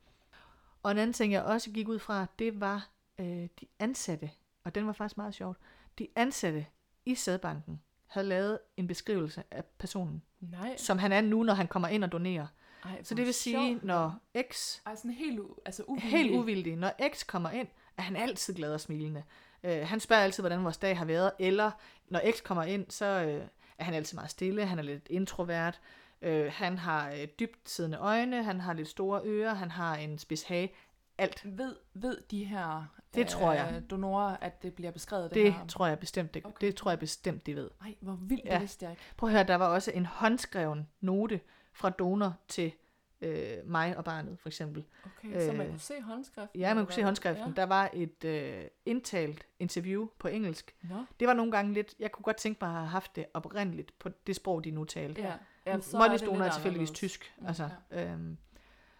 Og 0.82 0.90
en 0.90 0.98
anden 0.98 1.12
ting, 1.12 1.32
jeg 1.32 1.42
også 1.42 1.70
gik 1.70 1.88
ud 1.88 1.98
fra, 1.98 2.26
det 2.38 2.60
var 2.60 2.88
øh, 3.18 3.26
de 3.60 3.66
ansatte. 3.78 4.30
Og 4.64 4.74
den 4.74 4.86
var 4.86 4.92
faktisk 4.92 5.16
meget 5.16 5.34
sjovt. 5.34 5.58
De 5.98 6.08
ansatte 6.16 6.66
i 7.06 7.14
sædbanken 7.14 7.80
havde 8.06 8.26
lavet 8.28 8.58
en 8.76 8.86
beskrivelse 8.86 9.42
af 9.50 9.64
personen, 9.64 10.22
Nej. 10.40 10.76
som 10.76 10.98
han 10.98 11.12
er 11.12 11.20
nu, 11.20 11.42
når 11.42 11.54
han 11.54 11.68
kommer 11.68 11.88
ind 11.88 12.04
og 12.04 12.12
donerer. 12.12 12.46
Ej, 12.84 13.02
Så 13.02 13.14
det 13.14 13.26
vil 13.26 13.34
sige, 13.34 13.70
sjovt. 13.70 13.84
når 13.84 14.18
X 14.52 14.78
Ej, 14.86 14.94
sådan 14.96 15.10
helt, 15.10 15.40
u- 15.40 15.58
altså 15.64 15.82
uvildig. 15.86 16.10
helt 16.10 16.34
uvildig. 16.34 16.76
Når 16.76 16.92
X 17.14 17.26
kommer 17.26 17.50
ind, 17.50 17.68
er 17.96 18.02
han 18.02 18.16
altid 18.16 18.54
glad 18.54 18.74
og 18.74 18.80
smilende. 18.80 19.22
Øh, 19.64 19.86
han 19.86 20.00
spørger 20.00 20.22
altid, 20.22 20.42
hvordan 20.42 20.64
vores 20.64 20.76
dag 20.78 20.98
har 20.98 21.04
været, 21.04 21.32
eller 21.38 21.70
når 22.08 22.20
X 22.36 22.42
kommer 22.42 22.62
ind, 22.62 22.86
så 22.90 23.04
øh, 23.06 23.46
er 23.78 23.84
han 23.84 23.94
altid 23.94 24.16
meget 24.16 24.30
stille, 24.30 24.66
han 24.66 24.78
er 24.78 24.82
lidt 24.82 25.06
introvert, 25.10 25.80
øh, 26.22 26.52
han 26.54 26.78
har 26.78 27.10
øh, 27.10 27.24
dybt 27.40 27.70
siddende 27.70 27.98
øjne, 27.98 28.42
han 28.44 28.60
har 28.60 28.72
lidt 28.72 28.88
store 28.88 29.20
ører, 29.24 29.54
han 29.54 29.70
har 29.70 29.96
en 29.96 30.18
spids 30.18 30.42
hage. 30.42 30.72
Alt. 31.18 31.58
Ved, 31.58 31.76
ved 31.94 32.16
de 32.30 32.44
her 32.44 32.84
Det 33.14 33.26
tror 33.28 33.52
jeg. 33.52 33.82
donorer, 33.90 34.36
at 34.40 34.62
det 34.62 34.74
bliver 34.74 34.90
beskrevet 34.90 35.24
det, 35.34 35.44
Det 35.44 35.54
her? 35.54 35.66
tror 35.66 35.86
jeg 35.86 35.98
bestemt, 35.98 36.34
det, 36.34 36.44
Okay. 36.46 36.66
det 36.66 36.76
tror 36.76 36.90
jeg 36.90 36.98
bestemt, 36.98 37.46
de 37.46 37.56
ved. 37.56 37.70
Ej, 37.82 37.94
hvor 38.00 38.12
vildt, 38.20 38.44
Ja. 38.44 38.52
det 38.52 38.60
vidste 38.60 38.84
jeg 38.84 38.92
ikke. 38.92 39.02
Prøv 39.16 39.28
at 39.28 39.32
høre, 39.34 39.44
der 39.44 39.54
var 39.54 39.66
også 39.68 39.90
en 39.94 40.06
håndskreven 40.06 40.88
note 41.00 41.40
fra 41.72 41.90
donor 41.90 42.34
til 42.48 42.72
øh, 43.20 43.56
mig 43.64 43.96
og 43.96 44.04
barnet, 44.04 44.38
for 44.38 44.48
eksempel. 44.48 44.84
Okay, 45.06 45.40
så 45.46 45.52
man 45.52 45.60
Øh, 45.60 45.70
kunne 45.70 45.78
se 45.80 46.00
håndskriften? 46.02 46.60
Ja, 46.60 46.74
man 46.74 46.84
kunne 46.84 46.94
se 46.94 47.02
håndskriften. 47.04 47.46
Ja. 47.48 47.52
Der 47.56 47.66
var 47.66 47.90
et 47.92 48.24
øh, 48.24 48.64
indtalt 48.86 49.46
interview 49.58 50.08
på 50.18 50.28
engelsk. 50.28 50.74
Nå, 50.82 51.04
Det 51.20 51.28
var 51.28 51.34
nogle 51.34 51.52
gange 51.52 51.72
lidt, 51.72 51.94
jeg 51.98 52.12
kunne 52.12 52.22
godt 52.24 52.36
tænke 52.36 52.58
mig 52.62 52.68
at 52.70 52.76
have 52.76 52.88
haft 52.88 53.16
det 53.16 53.26
oprindeligt 53.34 53.98
på 53.98 54.08
det 54.26 54.36
sprog, 54.36 54.64
de 54.64 54.70
nu 54.70 54.84
talte. 54.84 55.22
ja. 55.22 55.32
Ja 55.66 55.80
så 55.80 55.96
Mollys 55.98 56.20
det 56.20 56.28
donor 56.28 56.38
lidt 56.42 56.48
er 56.48 56.52
tilfældigvis 56.54 56.90
tysk. 56.90 57.34
Altså, 57.46 57.68
øhm, 57.90 58.36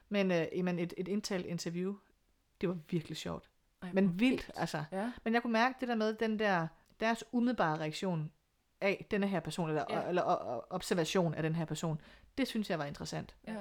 men 0.08 0.30
øh, 0.30 0.46
jamen, 0.56 0.78
et, 0.78 0.94
et 0.96 1.08
indtalt 1.08 1.46
interview, 1.46 1.94
det 2.60 2.68
var 2.68 2.78
virkelig 2.90 3.16
sjovt. 3.16 3.48
Ej, 3.82 3.88
Men 3.92 4.20
vildt, 4.20 4.50
altså. 4.56 4.84
Ja, 4.92 5.12
Men 5.24 5.34
jeg 5.34 5.42
kunne 5.42 5.52
mærke 5.52 5.74
det 5.80 5.88
der 5.88 5.94
med, 5.94 6.14
den 6.14 6.38
der, 6.38 6.66
deres 7.00 7.24
umiddelbare 7.32 7.78
reaktion 7.78 8.30
af 8.80 9.06
denne 9.10 9.26
her 9.28 9.40
person, 9.40 9.68
eller, 9.68 9.84
Ja. 9.90 10.00
ja. 10.00 10.08
eller 10.08 10.22
og, 10.22 10.66
observation 10.70 11.34
af 11.34 11.42
den 11.42 11.54
her 11.54 11.64
person, 11.64 12.00
det 12.38 12.48
synes 12.48 12.70
jeg 12.70 12.78
var 12.78 12.84
interessant. 12.84 13.34
ja. 13.48 13.56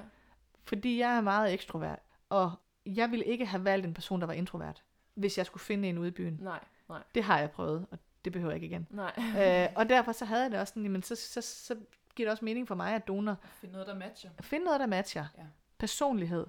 Fordi 0.64 0.98
jeg 0.98 1.16
er 1.16 1.20
meget 1.20 1.52
ekstrovert, 1.52 1.98
og 2.28 2.52
jeg 2.86 3.10
ville 3.10 3.24
ikke 3.24 3.46
have 3.46 3.64
valgt 3.64 3.86
en 3.86 3.94
person, 3.94 4.20
der 4.20 4.26
var 4.26 4.32
introvert, 4.34 4.82
hvis 5.14 5.38
jeg 5.38 5.46
skulle 5.46 5.62
finde 5.62 5.88
en 5.88 5.98
ude 5.98 6.08
i 6.08 6.10
byen. 6.10 6.38
Nej, 6.40 6.60
nej, 6.88 7.02
Det 7.14 7.24
har 7.24 7.38
jeg 7.38 7.50
prøvet, 7.50 7.86
og 7.90 7.98
det 8.24 8.32
behøver 8.32 8.52
jeg 8.52 8.62
ikke 8.62 8.74
igen. 8.74 8.86
nej. 8.90 9.12
øh, 9.18 9.68
og 9.76 9.88
derfor 9.88 10.12
så 10.12 10.24
havde 10.24 10.42
jeg 10.42 10.50
det 10.50 10.60
også 10.60 10.70
sådan, 10.70 10.82
jamen, 10.82 11.02
så, 11.02 11.14
så, 11.14 11.40
så 11.40 11.76
giver 12.16 12.26
det 12.26 12.30
også 12.32 12.44
mening 12.44 12.68
for 12.68 12.74
mig, 12.74 12.94
at 12.94 13.08
donor 13.08 13.36
Find 13.60 13.72
noget, 13.72 13.86
der 13.86 13.94
matcher. 13.94 14.30
finde 14.40 14.64
noget, 14.64 14.80
der 14.80 14.86
matcher. 14.86 15.24
Ja. 15.38 15.42
Personlighed 15.78 16.46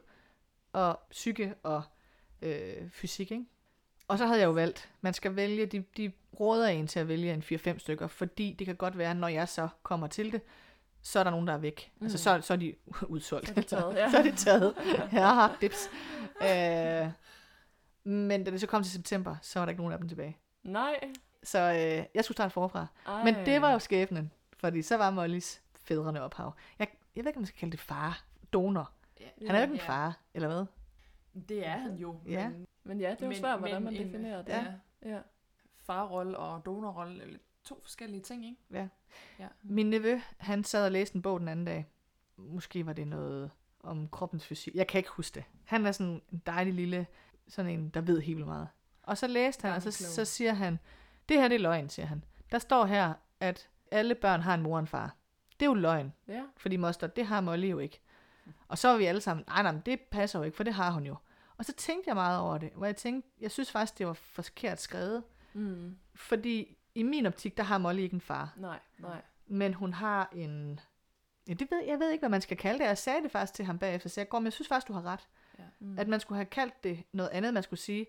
og 0.73 0.99
psyke 1.11 1.53
og 1.63 1.83
øh, 2.41 2.89
fysik, 2.89 3.31
ikke? 3.31 3.45
Og 4.07 4.17
så 4.17 4.25
havde 4.25 4.39
jeg 4.39 4.45
jo 4.45 4.51
valgt, 4.51 4.91
man 5.01 5.13
skal 5.13 5.35
vælge, 5.35 5.65
de, 5.65 5.83
de 5.97 6.11
råder 6.39 6.67
en 6.67 6.87
til 6.87 6.99
at 6.99 7.07
vælge 7.07 7.33
en 7.33 7.43
4-5 7.43 7.77
stykker, 7.77 8.07
fordi 8.07 8.55
det 8.59 8.67
kan 8.67 8.75
godt 8.75 8.97
være, 8.97 9.15
når 9.15 9.27
jeg 9.27 9.49
så 9.49 9.67
kommer 9.83 10.07
til 10.07 10.31
det, 10.31 10.41
så 11.01 11.19
er 11.19 11.23
der 11.23 11.31
nogen, 11.31 11.47
der 11.47 11.53
er 11.53 11.57
væk. 11.57 11.91
Mm. 11.99 12.05
Altså, 12.05 12.17
så, 12.17 12.41
så 12.41 12.53
er 12.53 12.57
de 12.57 12.75
udsolgt. 13.07 13.47
Så 13.47 13.53
er 13.55 13.61
de 13.61 13.67
taget, 13.67 13.95
ja. 13.95 14.09
så 14.11 14.17
er 14.17 14.23
de 14.23 14.35
taget. 14.35 14.75
Ja, 15.13 15.47
dips. 15.61 15.89
Øh, 16.41 17.11
men 18.03 18.43
da 18.43 18.51
det 18.51 18.61
så 18.61 18.67
kom 18.67 18.83
til 18.83 18.91
september, 18.91 19.35
så 19.41 19.59
var 19.59 19.65
der 19.65 19.69
ikke 19.69 19.81
nogen 19.81 19.93
af 19.93 19.99
dem 19.99 20.07
tilbage. 20.09 20.37
Nej. 20.63 21.11
Så 21.43 21.59
øh, 21.59 22.05
jeg 22.15 22.23
skulle 22.23 22.35
starte 22.35 22.53
forfra. 22.53 22.87
Ej. 23.07 23.23
Men 23.23 23.35
det 23.45 23.61
var 23.61 23.71
jo 23.71 23.79
skæbnen, 23.79 24.31
fordi 24.63 24.81
så 24.81 24.97
var 24.97 25.11
Mollys 25.11 25.61
fædrene 25.75 26.21
ophav. 26.21 26.55
Jeg, 26.79 26.87
jeg 27.15 27.23
ved 27.23 27.29
ikke, 27.29 27.37
om 27.37 27.41
man 27.41 27.47
skal 27.47 27.59
kalde 27.59 27.71
det 27.71 27.79
far. 27.79 28.23
Donor. 28.53 28.91
Ja, 29.19 29.25
Han 29.47 29.55
er 29.55 29.59
jo 29.59 29.63
ikke 29.63 29.73
en 29.73 29.79
far, 29.79 30.19
eller 30.33 30.47
hvad? 30.47 30.65
Det 31.49 31.67
er 31.67 31.77
han 31.77 31.95
jo. 31.95 32.19
Ja. 32.27 32.49
Men, 32.49 32.67
Men 32.83 32.99
ja, 32.99 33.09
det 33.11 33.17
er 33.17 33.25
jo 33.25 33.27
men- 33.27 33.37
svært, 33.37 33.59
hvordan 33.59 33.83
men 33.83 33.93
man 33.93 34.01
en- 34.01 34.07
definerer 34.07 34.41
det. 34.41 34.51
Ja. 34.51 34.65
Ja. 35.05 35.19
Farrolle 35.77 36.37
og 36.37 36.65
donorrolle 36.65 37.23
er 37.23 37.37
to 37.63 37.79
forskellige 37.81 38.21
ting, 38.21 38.45
ikke? 38.45 38.57
Ja. 38.71 38.87
ja. 39.39 39.47
Min 39.63 39.89
nevø, 39.89 40.19
han 40.37 40.63
sad 40.63 40.85
og 40.85 40.91
læste 40.91 41.15
en 41.15 41.21
bog 41.21 41.39
den 41.39 41.47
anden 41.47 41.65
dag. 41.65 41.85
Måske 42.37 42.85
var 42.85 42.93
det 42.93 43.07
noget 43.07 43.51
om 43.79 44.07
kroppens 44.09 44.45
fysik. 44.45 44.75
Jeg 44.75 44.87
kan 44.87 44.97
ikke 44.99 45.09
huske 45.09 45.35
det. 45.35 45.43
Han 45.65 45.85
er 45.85 45.91
sådan 45.91 46.21
en 46.31 46.41
dejlig 46.45 46.73
lille, 46.73 47.07
sådan 47.47 47.71
en, 47.71 47.89
der 47.89 48.01
ved 48.01 48.21
helt 48.21 48.45
meget. 48.45 48.67
Og 49.03 49.17
så 49.17 49.27
læste 49.27 49.67
han, 49.67 49.75
og 49.75 49.81
så, 49.81 49.91
så 49.91 50.25
siger 50.25 50.53
han, 50.53 50.79
det 51.29 51.37
her 51.41 51.47
det 51.47 51.55
er 51.55 51.59
løgn, 51.59 51.89
siger 51.89 52.05
han. 52.05 52.23
Der 52.51 52.59
står 52.59 52.85
her, 52.85 53.13
at 53.39 53.69
alle 53.93 54.15
børn 54.15 54.41
har 54.41 54.53
en 54.53 54.61
mor 54.61 54.73
og 54.73 54.79
en 54.79 54.87
far. 54.87 55.15
Det 55.59 55.65
er 55.65 55.69
jo 55.69 55.73
løgn, 55.73 56.13
Ja. 56.27 56.43
fordi 56.57 56.77
moster, 56.77 57.07
det 57.07 57.25
har 57.25 57.41
Molly 57.41 57.71
jo 57.71 57.79
ikke. 57.79 58.01
Og 58.67 58.77
så 58.77 58.87
var 58.87 58.97
vi 58.97 59.05
alle 59.05 59.21
sammen, 59.21 59.43
nej, 59.47 59.63
nej, 59.63 59.81
det 59.85 59.99
passer 60.01 60.39
jo 60.39 60.43
ikke, 60.45 60.55
for 60.57 60.63
det 60.63 60.73
har 60.73 60.91
hun 60.91 61.03
jo. 61.05 61.15
Og 61.57 61.65
så 61.65 61.73
tænkte 61.73 62.07
jeg 62.07 62.15
meget 62.15 62.39
over 62.39 62.57
det, 62.57 62.69
hvor 62.75 62.85
jeg 62.85 62.95
tænkte, 62.95 63.29
jeg 63.41 63.51
synes 63.51 63.71
faktisk, 63.71 63.97
det 63.97 64.07
var 64.07 64.13
forkert 64.13 64.81
skrevet. 64.81 65.23
Mm. 65.53 65.97
Fordi 66.15 66.77
i 66.95 67.03
min 67.03 67.25
optik, 67.25 67.57
der 67.57 67.63
har 67.63 67.77
Molly 67.77 67.99
ikke 68.01 68.13
en 68.13 68.21
far. 68.21 68.53
Nej, 68.57 68.79
nej. 68.99 69.21
Men 69.47 69.73
hun 69.73 69.93
har 69.93 70.29
en... 70.35 70.79
Ja, 71.47 71.53
det 71.53 71.67
ved, 71.71 71.83
jeg 71.87 71.99
ved 71.99 72.11
ikke, 72.11 72.21
hvad 72.21 72.29
man 72.29 72.41
skal 72.41 72.57
kalde 72.57 72.79
det. 72.79 72.85
Jeg 72.85 72.97
sagde 72.97 73.23
det 73.23 73.31
faktisk 73.31 73.53
til 73.53 73.65
ham 73.65 73.79
bagefter, 73.79 74.09
så 74.09 74.21
jeg 74.21 74.29
går, 74.29 74.39
men 74.39 74.45
jeg 74.45 74.53
synes 74.53 74.67
faktisk, 74.67 74.87
du 74.87 74.93
har 74.93 75.01
ret. 75.05 75.27
Mm. 75.79 75.99
At 75.99 76.07
man 76.07 76.19
skulle 76.19 76.37
have 76.37 76.45
kaldt 76.45 76.83
det 76.83 77.03
noget 77.11 77.29
andet. 77.29 77.53
Man 77.53 77.63
skulle 77.63 77.79
sige, 77.79 78.05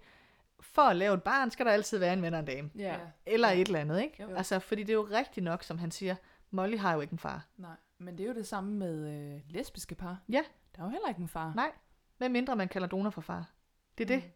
for 0.61 0.83
at 0.83 0.97
lave 0.97 1.15
et 1.15 1.23
barn, 1.23 1.51
skal 1.51 1.67
der 1.67 1.73
altid 1.73 1.99
være 1.99 2.13
en 2.13 2.23
ven 2.23 2.35
og 2.35 2.41
en 2.41 2.47
dame. 2.47 2.71
Ja. 2.77 2.97
Eller 3.27 3.49
Ja. 3.51 3.55
et 3.61 3.67
eller 3.67 3.81
andet, 3.81 4.03
ikke? 4.03 4.23
Jo. 4.23 4.35
Altså, 4.37 4.59
fordi 4.59 4.83
det 4.83 4.91
er 4.91 4.95
jo 4.95 5.09
rigtigt 5.11 5.45
nok, 5.45 5.63
som 5.63 5.79
han 5.79 5.91
siger, 5.91 6.17
Molly 6.51 6.77
har 6.79 6.95
jo 6.95 7.01
ikke 7.01 7.13
en 7.13 7.19
far. 7.19 7.47
Nej, 7.57 7.77
men 7.99 8.19
det 8.19 8.25
er 8.25 8.29
jo 8.29 8.35
det 8.35 8.47
samme 8.47 8.73
med 8.75 9.09
øh, 9.35 9.41
lesbiske 9.49 9.95
par. 9.95 10.19
Ja. 10.29 10.43
Der 10.77 10.83
er 10.83 10.87
jo 10.87 10.91
heller 10.91 11.09
ikke 11.09 11.21
en 11.21 11.29
far. 11.29 11.53
Nej, 11.55 11.71
Med 12.19 12.29
mindre 12.29 12.57
man 12.57 12.69
kalder 12.69 12.89
donor 12.89 13.11
for 13.11 13.21
far. 13.21 13.51
Det 13.99 14.11
er 14.11 14.17
det. 14.17 14.31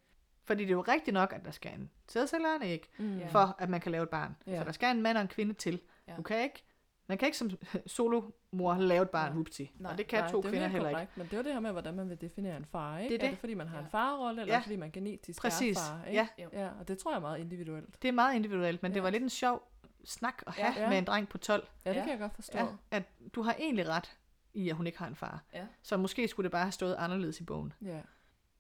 Fordi 0.44 0.62
det 0.62 0.70
er 0.70 0.74
jo 0.74 0.80
rigtigt 0.82 1.14
nok, 1.14 1.32
at 1.32 1.44
der 1.44 1.50
skal 1.50 1.74
en 1.74 1.90
sædceller 2.08 2.58
æg, 2.62 2.88
Mm. 2.98 3.20
For 3.28 3.56
at 3.58 3.68
man 3.68 3.80
kan 3.80 3.92
lave 3.92 4.02
et 4.02 4.08
barn. 4.08 4.36
Ja. 4.46 4.58
Så 4.58 4.64
der 4.64 4.72
skal 4.72 4.96
en 4.96 5.02
mand 5.02 5.16
og 5.18 5.22
en 5.22 5.28
kvinde 5.28 5.54
til. 5.54 5.80
Ja. 6.08 6.14
Du 6.16 6.22
kan 6.22 6.42
ikke, 6.42 6.64
man 7.08 7.18
kan 7.18 7.26
ikke 7.26 7.38
som 7.38 7.50
solomor 7.86 8.74
lave 8.74 9.02
et 9.02 9.10
barn. 9.10 9.46
Nej. 9.78 9.92
Og 9.92 9.98
det 9.98 10.06
kan 10.06 10.20
Nej, 10.20 10.30
to 10.30 10.38
det 10.38 10.44
er 10.46 10.50
kvinder 10.50 10.68
heller 10.68 11.00
ikke. 11.00 11.12
Men 11.16 11.26
det 11.26 11.32
er 11.32 11.36
jo 11.36 11.42
det 11.42 11.52
her 11.52 11.60
med, 11.60 11.72
hvordan 11.72 11.94
man 11.94 12.08
vil 12.08 12.20
definere 12.20 12.56
en 12.56 12.64
far, 12.64 12.98
ikke? 12.98 13.14
Det 13.14 13.22
er 13.22 13.26
Er 13.26 13.30
det. 13.30 13.30
det 13.30 13.38
fordi, 13.40 13.54
man 13.54 13.68
har 13.68 13.78
en 13.78 13.84
Ja. 13.84 13.98
farrolle, 13.98 14.40
eller 14.42 14.54
Ja. 14.54 14.60
fordi 14.60 14.76
man 14.76 14.90
genetisk 14.90 15.40
Præcis. 15.40 15.76
er 15.76 15.80
far, 15.80 16.04
ikke? 16.04 16.28
Ja. 16.38 16.46
ja. 16.52 16.68
Og 16.80 16.88
det 16.88 16.98
tror 16.98 17.10
jeg 17.10 17.16
er 17.16 17.20
meget 17.20 17.38
individuelt. 17.38 18.02
Det 18.02 18.08
er 18.08 18.12
meget 18.12 18.34
individuelt, 18.36 18.82
men 18.82 18.90
det 18.92 18.96
Ja. 18.96 19.02
var 19.02 19.10
lidt 19.10 19.22
en 19.22 19.30
sjov 19.30 19.62
snak 20.04 20.42
at 20.46 20.52
have 20.54 20.72
Ja. 20.76 20.82
Ja. 20.82 20.88
med 20.88 20.98
en 20.98 21.04
dreng 21.04 21.28
på 21.28 21.38
12. 21.38 21.68
Ja, 21.84 21.90
det 21.90 21.96
Ja. 21.96 22.02
kan 22.02 22.10
jeg 22.10 22.18
godt 22.18 22.34
forstå. 22.34 22.58
Ja, 22.58 22.66
at 22.90 23.02
du 23.34 23.42
har 23.42 23.54
egentlig 23.58 23.88
ret 23.88 24.16
i, 24.54 24.68
at 24.70 24.76
hun 24.76 24.86
ikke 24.86 24.98
har 24.98 25.06
en 25.06 25.16
far. 25.16 25.42
Ja. 25.54 25.66
Så 25.82 25.96
måske 25.96 26.28
skulle 26.28 26.44
det 26.44 26.52
bare 26.52 26.62
have 26.64 26.72
stået 26.72 26.94
anderledes 26.98 27.40
i 27.40 27.44
bogen. 27.44 27.72
ja. 27.82 28.00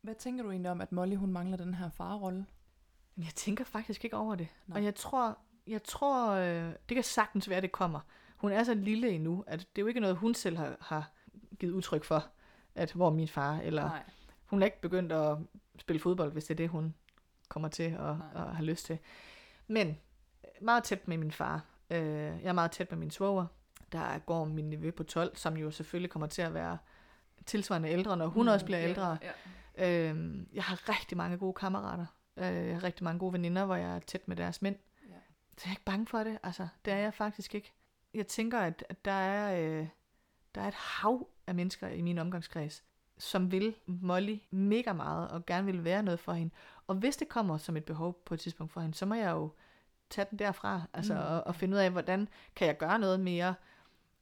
Hvad 0.02 0.14
tænker 0.14 0.42
du 0.44 0.50
egentlig 0.50 0.70
om, 0.70 0.80
at 0.80 0.92
Molly 0.92 1.14
hun 1.16 1.32
mangler 1.32 1.56
den 1.56 1.74
her 1.74 1.90
farrolle? 1.90 2.46
Jeg 3.16 3.26
tænker 3.34 3.64
faktisk 3.64 4.04
ikke 4.04 4.16
over 4.16 4.34
det. 4.34 4.48
Nej. 4.66 4.78
Og 4.78 4.84
jeg 4.84 4.94
tror, 4.94 5.38
jeg 5.66 5.82
tror 5.82 6.30
øh, 6.30 6.64
det 6.88 6.94
kan 6.94 7.02
sagtens 7.02 7.48
være, 7.48 7.56
at 7.56 7.62
det 7.62 7.72
kommer. 7.72 8.00
Hun 8.38 8.52
er 8.52 8.64
så 8.64 8.74
lille 8.74 9.10
endnu, 9.10 9.44
at 9.46 9.60
det 9.60 9.66
er 9.78 9.82
jo 9.82 9.86
ikke 9.86 10.00
noget, 10.00 10.16
hun 10.16 10.34
selv 10.34 10.56
har, 10.56 10.76
har 10.80 11.10
givet 11.58 11.72
udtryk 11.72 12.04
for, 12.04 12.26
at 12.74 12.92
hvor 12.92 13.10
min 13.10 13.28
far, 13.28 13.58
eller 13.58 13.82
Nej. 13.82 14.02
hun 14.46 14.62
er 14.62 14.66
ikke 14.66 14.80
begyndt 14.80 15.12
at 15.12 15.38
spille 15.78 16.00
fodbold, 16.00 16.32
hvis 16.32 16.44
det 16.44 16.54
er 16.54 16.56
det, 16.56 16.68
hun 16.68 16.94
kommer 17.48 17.68
til 17.68 17.82
at, 17.82 18.16
Nej. 18.34 18.52
have 18.52 18.66
lyst 18.66 18.86
til. 18.86 18.98
Men 19.66 19.88
øh, 19.88 19.94
meget 20.60 20.84
tæt 20.84 21.08
med 21.08 21.16
min 21.16 21.32
far. 21.32 21.64
Øh, 21.90 22.00
jeg 22.02 22.44
er 22.44 22.52
meget 22.52 22.70
tæt 22.70 22.90
med 22.90 22.98
min 22.98 23.10
svoger. 23.10 23.46
Der 23.92 24.18
går 24.18 24.44
min 24.44 24.70
nevø 24.70 24.90
på 24.90 25.02
12, 25.02 25.36
som 25.36 25.56
jo 25.56 25.70
selvfølgelig 25.70 26.10
kommer 26.10 26.26
til 26.26 26.42
at 26.42 26.54
være 26.54 26.78
tilsvarende 27.46 27.88
ældre, 27.88 28.16
når 28.16 28.26
hun 28.26 28.46
mm, 28.46 28.52
også 28.52 28.64
bliver 28.66 28.80
ældre. 28.80 29.18
Ja. 29.78 30.10
Øh, 30.10 30.36
jeg 30.52 30.64
har 30.64 30.88
rigtig 30.88 31.16
mange 31.16 31.38
gode 31.38 31.52
kammerater. 31.54 32.06
Øh, 32.36 32.44
jeg 32.44 32.74
har 32.74 32.84
rigtig 32.84 33.04
mange 33.04 33.18
gode 33.18 33.32
veninder, 33.32 33.64
hvor 33.64 33.76
jeg 33.76 33.96
er 33.96 33.98
tæt 33.98 34.28
med 34.28 34.36
deres 34.36 34.62
mænd. 34.62 34.76
Ja. 35.08 35.14
Så 35.56 35.62
jeg 35.64 35.68
er 35.68 35.72
ikke 35.72 35.84
bange 35.84 36.06
for 36.06 36.24
det. 36.24 36.38
Altså, 36.42 36.68
det 36.84 36.92
er 36.92 36.98
jeg 36.98 37.14
faktisk 37.14 37.54
ikke. 37.54 37.72
Jeg 38.14 38.26
tænker, 38.26 38.58
at, 38.60 38.84
at 38.88 39.04
der, 39.04 39.10
er, 39.12 39.60
øh, 39.80 39.86
der 40.54 40.60
er 40.60 40.68
et 40.68 40.74
hav 40.74 41.28
af 41.46 41.54
mennesker 41.54 41.88
i 41.88 42.00
min 42.02 42.18
omgangskreds, 42.18 42.84
som 43.18 43.52
vil 43.52 43.74
Molly 43.86 44.36
mega 44.50 44.92
meget, 44.92 45.28
og 45.30 45.46
gerne 45.46 45.66
vil 45.66 45.84
være 45.84 46.02
noget 46.02 46.20
for 46.20 46.32
hende. 46.32 46.54
Og 46.86 46.94
hvis 46.94 47.16
det 47.16 47.28
kommer 47.28 47.56
som 47.58 47.76
et 47.76 47.84
behov 47.84 48.22
på 48.24 48.34
et 48.34 48.40
tidspunkt 48.40 48.72
for 48.72 48.80
hende, 48.80 48.94
så 48.94 49.06
må 49.06 49.14
jeg 49.14 49.30
jo 49.30 49.50
tage 50.10 50.26
den 50.30 50.38
derfra, 50.38 50.82
altså, 50.94 51.14
Mm. 51.14 51.20
og, 51.20 51.46
og 51.46 51.54
finde 51.54 51.74
ud 51.74 51.80
af, 51.80 51.90
hvordan 51.90 52.28
kan 52.56 52.66
jeg 52.66 52.78
gøre 52.78 52.98
noget 52.98 53.20
mere 53.20 53.54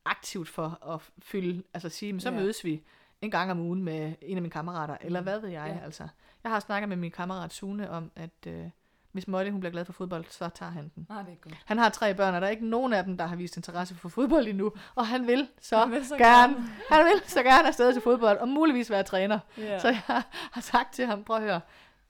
aktivt 0.05 0.49
for 0.49 0.87
at 0.94 1.01
fylde, 1.22 1.62
altså 1.75 1.88
sige, 1.88 2.12
men 2.12 2.20
så 2.20 2.31
Ja. 2.31 2.37
mødes 2.37 2.64
vi 2.64 2.85
en 3.20 3.31
gang 3.31 3.51
om 3.51 3.61
ugen 3.61 3.83
med 3.85 4.14
en 4.22 4.37
af 4.37 4.42
mine 4.42 4.51
kammerater, 4.51 4.96
eller 5.01 5.20
Mm. 5.20 5.25
hvad 5.25 5.40
ved 5.40 5.49
jeg, 5.49 5.77
ja. 5.79 5.85
altså. 5.85 6.09
Jeg 6.44 6.53
har 6.53 6.61
snakket 6.61 6.88
med 6.88 6.96
min 6.96 7.11
kammerat 7.11 7.53
Sune 7.53 7.90
om, 7.90 8.11
at 8.16 8.46
øh, 8.46 8.70
hvis 9.17 9.29
Molly 9.29 9.51
hun 9.51 9.61
bliver 9.61 9.73
glad 9.73 9.85
for 9.85 9.93
fodbold, 9.93 10.25
så 10.31 10.49
tager 10.49 10.73
han 10.73 10.91
den. 10.95 11.07
Nej, 11.09 11.23
det 11.23 11.33
er 11.33 11.37
godt. 11.37 11.55
Han 11.65 11.79
har 11.79 11.89
tre 11.89 12.15
børn, 12.15 12.35
og 12.35 12.41
der 12.41 12.47
er 12.47 12.51
ikke 12.51 12.67
nogen 12.69 12.93
af 12.93 13.05
dem, 13.05 13.17
der 13.19 13.27
har 13.27 13.37
vist 13.37 13.57
interesse 13.57 13.95
for 13.95 14.09
fodbold 14.09 14.47
endnu, 14.49 14.73
og 14.95 15.07
han 15.07 15.27
vil 15.27 15.49
så, 15.61 15.79
Han 15.79 15.91
vil 15.91 16.07
så 16.07 16.17
gerne, 16.17 16.55
gerne. 16.55 16.67
han 16.91 17.05
vil 17.05 17.21
så 17.31 17.43
gerne 17.43 17.69
afsted 17.69 17.93
til 17.93 18.03
fodbold, 18.03 18.39
og 18.39 18.49
muligvis 18.49 18.91
være 18.91 19.03
træner. 19.03 19.39
Ja. 19.59 19.79
Så 19.79 19.89
jeg 19.89 20.23
har 20.53 20.61
sagt 20.61 20.95
til 20.95 21.07
ham, 21.07 21.25
prøv 21.25 21.37
at 21.37 21.43
høre, 21.43 21.61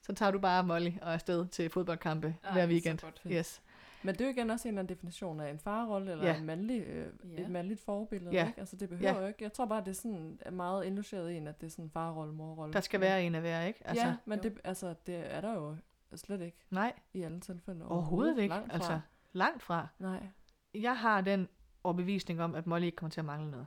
så 0.03 0.13
tager 0.15 0.31
du 0.31 0.39
bare 0.39 0.65
Molly 0.65 0.91
og 1.03 1.13
afsted 1.15 1.47
til 1.49 1.71
fodboldkampe 1.71 2.35
Ej, 2.45 2.53
hver 2.53 2.63
så 2.65 2.69
weekend. 2.71 2.99
godt. 2.99 3.23
Yes. 3.27 3.63
Men 4.03 4.15
det 4.15 4.21
er 4.21 4.25
jo 4.25 4.31
igen 4.31 4.51
også 4.51 4.69
en 4.69 4.75
eller 4.75 4.81
anden 4.83 4.97
definition 4.97 5.41
af 5.41 5.51
en 5.51 5.59
farrolle, 5.59 6.13
eller 6.13 6.27
Ja. 6.27 6.37
en 6.37 6.45
mandlig, 6.45 6.83
øh, 6.83 7.07
Ja. 7.37 7.43
et 7.43 7.49
mandligt 7.51 7.81
forbillede. 7.85 8.33
Ja. 8.33 8.47
Ikke? 8.47 8.61
Altså 8.61 8.77
det 8.77 8.89
behøver 8.89 9.13
Ja. 9.15 9.21
jo 9.21 9.27
ikke. 9.27 9.43
Jeg 9.45 9.53
tror 9.53 9.65
bare, 9.67 9.81
det 9.81 9.89
er 9.89 9.93
sådan 9.95 10.39
meget 10.53 10.85
indlogeret 10.85 11.31
i 11.31 11.37
en, 11.37 11.47
at 11.49 11.61
det 11.61 11.67
er 11.67 11.71
sådan 11.71 11.85
en 11.85 11.91
farrolle, 11.91 12.33
morrolle. 12.35 12.73
Der 12.73 12.81
skal 12.81 13.01
være 13.01 13.23
en 13.25 13.35
af 13.35 13.41
hver, 13.41 13.63
ikke? 13.63 13.81
Altså, 13.89 14.07
ja, 14.07 14.15
men 14.25 14.39
jo. 14.39 14.43
det, 14.43 14.59
altså, 14.65 14.95
det 15.07 15.35
er 15.35 15.41
der 15.41 15.55
jo 15.55 15.77
slet 16.19 16.41
ikke 16.41 16.59
Nej, 16.71 16.93
i 17.13 17.23
alle 17.23 17.41
tilfælde. 17.41 17.89
overhovedet 17.89 18.39
ikke. 18.39 18.55
Langt 18.55 18.69
fra. 18.69 18.75
Altså, 18.75 19.01
langt 19.33 19.63
fra. 19.63 19.89
Nej. 19.99 20.27
jeg 20.75 20.99
har 20.99 21.21
den 21.21 21.49
overbevisning 21.85 22.43
om, 22.43 22.55
at 22.55 22.67
Molly 22.67 22.85
ikke 22.85 22.97
kommer 22.97 23.11
til 23.11 23.21
at 23.21 23.25
mangle 23.25 23.51
noget. 23.51 23.67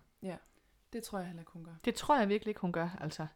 Det 0.93 1.03
tror 1.03 1.17
jeg 1.17 1.27
heller 1.27 1.41
ikke, 1.41 1.51
hun 1.51 1.63
gør. 1.63 1.71
Det 1.85 1.95
tror 1.95 2.19
jeg 2.19 2.29
virkelig 2.29 2.49
ikke, 2.49 2.61
hun 2.61 2.71
gør. 2.71 2.89
Altså, 3.01 3.27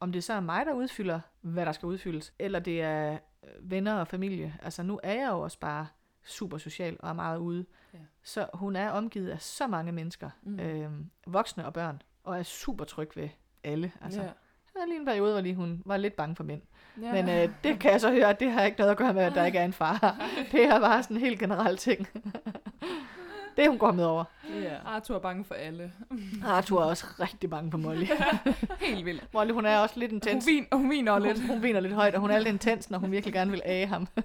om 0.00 0.12
det 0.12 0.24
så 0.24 0.32
er 0.32 0.40
mig, 0.40 0.66
der 0.66 0.72
udfylder, 0.72 1.20
hvad 1.40 1.66
der 1.66 1.72
skal 1.72 1.86
udfyldes, 1.86 2.34
eller 2.38 2.58
det 2.58 2.82
er 2.82 3.18
øh, 3.44 3.70
venner 3.70 3.94
og 3.94 4.08
familie. 4.08 4.58
Altså, 4.62 4.82
nu 4.82 5.00
er 5.02 5.12
jeg 5.12 5.28
jo 5.28 5.40
også 5.40 5.58
bare 5.58 5.86
super 6.24 6.58
social 6.58 6.96
og 7.00 7.08
er 7.08 7.12
meget 7.12 7.38
ude. 7.38 7.66
Ja. 7.94 7.98
Så 8.22 8.48
hun 8.54 8.76
er 8.76 8.90
omgivet 8.90 9.30
af 9.30 9.40
så 9.40 9.66
mange 9.66 9.92
mennesker, 9.92 10.30
mm. 10.42 10.60
øh, 10.60 10.90
voksne 11.26 11.66
og 11.66 11.72
børn, 11.72 12.02
og 12.24 12.38
er 12.38 12.42
super 12.42 12.84
tryg 12.84 13.16
ved 13.16 13.28
alle. 13.64 13.92
Altså, 14.00 14.22
ja. 14.22 14.30
Der 14.78 14.84
var 14.84 14.88
lige 14.88 15.00
en 15.00 15.06
periode, 15.06 15.32
hvor 15.32 15.40
lige 15.40 15.54
hun 15.54 15.82
var 15.84 15.96
lidt 15.96 16.14
bange 16.16 16.36
for 16.36 16.44
mænd. 16.44 16.62
Ja. 17.02 17.12
Men 17.12 17.28
øh, 17.28 17.48
det 17.64 17.78
kan 17.78 17.92
jeg 17.92 18.00
så 18.00 18.10
høre, 18.10 18.28
at 18.30 18.40
det 18.40 18.50
har 18.52 18.62
ikke 18.64 18.78
noget 18.78 18.90
at 18.90 18.96
gøre 18.98 19.14
med, 19.14 19.22
at 19.22 19.34
der 19.34 19.44
ikke 19.44 19.58
er 19.58 19.64
en 19.64 19.72
far. 19.72 20.16
Det 20.52 20.64
er 20.64 20.80
bare 20.80 21.02
sådan 21.02 21.16
en 21.16 21.20
helt 21.20 21.38
generel 21.40 21.76
ting. 21.76 22.08
det 23.56 23.64
er 23.64 23.68
hun 23.68 23.78
går 23.78 23.92
med 23.92 24.04
over. 24.04 24.24
ja. 24.62 24.76
Arthur 24.86 25.14
er 25.14 25.18
bange 25.20 25.44
for 25.44 25.54
alle. 25.54 25.92
Arthur 26.46 26.80
er 26.80 26.84
også 26.84 27.06
rigtig 27.20 27.50
bange 27.50 27.70
for 27.70 27.78
Molly. 27.78 28.06
Helt 28.80 29.04
vildt. 29.04 29.24
Molly, 29.34 29.52
hun 29.52 29.66
er 29.66 29.78
også 29.78 30.00
lidt 30.00 30.10
Hun, 30.10 30.16
intens. 30.16 30.46
vin, 30.46 30.66
hun 30.72 30.90
viner 30.90 31.18
lidt. 31.18 31.40
Hun, 31.40 31.48
hun 31.48 31.62
viner 31.62 31.80
lidt 31.80 31.92
højt, 31.94 32.14
og 32.14 32.20
hun 32.20 32.30
er 32.30 32.38
lidt 32.38 32.48
intens, 32.48 32.90
når 32.90 32.98
hun 32.98 33.12
virkelig 33.12 33.34
gerne 33.34 33.50
vil 33.50 33.62
age 33.64 33.86
ham. 33.86 34.06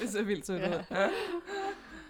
Det 0.00 0.06
er 0.06 0.10
så 0.10 0.22
vildt 0.22 0.46
sødt 0.46 0.62
Ja. 0.62 1.06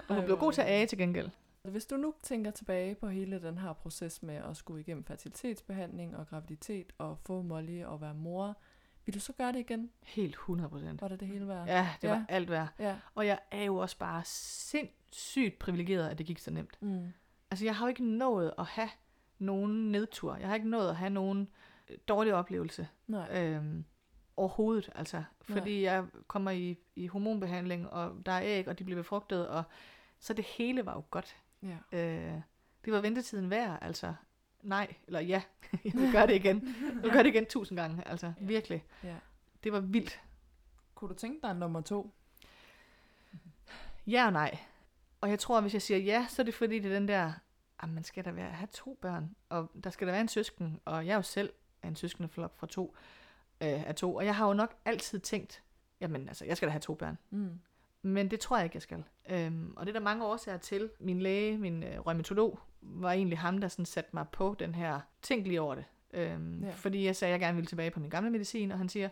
Og 0.09 0.15
hun 0.15 0.25
bliver 0.25 0.39
god 0.39 0.53
til 0.53 0.61
at 0.61 0.67
age 0.69 0.87
til 0.87 0.99
gengæld. 0.99 1.29
Hvis 1.63 1.87
du 1.87 1.97
nu 1.97 2.15
tænker 2.23 2.51
tilbage 2.51 2.95
på 2.95 3.09
hele 3.09 3.43
den 3.43 3.59
her 3.59 3.73
proces 3.73 4.23
med 4.23 4.35
at 4.35 4.57
skulle 4.57 4.81
igennem 4.81 5.05
fertilitetsbehandling 5.05 6.17
og 6.17 6.29
graviditet 6.29 6.93
og 6.99 7.19
få 7.19 7.43
Molly 7.43 7.85
og 7.85 8.01
være 8.01 8.15
mor, 8.15 8.57
vil 9.05 9.15
du 9.15 9.21
så 9.21 9.33
gøre 9.33 9.53
det 9.53 9.59
igen? 9.59 9.91
Helt 10.03 10.35
100 10.35 10.69
procent. 10.71 11.01
Var 11.03 11.09
det 11.09 11.21
det 11.21 11.29
hele 11.29 11.49
værd? 11.49 11.67
Ja, 11.67 11.89
det 12.03 12.11
var 12.11 12.17
Ja. 12.17 12.25
alt 12.29 12.51
værd. 12.51 12.69
ja. 12.79 12.97
Og 13.15 13.27
jeg 13.27 13.39
er 13.51 13.63
jo 13.65 13.77
også 13.77 13.99
bare 13.99 14.23
sindssygt 14.25 15.59
privilegeret, 15.59 16.09
at 16.09 16.19
det 16.19 16.27
gik 16.27 16.39
så 16.39 16.51
nemt. 16.51 16.83
Mm. 16.83 17.13
Altså, 17.51 17.65
jeg 17.65 17.77
har 17.77 17.85
jo 17.85 17.89
ikke 17.89 18.05
nået 18.05 18.53
at 18.59 18.67
have 18.67 18.89
nogen 19.39 19.93
nedtur. 19.93 20.37
Jeg 20.37 20.49
har 20.49 20.55
ikke 20.55 20.69
nået 20.69 20.89
at 20.89 20.97
have 20.97 21.11
nogen 21.11 21.49
øh, 21.91 21.97
dårlig 22.09 22.35
oplevelse. 22.35 22.89
Nej. 23.07 23.43
Øhm, 23.43 23.85
overhovedet, 24.37 24.91
altså. 24.95 25.25
Fordi 25.43 25.83
jeg 25.83 26.05
kommer 26.27 26.51
i, 26.51 26.77
i 26.97 27.07
hormonbehandling, 27.07 27.89
og 27.91 28.27
der 28.27 28.33
er 28.33 28.41
æg, 28.45 28.69
og 28.69 28.79
de 28.79 28.85
bliver 28.85 29.01
befrugtet, 29.01 29.49
og 29.49 29.63
så 30.19 30.35
det 30.35 30.45
hele 30.45 30.87
var 30.87 30.95
jo 30.95 31.03
godt. 31.11 31.37
Ja. 31.63 31.99
Øh, 31.99 32.41
det 32.85 32.93
var 32.93 33.01
ventetiden 33.01 33.51
værd, 33.51 33.79
altså. 33.83 34.15
Nej, 34.63 34.95
eller 35.07 35.21
ja, 35.21 35.43
jeg 35.85 35.93
vil 35.95 36.13
gøre 36.13 36.27
det 36.27 36.35
igen. 36.35 36.77
Jeg 36.95 37.03
vil 37.03 37.11
gøre 37.13 37.23
det 37.23 37.29
igen 37.29 37.47
tusind 37.47 37.79
gange, 37.79 38.09
altså. 38.09 38.27
Ja. 38.27 38.47
Virkelig. 38.47 38.85
Ja. 39.05 39.17
Det 39.65 39.73
var 39.73 39.81
vildt. 39.81 40.21
Kunne 40.95 41.09
du 41.09 41.15
tænke 41.15 41.47
dig 41.47 41.57
nummer 41.57 41.81
to? 41.81 42.15
Ja 44.07 44.27
og 44.27 44.33
nej. 44.33 44.59
Og 45.21 45.31
jeg 45.31 45.39
tror, 45.39 45.57
at 45.57 45.63
hvis 45.63 45.75
jeg 45.75 45.83
siger 45.83 45.99
ja, 45.99 46.27
så 46.29 46.43
er 46.43 46.45
det 46.45 46.55
fordi, 46.55 46.79
det 46.79 46.91
er 46.91 46.95
den 46.95 47.09
der, 47.09 47.33
at 47.79 47.89
man 47.89 48.05
skal 48.05 48.25
da 48.25 48.31
være, 48.31 48.51
have 48.51 48.69
to 48.73 48.99
børn, 49.01 49.35
og 49.49 49.71
der 49.85 49.91
skal 49.91 50.07
der 50.07 50.13
være 50.13 50.21
en 50.21 50.29
søsken, 50.29 50.81
og 50.85 51.07
jeg 51.07 51.13
er 51.13 51.17
jo 51.17 51.23
selv 51.23 51.53
en 51.85 51.97
søskendeflok 51.97 52.57
fra 52.57 52.67
to, 52.67 52.97
øh, 53.61 53.87
af 53.87 53.95
to, 53.95 54.15
og 54.15 54.25
jeg 54.25 54.37
har 54.37 54.47
jo 54.47 54.53
nok 54.53 54.75
altid 54.85 55.19
tænkt, 55.21 55.63
jamen 56.01 56.29
altså, 56.29 56.45
jeg 56.45 56.57
skal 56.57 56.67
da 56.67 56.71
have 56.71 56.81
to 56.81 56.95
børn. 56.95 57.19
Mm. 57.31 57.61
Men 58.03 58.31
det 58.31 58.41
tror 58.41 58.57
jeg 58.57 58.65
ikke, 58.65 58.77
jeg 58.77 58.83
skal. 58.83 59.05
Øhm, 59.31 59.75
og 59.77 59.87
det 59.87 59.91
er 59.95 59.99
der 59.99 60.05
mange 60.05 60.25
årsager 60.25 60.59
til. 60.59 60.91
Min 61.01 61.21
læge, 61.21 61.59
min 61.59 61.83
øh, 61.83 62.01
rheumatolog, 62.01 62.59
var 62.81 63.13
egentlig 63.13 63.39
ham, 63.39 63.59
der 63.59 63.69
sådan 63.69 63.87
satte 63.87 64.11
mig 64.13 64.27
på 64.33 64.57
den 64.59 64.75
her, 64.75 65.01
tænk 65.23 65.47
lige 65.47 65.61
over 65.61 65.75
det. 65.75 65.85
Øhm, 66.15 66.65
Ja. 66.65 66.71
Fordi 66.71 67.05
jeg 67.05 67.17
sagde, 67.17 67.35
at 67.35 67.41
jeg 67.41 67.47
gerne 67.47 67.57
ville 67.57 67.67
tilbage 67.67 67.91
på 67.91 68.01
min 68.01 68.11
gamle 68.11 68.31
medicin, 68.31 68.73
og 68.73 68.79
han 68.79 68.89
siger, 68.89 69.09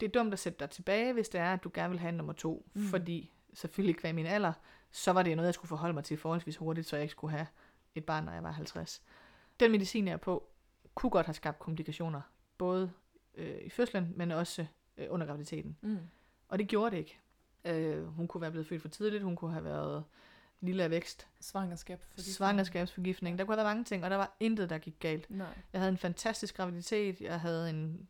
det 0.00 0.06
er 0.06 0.10
dumt 0.10 0.32
at 0.32 0.38
sætte 0.38 0.58
dig 0.58 0.70
tilbage, 0.70 1.12
hvis 1.12 1.28
det 1.28 1.40
er, 1.40 1.52
at 1.52 1.64
du 1.64 1.70
gerne 1.74 1.90
vil 1.90 1.98
have 1.98 2.12
nummer 2.12 2.32
to. 2.32 2.66
Mm. 2.74 2.82
Fordi 2.82 3.32
selvfølgelig 3.54 3.96
ikke 3.98 4.08
i 4.08 4.12
min 4.12 4.26
alder, 4.26 4.52
så 4.90 5.12
var 5.12 5.22
det 5.22 5.36
noget, 5.36 5.46
jeg 5.46 5.54
skulle 5.54 5.68
forholde 5.68 5.94
mig 5.94 6.04
til 6.04 6.16
forholdsvis 6.16 6.56
hurtigt, 6.56 6.86
så 6.86 6.96
jeg 6.96 7.02
ikke 7.02 7.12
skulle 7.12 7.30
have 7.30 7.46
et 7.94 8.04
barn, 8.04 8.24
når 8.24 8.32
jeg 8.32 8.42
var 8.42 8.50
50. 8.50 9.02
Den 9.60 9.70
medicin, 9.70 10.06
jeg 10.06 10.12
er 10.12 10.16
på, 10.16 10.48
kunne 10.94 11.10
godt 11.10 11.26
have 11.26 11.34
skabt 11.34 11.58
komplikationer, 11.58 12.20
både 12.58 12.92
øh, 13.34 13.58
i 13.62 13.70
fødslen, 13.70 14.12
men 14.16 14.30
også 14.30 14.66
øh, 14.96 15.06
under 15.10 15.26
graviditeten. 15.26 15.76
Mm. 15.80 15.98
Og 16.48 16.58
det 16.58 16.68
gjorde 16.68 16.90
det 16.90 16.96
ikke. 16.98 17.18
Øh, 17.64 18.06
hun 18.06 18.28
kunne 18.28 18.40
være 18.40 18.50
blevet 18.50 18.66
født 18.66 18.82
for 18.82 18.88
tidligt, 18.88 19.22
hun 19.22 19.36
kunne 19.36 19.52
have 19.52 19.64
været 19.64 20.04
lille 20.60 20.82
af 20.84 20.90
vækst, 20.90 21.26
Svangerskab. 21.40 22.00
svangerskabsforgiftning. 22.18 23.38
Der 23.38 23.44
kunne 23.44 23.52
have 23.56 23.64
været 23.64 23.76
mange 23.76 23.84
ting, 23.84 24.04
og 24.04 24.10
der 24.10 24.16
var 24.16 24.36
intet, 24.40 24.70
der 24.70 24.78
gik 24.78 24.94
galt. 25.00 25.30
Nej. 25.30 25.46
Jeg 25.72 25.80
havde 25.80 25.92
en 25.92 25.98
fantastisk 25.98 26.56
graviditet, 26.56 27.20
jeg 27.20 27.40
havde 27.40 27.70
en 27.70 28.08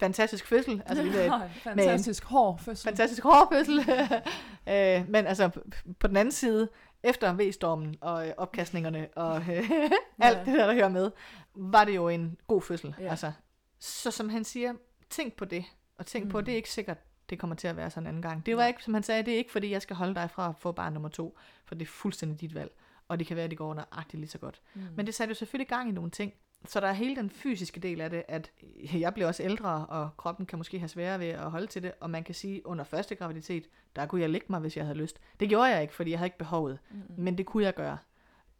fantastisk 0.00 0.46
fødsel, 0.46 0.82
altså 0.86 1.02
lige 1.04 1.24
et 1.26 1.32
Fantastisk 1.62 2.24
hård 2.24 2.58
fødsel. 2.58 2.84
fantastisk 2.88 3.22
hård 3.22 3.52
fødsel. 3.52 3.78
øh, 4.74 5.08
men 5.10 5.26
altså 5.26 5.50
på 5.98 6.06
den 6.06 6.16
anden 6.16 6.32
side, 6.32 6.68
efter 7.02 7.32
V-stormen 7.34 7.96
og 8.00 8.28
øh, 8.28 8.34
opkastningerne 8.36 9.08
og 9.16 9.36
øh, 9.36 9.48
alt 10.18 10.38
Ja. 10.38 10.44
det 10.44 10.46
der, 10.58 10.66
der 10.66 10.74
hører 10.74 10.88
med, 10.88 11.10
var 11.54 11.84
det 11.84 11.94
jo 11.94 12.08
en 12.08 12.36
god 12.46 12.62
fødsel. 12.62 12.94
Ja. 12.98 13.08
Altså. 13.10 13.32
Så 13.78 14.10
som 14.10 14.28
han 14.28 14.44
siger, 14.44 14.74
tænk 15.10 15.36
på 15.36 15.44
det, 15.44 15.64
og 15.98 16.06
tænk 16.06 16.24
mm. 16.24 16.30
på, 16.30 16.38
at 16.38 16.46
det 16.46 16.52
er 16.52 16.56
ikke 16.56 16.70
sikkert, 16.70 16.98
det 17.30 17.38
kommer 17.38 17.56
til 17.56 17.68
at 17.68 17.76
være 17.76 17.90
sådan 17.90 18.02
en 18.02 18.08
anden 18.08 18.22
gang. 18.22 18.46
Det 18.46 18.56
var 18.56 18.66
ikke, 18.66 18.84
som 18.84 18.94
han 18.94 19.02
sagde, 19.02 19.22
det 19.22 19.34
er 19.34 19.38
ikke 19.38 19.52
fordi, 19.52 19.70
jeg 19.70 19.82
skal 19.82 19.96
holde 19.96 20.14
dig 20.14 20.30
fra 20.30 20.48
at 20.48 20.54
få 20.58 20.72
barn 20.72 20.92
nummer 20.92 21.08
to, 21.08 21.38
for 21.64 21.74
det 21.74 21.82
er 21.82 21.90
fuldstændig 21.90 22.40
dit 22.40 22.54
valg, 22.54 22.70
og 23.08 23.18
det 23.18 23.26
kan 23.26 23.36
være, 23.36 23.44
at 23.44 23.50
det 23.50 23.58
går 23.58 23.74
nøjagtigt 23.74 24.20
lige 24.20 24.30
så 24.30 24.38
godt. 24.38 24.60
Mm. 24.74 24.82
Men 24.96 25.06
det 25.06 25.14
satte 25.14 25.30
jo 25.30 25.34
selvfølgelig 25.34 25.68
gang 25.68 25.88
i 25.88 25.92
nogle 25.92 26.10
ting. 26.10 26.32
Så 26.64 26.80
der 26.80 26.86
er 26.86 26.92
hele 26.92 27.16
den 27.16 27.30
fysiske 27.30 27.80
del 27.80 28.00
af 28.00 28.10
det, 28.10 28.22
at 28.28 28.52
jeg 28.92 29.14
bliver 29.14 29.26
også 29.26 29.42
ældre, 29.42 29.86
og 29.86 30.10
kroppen 30.16 30.46
kan 30.46 30.58
måske 30.58 30.78
have 30.78 30.88
sværere 30.88 31.20
ved 31.20 31.26
at 31.26 31.50
holde 31.50 31.66
til 31.66 31.82
det. 31.82 31.92
Og 32.00 32.10
man 32.10 32.24
kan 32.24 32.34
sige, 32.34 32.66
under 32.66 32.84
første 32.84 33.14
graviditet, 33.14 33.68
der 33.96 34.06
kunne 34.06 34.20
jeg 34.20 34.30
lægge 34.30 34.46
mig, 34.50 34.60
hvis 34.60 34.76
jeg 34.76 34.84
havde 34.84 34.98
lyst. 34.98 35.20
Det 35.40 35.48
gjorde 35.48 35.70
jeg 35.70 35.82
ikke, 35.82 35.94
fordi 35.94 36.10
jeg 36.10 36.18
havde 36.18 36.26
ikke 36.26 36.38
behovet. 36.38 36.78
Mm-mm. 36.90 37.04
Men 37.18 37.38
det 37.38 37.46
kunne 37.46 37.64
jeg 37.64 37.74
gøre. 37.74 37.98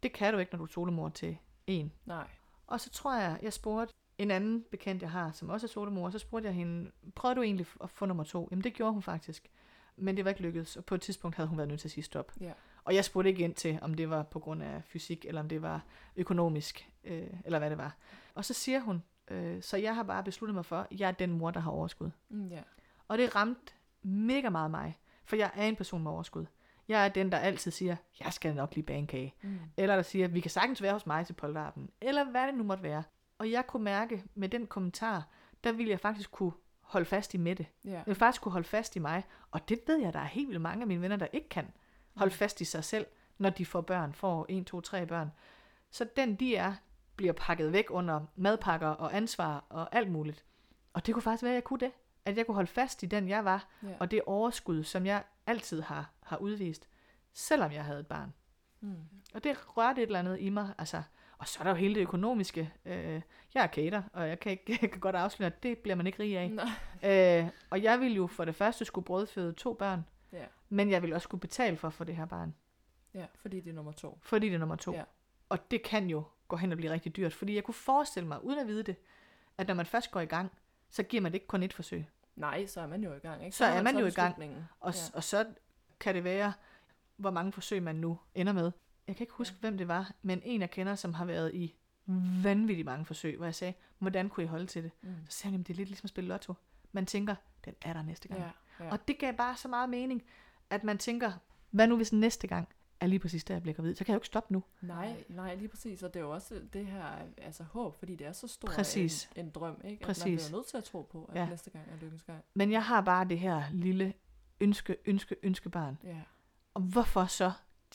Det 0.03 0.13
kan 0.13 0.33
du 0.33 0.39
ikke, 0.39 0.53
når 0.53 0.57
du 0.57 0.63
er 0.63 0.67
solomor 0.67 1.09
til 1.09 1.37
en. 1.67 1.91
Nej. 2.05 2.27
Og 2.67 2.79
så 2.79 2.89
tror 2.89 3.19
jeg, 3.19 3.39
jeg 3.41 3.53
spurgte 3.53 3.93
en 4.21 4.31
anden 4.31 4.65
bekendt, 4.71 5.01
jeg 5.01 5.11
har, 5.11 5.31
som 5.31 5.49
også 5.49 5.67
er 5.67 5.69
solomor, 5.69 6.05
og 6.05 6.11
så 6.11 6.19
spurgte 6.19 6.47
jeg 6.47 6.55
hende, 6.55 6.91
prøvede 7.15 7.35
du 7.35 7.41
egentlig 7.41 7.65
at 7.83 7.89
få 7.89 8.05
nummer 8.05 8.23
to? 8.23 8.47
Jamen 8.51 8.63
det 8.63 8.73
gjorde 8.73 8.93
hun 8.93 9.01
faktisk. 9.01 9.49
Men 9.95 10.17
det 10.17 10.25
var 10.25 10.29
ikke 10.29 10.41
lykkedes, 10.41 10.77
og 10.77 10.85
på 10.85 10.95
et 10.95 11.01
tidspunkt 11.01 11.35
havde 11.35 11.47
hun 11.47 11.57
været 11.57 11.67
nødt 11.67 11.79
til 11.79 11.87
at 11.87 11.91
sige 11.91 12.03
stop. 12.03 12.31
Ja. 12.39 12.51
Og 12.83 12.95
jeg 12.95 13.05
spurgte 13.05 13.29
ikke 13.29 13.43
ind 13.43 13.53
til, 13.53 13.79
om 13.81 13.93
det 13.93 14.09
var 14.09 14.23
på 14.23 14.39
grund 14.39 14.63
af 14.63 14.83
fysik, 14.83 15.25
eller 15.25 15.41
om 15.41 15.49
det 15.49 15.61
var 15.61 15.83
økonomisk, 16.15 16.89
øh, 17.03 17.27
eller 17.45 17.59
hvad 17.59 17.69
det 17.69 17.77
var. 17.77 17.95
Og 18.35 18.45
så 18.45 18.53
siger 18.53 18.79
hun, 18.79 19.03
øh, 19.31 19.61
så 19.61 19.77
jeg 19.77 19.95
har 19.95 20.03
bare 20.03 20.23
besluttet 20.23 20.55
mig 20.55 20.65
for, 20.65 20.77
at 20.77 20.99
jeg 20.99 21.07
er 21.07 21.11
den 21.11 21.31
mor, 21.31 21.51
der 21.51 21.59
har 21.59 21.71
overskud. 21.71 22.09
Mm, 22.29 22.47
ja. 22.47 22.61
Og 23.07 23.17
det 23.17 23.35
ramte 23.35 23.73
mega 24.01 24.49
meget 24.49 24.71
mig, 24.71 24.99
for 25.25 25.35
jeg 25.35 25.51
er 25.55 25.65
en 25.67 25.75
person 25.75 26.03
med 26.03 26.11
overskud. 26.11 26.45
Jeg 26.87 27.05
er 27.05 27.09
den, 27.09 27.31
der 27.31 27.37
altid 27.37 27.71
siger, 27.71 27.95
jeg 28.19 28.33
skal 28.33 28.55
nok 28.55 28.75
lige 28.75 28.85
bage 28.85 28.99
en 28.99 29.07
kage. 29.07 29.33
Mm. 29.41 29.59
Eller 29.77 29.95
der 29.95 30.03
siger, 30.03 30.27
vi 30.27 30.39
kan 30.39 30.51
sagtens 30.51 30.81
være 30.81 30.93
hos 30.93 31.05
mig 31.05 31.25
til 31.25 31.33
polterappen. 31.33 31.89
Eller 32.01 32.31
hvad 32.31 32.47
det 32.47 32.55
nu 32.55 32.63
måtte 32.63 32.83
være. 32.83 33.03
Og 33.41 33.51
jeg 33.51 33.67
kunne 33.67 33.83
mærke 33.83 34.23
med 34.35 34.49
den 34.49 34.67
kommentar, 34.67 35.27
der 35.63 35.71
ville 35.71 35.89
jeg 35.91 35.99
faktisk 35.99 36.31
kunne 36.31 36.51
holde 36.81 37.05
fast 37.05 37.33
i 37.33 37.37
Mette. 37.37 37.65
Ja. 37.85 37.91
Jeg 37.91 38.03
vil 38.05 38.15
faktisk 38.15 38.41
kunne 38.41 38.51
holde 38.51 38.67
fast 38.67 38.95
i 38.95 38.99
mig. 38.99 39.23
Og 39.51 39.69
det 39.69 39.79
ved 39.87 39.97
jeg, 39.99 40.13
der 40.13 40.19
er 40.19 40.25
helt 40.25 40.47
vildt 40.47 40.61
mange 40.61 40.81
af 40.81 40.87
mine 40.87 41.01
venner, 41.01 41.15
der 41.15 41.27
ikke 41.33 41.49
kan 41.49 41.73
holde 42.15 42.33
fast 42.33 42.61
i 42.61 42.65
sig 42.65 42.83
selv, 42.83 43.05
når 43.37 43.49
de 43.49 43.65
får 43.65 43.81
børn, 43.81 44.13
får 44.13 44.45
en, 44.49 44.65
to, 44.65 44.81
tre 44.81 45.05
børn. 45.05 45.31
Så 45.91 46.07
den 46.15 46.35
de 46.35 46.55
er, 46.55 46.73
bliver 47.15 47.33
pakket 47.33 47.71
væk 47.73 47.85
under 47.89 48.25
madpakker 48.35 48.87
og 48.87 49.15
ansvar 49.15 49.65
og 49.69 49.95
alt 49.95 50.11
muligt. 50.11 50.45
Og 50.93 51.05
det 51.05 51.13
kunne 51.13 51.21
faktisk 51.23 51.43
være, 51.43 51.51
at 51.51 51.55
jeg 51.55 51.63
kunne 51.63 51.79
det. 51.79 51.91
At 52.25 52.37
jeg 52.37 52.45
kunne 52.45 52.55
holde 52.55 52.71
fast 52.71 53.03
i 53.03 53.05
den, 53.05 53.29
jeg 53.29 53.45
var, 53.45 53.67
Ja. 53.83 53.87
og 53.99 54.11
det 54.11 54.21
overskud, 54.25 54.83
som 54.83 55.05
jeg 55.05 55.23
altid 55.47 55.81
har, 55.81 56.09
har 56.23 56.37
udvist, 56.37 56.87
selvom 57.33 57.71
jeg 57.71 57.85
havde 57.85 57.99
et 57.99 58.07
barn. 58.07 58.33
Mm. 58.81 58.95
Og 59.33 59.43
det 59.43 59.77
rørte 59.77 60.01
et 60.01 60.07
eller 60.07 60.19
andet 60.19 60.39
i 60.39 60.49
mig. 60.49 60.73
Altså, 60.77 61.03
og 61.41 61.47
så 61.47 61.59
er 61.59 61.63
der 61.63 61.71
jo 61.71 61.75
hele 61.75 61.95
det 61.95 62.01
økonomiske. 62.01 62.73
Øh, 62.85 63.21
jeg 63.53 63.63
er 63.63 63.67
cater, 63.67 64.03
og 64.13 64.27
jeg 64.27 64.39
kan, 64.39 64.51
ikke, 64.51 64.77
jeg 64.81 64.91
kan 64.91 64.99
godt 64.99 65.15
afsløre, 65.15 65.47
at 65.47 65.63
det 65.63 65.77
bliver 65.77 65.95
man 65.95 66.07
ikke 66.07 66.19
rig 66.23 66.37
af. 66.37 66.51
Nej. 66.51 67.41
Øh, 67.43 67.49
og 67.69 67.83
jeg 67.83 67.99
ville 67.99 68.15
jo 68.15 68.27
for 68.27 68.45
det 68.45 68.55
første 68.55 68.85
skulle 68.85 69.05
brødføde 69.05 69.53
to 69.53 69.73
børn, 69.73 70.05
Ja. 70.33 70.45
men 70.69 70.89
jeg 70.91 71.01
ville 71.01 71.15
også 71.15 71.23
skulle 71.23 71.41
betale 71.41 71.77
for 71.77 71.87
at 71.87 71.93
få 71.93 72.03
det 72.03 72.15
her 72.15 72.25
barn, 72.25 72.55
ja, 73.13 73.25
fordi 73.35 73.59
det 73.59 73.69
er 73.69 73.73
nummer 73.73 73.91
to. 73.91 74.17
fordi 74.21 74.47
det 74.47 74.55
er 74.55 74.59
nummer 74.59 74.75
to. 74.75 74.93
Ja. 74.93 75.03
Og 75.49 75.71
det 75.71 75.83
kan 75.83 76.07
jo 76.07 76.23
gå 76.47 76.55
hen 76.55 76.71
og 76.71 76.77
blive 76.77 76.91
rigtig 76.91 77.15
dyrt, 77.15 77.33
fordi 77.33 77.55
jeg 77.55 77.63
kunne 77.63 77.73
forestille 77.75 78.27
mig, 78.27 78.43
uden 78.43 78.59
at 78.59 78.67
vide 78.67 78.83
det, 78.83 78.95
at 79.57 79.67
når 79.67 79.73
man 79.73 79.85
først 79.85 80.11
går 80.11 80.19
i 80.19 80.25
gang, 80.25 80.51
så 80.89 81.03
giver 81.03 81.21
man 81.21 81.31
det 81.31 81.35
ikke 81.35 81.47
kun 81.47 81.63
et 81.63 81.73
forsøg. 81.73 82.05
Nej, 82.35 82.65
så 82.65 82.81
er 82.81 82.87
man 82.87 83.03
jo 83.03 83.13
i 83.13 83.19
gang, 83.19 83.45
ikke? 83.45 83.57
Så 83.57 83.65
er 83.65 83.81
man 83.81 83.93
jo 83.97 84.09
taget 84.09 84.11
i 84.11 84.41
gang. 84.41 84.67
Og, 84.79 84.93
ja. 84.93 84.99
og 85.13 85.23
så 85.23 85.45
kan 85.99 86.15
det 86.15 86.23
være, 86.23 86.53
hvor 87.17 87.31
mange 87.31 87.51
forsøg 87.51 87.83
man 87.83 87.95
nu 87.95 88.19
ender 88.35 88.53
med. 88.53 88.71
Jeg 89.11 89.17
kan 89.17 89.23
ikke 89.23 89.33
huske, 89.33 89.55
ja. 89.55 89.59
hvem 89.61 89.77
det 89.77 89.87
var, 89.87 90.11
men 90.21 90.41
en 90.45 90.61
jeg 90.61 90.71
kender, 90.71 90.95
som 90.95 91.13
har 91.13 91.25
været 91.25 91.53
i 91.53 91.75
vanvittigt 92.43 92.85
mange 92.85 93.05
forsøg, 93.05 93.37
hvor 93.37 93.45
jeg 93.45 93.55
sagde, 93.55 93.73
hvordan 93.99 94.29
kunne 94.29 94.43
I 94.43 94.47
holde 94.47 94.65
til 94.65 94.83
det? 94.83 94.91
Mm. 95.01 95.15
Så 95.29 95.37
sagde 95.37 95.43
han, 95.51 95.53
"Jamen, 95.53 95.63
det 95.63 95.73
er 95.73 95.77
lidt 95.77 95.89
ligesom 95.89 96.05
at 96.05 96.09
spille 96.09 96.27
lotto. 96.27 96.53
Man 96.91 97.05
tænker, 97.05 97.35
den 97.65 97.73
er 97.81 97.93
der 97.93 98.01
næste 98.01 98.27
gang. 98.27 98.39
Ja, 98.41 98.49
ja. 98.85 98.91
Og 98.91 99.07
det 99.07 99.19
gav 99.19 99.33
bare 99.33 99.57
så 99.57 99.67
meget 99.67 99.89
mening, 99.89 100.23
at 100.69 100.83
man 100.83 100.97
tænker, 100.97 101.31
hvad 101.71 101.87
nu 101.87 101.95
hvis 101.95 102.13
næste 102.13 102.47
gang 102.47 102.67
er 102.99 103.07
lige 103.07 103.19
præcis 103.19 103.43
der, 103.43 103.53
jeg 103.55 103.61
bliver 103.61 103.75
gravid? 103.75 103.95
Så 103.95 104.03
kan 104.05 104.11
jeg 104.11 104.15
jo 104.15 104.17
ikke 104.19 104.27
stoppe 104.27 104.53
nu. 104.53 104.63
Nej, 104.81 105.23
nej, 105.29 105.55
lige 105.55 105.67
præcis. 105.67 106.03
Og 106.03 106.13
det 106.13 106.19
er 106.19 106.23
jo 106.23 106.31
også 106.31 106.61
det 106.73 106.85
her 106.85 107.05
altså, 107.37 107.63
håb, 107.63 107.99
fordi 107.99 108.15
det 108.15 108.27
er 108.27 108.31
så 108.31 108.47
stor 108.47 108.67
Præcis. 108.67 109.29
En, 109.35 109.45
en 109.45 109.51
drøm, 109.51 109.81
ikke? 109.83 109.87
At 109.87 110.01
man 110.01 110.05
Præcis. 110.07 110.23
bliver 110.47 110.57
nødt 110.57 110.67
til 110.67 110.77
at 110.77 110.83
tro 110.83 111.01
på, 111.11 111.25
at 111.25 111.35
Ja. 111.35 111.49
næste 111.49 111.69
gang 111.69 111.85
er 111.91 111.95
lykkens 112.01 112.23
gang. 112.23 112.43
Men 112.53 112.71
jeg 112.71 112.83
har 112.83 113.01
bare 113.01 113.25
det 113.25 113.39
her 113.39 113.63
lille 113.71 114.13
ønske, 114.59 114.97
ønske, 115.05 115.35
ønskebarn. 115.43 115.97
Ja. 116.03 116.21
Og 116.73 116.81
hvorfor 116.81 117.25
så 117.25 117.51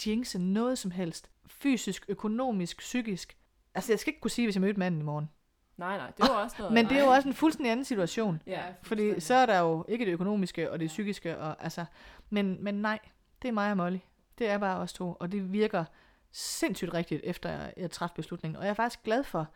jinxe 0.06 0.38
noget 0.38 0.78
som 0.78 0.90
helst. 0.90 1.30
Fysisk, 1.46 2.04
økonomisk, 2.08 2.78
psykisk. 2.78 3.36
Altså, 3.74 3.92
jeg 3.92 3.98
skal 3.98 4.10
ikke 4.10 4.20
kunne 4.20 4.30
sige, 4.30 4.46
hvis 4.46 4.54
jeg 4.54 4.60
mødte 4.60 4.78
manden 4.78 5.00
i 5.00 5.04
morgen. 5.04 5.30
Nej, 5.76 5.96
nej, 5.96 6.10
det 6.16 6.22
er 6.22 6.32
jo 6.34 6.40
også 6.40 6.56
noget. 6.58 6.74
Men 6.74 6.86
det 6.88 6.98
er 6.98 7.04
jo 7.04 7.10
også 7.10 7.28
en 7.28 7.34
fuldstændig 7.34 7.72
anden 7.72 7.84
situation. 7.84 8.42
Ja, 8.46 8.62
Fordi 8.82 9.20
så 9.20 9.34
er 9.34 9.46
der 9.46 9.58
jo 9.58 9.84
ikke 9.88 10.04
det 10.06 10.12
økonomiske 10.12 10.70
og 10.70 10.80
det 10.80 10.86
psykiske. 10.86 11.38
Og, 11.38 11.64
altså, 11.64 11.84
men, 12.30 12.64
men 12.64 12.74
nej, 12.74 12.98
det 13.42 13.48
er 13.48 13.52
mig 13.52 13.70
og 13.70 13.76
Molly. 13.76 13.98
Det 14.38 14.48
er 14.48 14.58
bare 14.58 14.78
os 14.78 14.92
to. 14.92 15.16
Og 15.20 15.32
det 15.32 15.52
virker 15.52 15.84
sindssygt 16.32 16.94
rigtigt, 16.94 17.20
efter 17.24 17.50
jeg, 17.50 17.72
jeg 17.76 17.90
træffede 17.90 18.16
beslutningen. 18.16 18.56
Og 18.56 18.64
jeg 18.64 18.70
er 18.70 18.74
faktisk 18.74 19.02
glad 19.02 19.24
for, 19.24 19.48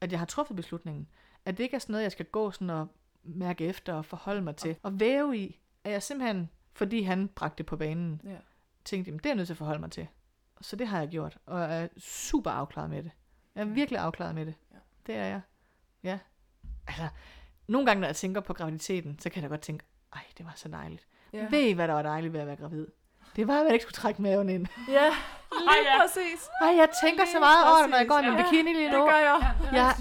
at 0.00 0.12
jeg 0.12 0.18
har 0.20 0.26
truffet 0.26 0.56
beslutningen. 0.56 1.08
At 1.44 1.58
det 1.58 1.64
ikke 1.64 1.74
er 1.74 1.78
sådan 1.78 1.92
noget, 1.92 2.02
jeg 2.02 2.12
skal 2.12 2.26
gå 2.26 2.50
sådan 2.50 2.70
og 2.70 2.88
mærke 3.22 3.64
efter 3.66 3.92
og 3.94 4.04
forholde 4.04 4.42
mig 4.42 4.56
til. 4.56 4.76
Og 4.82 5.00
væve 5.00 5.36
i, 5.38 5.60
at 5.84 5.92
jeg 5.92 6.02
simpelthen, 6.02 6.50
fordi 6.72 7.02
han 7.02 7.28
bragte 7.28 7.58
det 7.58 7.66
på 7.66 7.76
banen, 7.76 8.20
Ja. 8.24 8.36
Tænkte, 8.86 9.08
jamen 9.08 9.18
det 9.18 9.26
er 9.26 9.30
jeg 9.30 9.36
nødt 9.36 9.48
til 9.48 9.54
at 9.54 9.58
forholde 9.58 9.80
mig 9.80 9.90
til. 9.90 10.06
Så 10.60 10.76
det 10.76 10.86
har 10.88 10.98
jeg 10.98 11.08
gjort, 11.08 11.38
og 11.46 11.60
jeg 11.60 11.82
er 11.82 11.88
super 11.98 12.50
afklaret 12.50 12.90
med 12.90 13.02
det. 13.02 13.10
Jeg 13.54 13.60
er 13.60 13.64
virkelig 13.64 14.00
afklaret 14.00 14.34
med 14.34 14.46
det. 14.46 14.54
Ja. 14.72 14.78
Det 15.06 15.14
er 15.14 15.24
jeg. 15.24 15.40
Ja. 16.02 16.18
Altså, 16.86 17.08
nogle 17.68 17.86
gange, 17.86 18.00
når 18.00 18.08
jeg 18.08 18.16
tænker 18.16 18.40
på 18.40 18.52
graviditeten, 18.52 19.18
så 19.18 19.30
kan 19.30 19.42
jeg 19.42 19.50
da 19.50 19.52
godt 19.52 19.60
tænke, 19.60 19.84
ej, 20.12 20.22
det 20.38 20.46
var 20.46 20.52
så 20.56 20.68
dejligt. 20.68 21.06
Ja. 21.32 21.46
Ved 21.50 21.60
I, 21.60 21.72
hvad 21.72 21.88
der 21.88 21.94
var 21.94 22.02
dejligt 22.02 22.32
ved 22.32 22.40
at 22.40 22.46
være 22.46 22.56
gravid? 22.56 22.86
Det 23.36 23.48
var, 23.48 23.58
at 23.58 23.64
man 23.64 23.72
ikke 23.72 23.82
skulle 23.82 23.94
trække 23.94 24.22
maven 24.22 24.48
ind. 24.48 24.66
ja, 24.88 25.10
lige 25.52 25.70
ja. 25.92 26.00
præcis. 26.02 26.40
Ej, 26.62 26.68
jeg 26.76 26.88
tænker 27.02 27.24
så 27.32 27.38
meget 27.38 27.64
over 27.70 27.80
det, 27.82 27.90
når 27.90 27.96
jeg 27.96 28.08
går 28.08 28.18
i 28.18 28.22
min 28.30 28.38
Ja, 28.38 28.42
bikini 28.42 28.72
lige 28.72 28.84
Det 28.90 28.98
nu. 28.98 29.04
gør 29.04 29.16
jeg. 29.16 29.52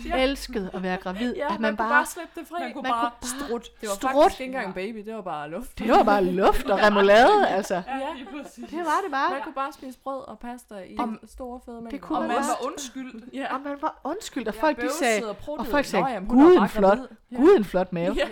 Jeg 0.05 0.23
elskede 0.23 0.69
at 0.73 0.83
være 0.83 0.97
gravid. 0.97 1.35
Ja, 1.35 1.45
at 1.45 1.51
man, 1.51 1.61
man 1.61 1.71
kunne 1.71 1.77
bare 1.77 1.89
bare, 1.89 2.05
slippe 2.05 2.39
det 2.39 2.47
fri. 2.47 2.59
Man 2.59 2.73
kunne 2.73 2.81
man 2.83 2.91
bare 2.91 3.11
kunne 3.21 3.29
bare 3.39 3.47
strut. 3.47 3.67
Det 3.81 3.89
var 3.89 3.95
strut. 3.95 4.11
faktisk 4.23 4.41
ikke 4.41 4.51
engang 4.51 4.67
en 4.67 4.73
baby, 4.73 4.97
det 5.05 5.15
var 5.15 5.21
bare 5.21 5.49
luft. 5.49 5.79
det 5.79 5.89
var 5.91 6.03
bare 6.03 6.23
luft 6.23 6.65
og 6.69 6.79
remoulade, 6.79 7.47
altså. 7.47 7.75
Ja, 7.75 7.81
lige 8.15 8.27
præcis. 8.31 8.65
Det 8.69 8.77
var 8.77 8.99
det 9.03 9.11
bare. 9.11 9.29
man 9.31 9.41
kunne 9.41 9.53
bare 9.53 9.73
spise 9.73 9.99
brød 10.03 10.21
og 10.27 10.39
pasta 10.39 10.75
i 10.75 10.95
Om- 10.99 11.19
store 11.27 11.59
fede 11.65 11.75
mængder. 11.75 11.91
det 11.91 12.01
kunne 12.01 12.17
Og 12.17 12.21
man 12.21 12.27
man 12.29 12.37
også. 12.37 12.49
var 12.59 12.65
undskyldt. 12.67 13.33
Ja. 13.33 13.53
Og 13.53 13.61
man 13.61 13.77
var 13.81 13.99
undskyldt, 14.03 14.47
og 14.47 14.55
folk 14.55 14.81
de 14.81 14.89
sagde, 14.99 15.29
og 15.29 15.35
og 15.59 15.65
folk 15.67 15.85
sagde, 15.85 16.25
"Gud, 16.29 16.51
en 16.51 16.57
bare 16.59 16.69
flot." 16.69 16.97
Gud, 17.35 17.55
en 17.57 17.65
flot 17.65 17.93
mave. 17.93 18.13
Ja, 18.13 18.27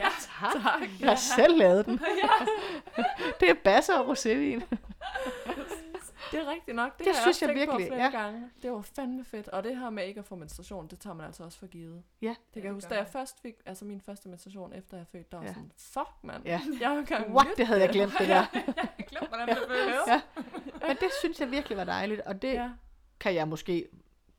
tak. 0.53 0.81
Jeg 0.99 1.19
selv 1.19 1.57
lavet 1.57 1.85
den. 1.85 2.01
det 3.39 3.49
er 3.49 3.53
basser 3.63 3.93
og 3.99 4.05
rosévin. 4.11 4.61
Det 6.33 6.41
er 6.41 6.51
rigtigt 6.51 6.75
nok. 6.75 6.97
Det, 6.97 6.99
Det 6.99 7.07
har 7.07 7.13
jeg 7.13 7.21
synes 7.21 7.35
også 7.41 7.45
jeg 7.45 7.55
tænkt 7.57 7.71
på 7.71 7.77
virkelig, 7.77 7.97
flere 7.97 8.11
ja. 8.11 8.23
gange. 8.23 8.49
Det 8.61 8.71
var 8.71 8.81
fandme 8.81 9.23
fedt. 9.25 9.47
Og 9.47 9.63
det 9.63 9.77
her 9.77 9.89
med 9.89 10.05
ikke 10.05 10.19
at 10.19 10.25
få 10.25 10.35
menstruation, 10.35 10.87
det 10.87 10.99
tager 10.99 11.13
man 11.13 11.25
altså 11.25 11.43
også 11.43 11.59
for 11.59 11.67
givet. 11.67 12.03
Ja. 12.21 12.27
Det 12.27 12.35
kan 12.53 12.63
jeg 12.63 12.63
det 12.63 12.73
huske, 12.73 12.89
da 12.89 12.95
jeg 12.95 13.07
først 13.07 13.41
fik 13.41 13.55
altså 13.65 13.85
min 13.85 14.01
første 14.01 14.29
menstruation, 14.29 14.73
efter 14.73 14.97
jeg 14.97 15.07
fødte, 15.11 15.27
der 15.31 15.37
var 15.37 15.43
Ja. 15.45 15.53
sådan, 15.53 15.71
fuck 15.77 16.09
mand. 16.23 16.45
Ja. 16.45 16.61
Jeg 16.79 16.89
har 16.89 16.95
engang 16.97 17.33
What, 17.35 17.47
det 17.57 17.67
havde 17.67 17.81
jeg 17.81 17.89
glemt, 17.89 18.13
det 18.19 18.27
der. 18.27 18.45
Jeg 18.97 19.05
glemte, 19.07 19.27
hvordan 19.27 19.47
det 19.47 19.57
føles. 19.67 19.95
Ja. 20.07 20.21
Men 20.87 20.97
det 20.99 21.09
synes 21.19 21.39
jeg 21.39 21.51
virkelig 21.51 21.77
var 21.77 21.83
dejligt, 21.83 22.21
og 22.21 22.41
det 22.41 22.53
Ja. 22.53 22.69
kan 23.19 23.35
jeg 23.35 23.47
måske 23.47 23.87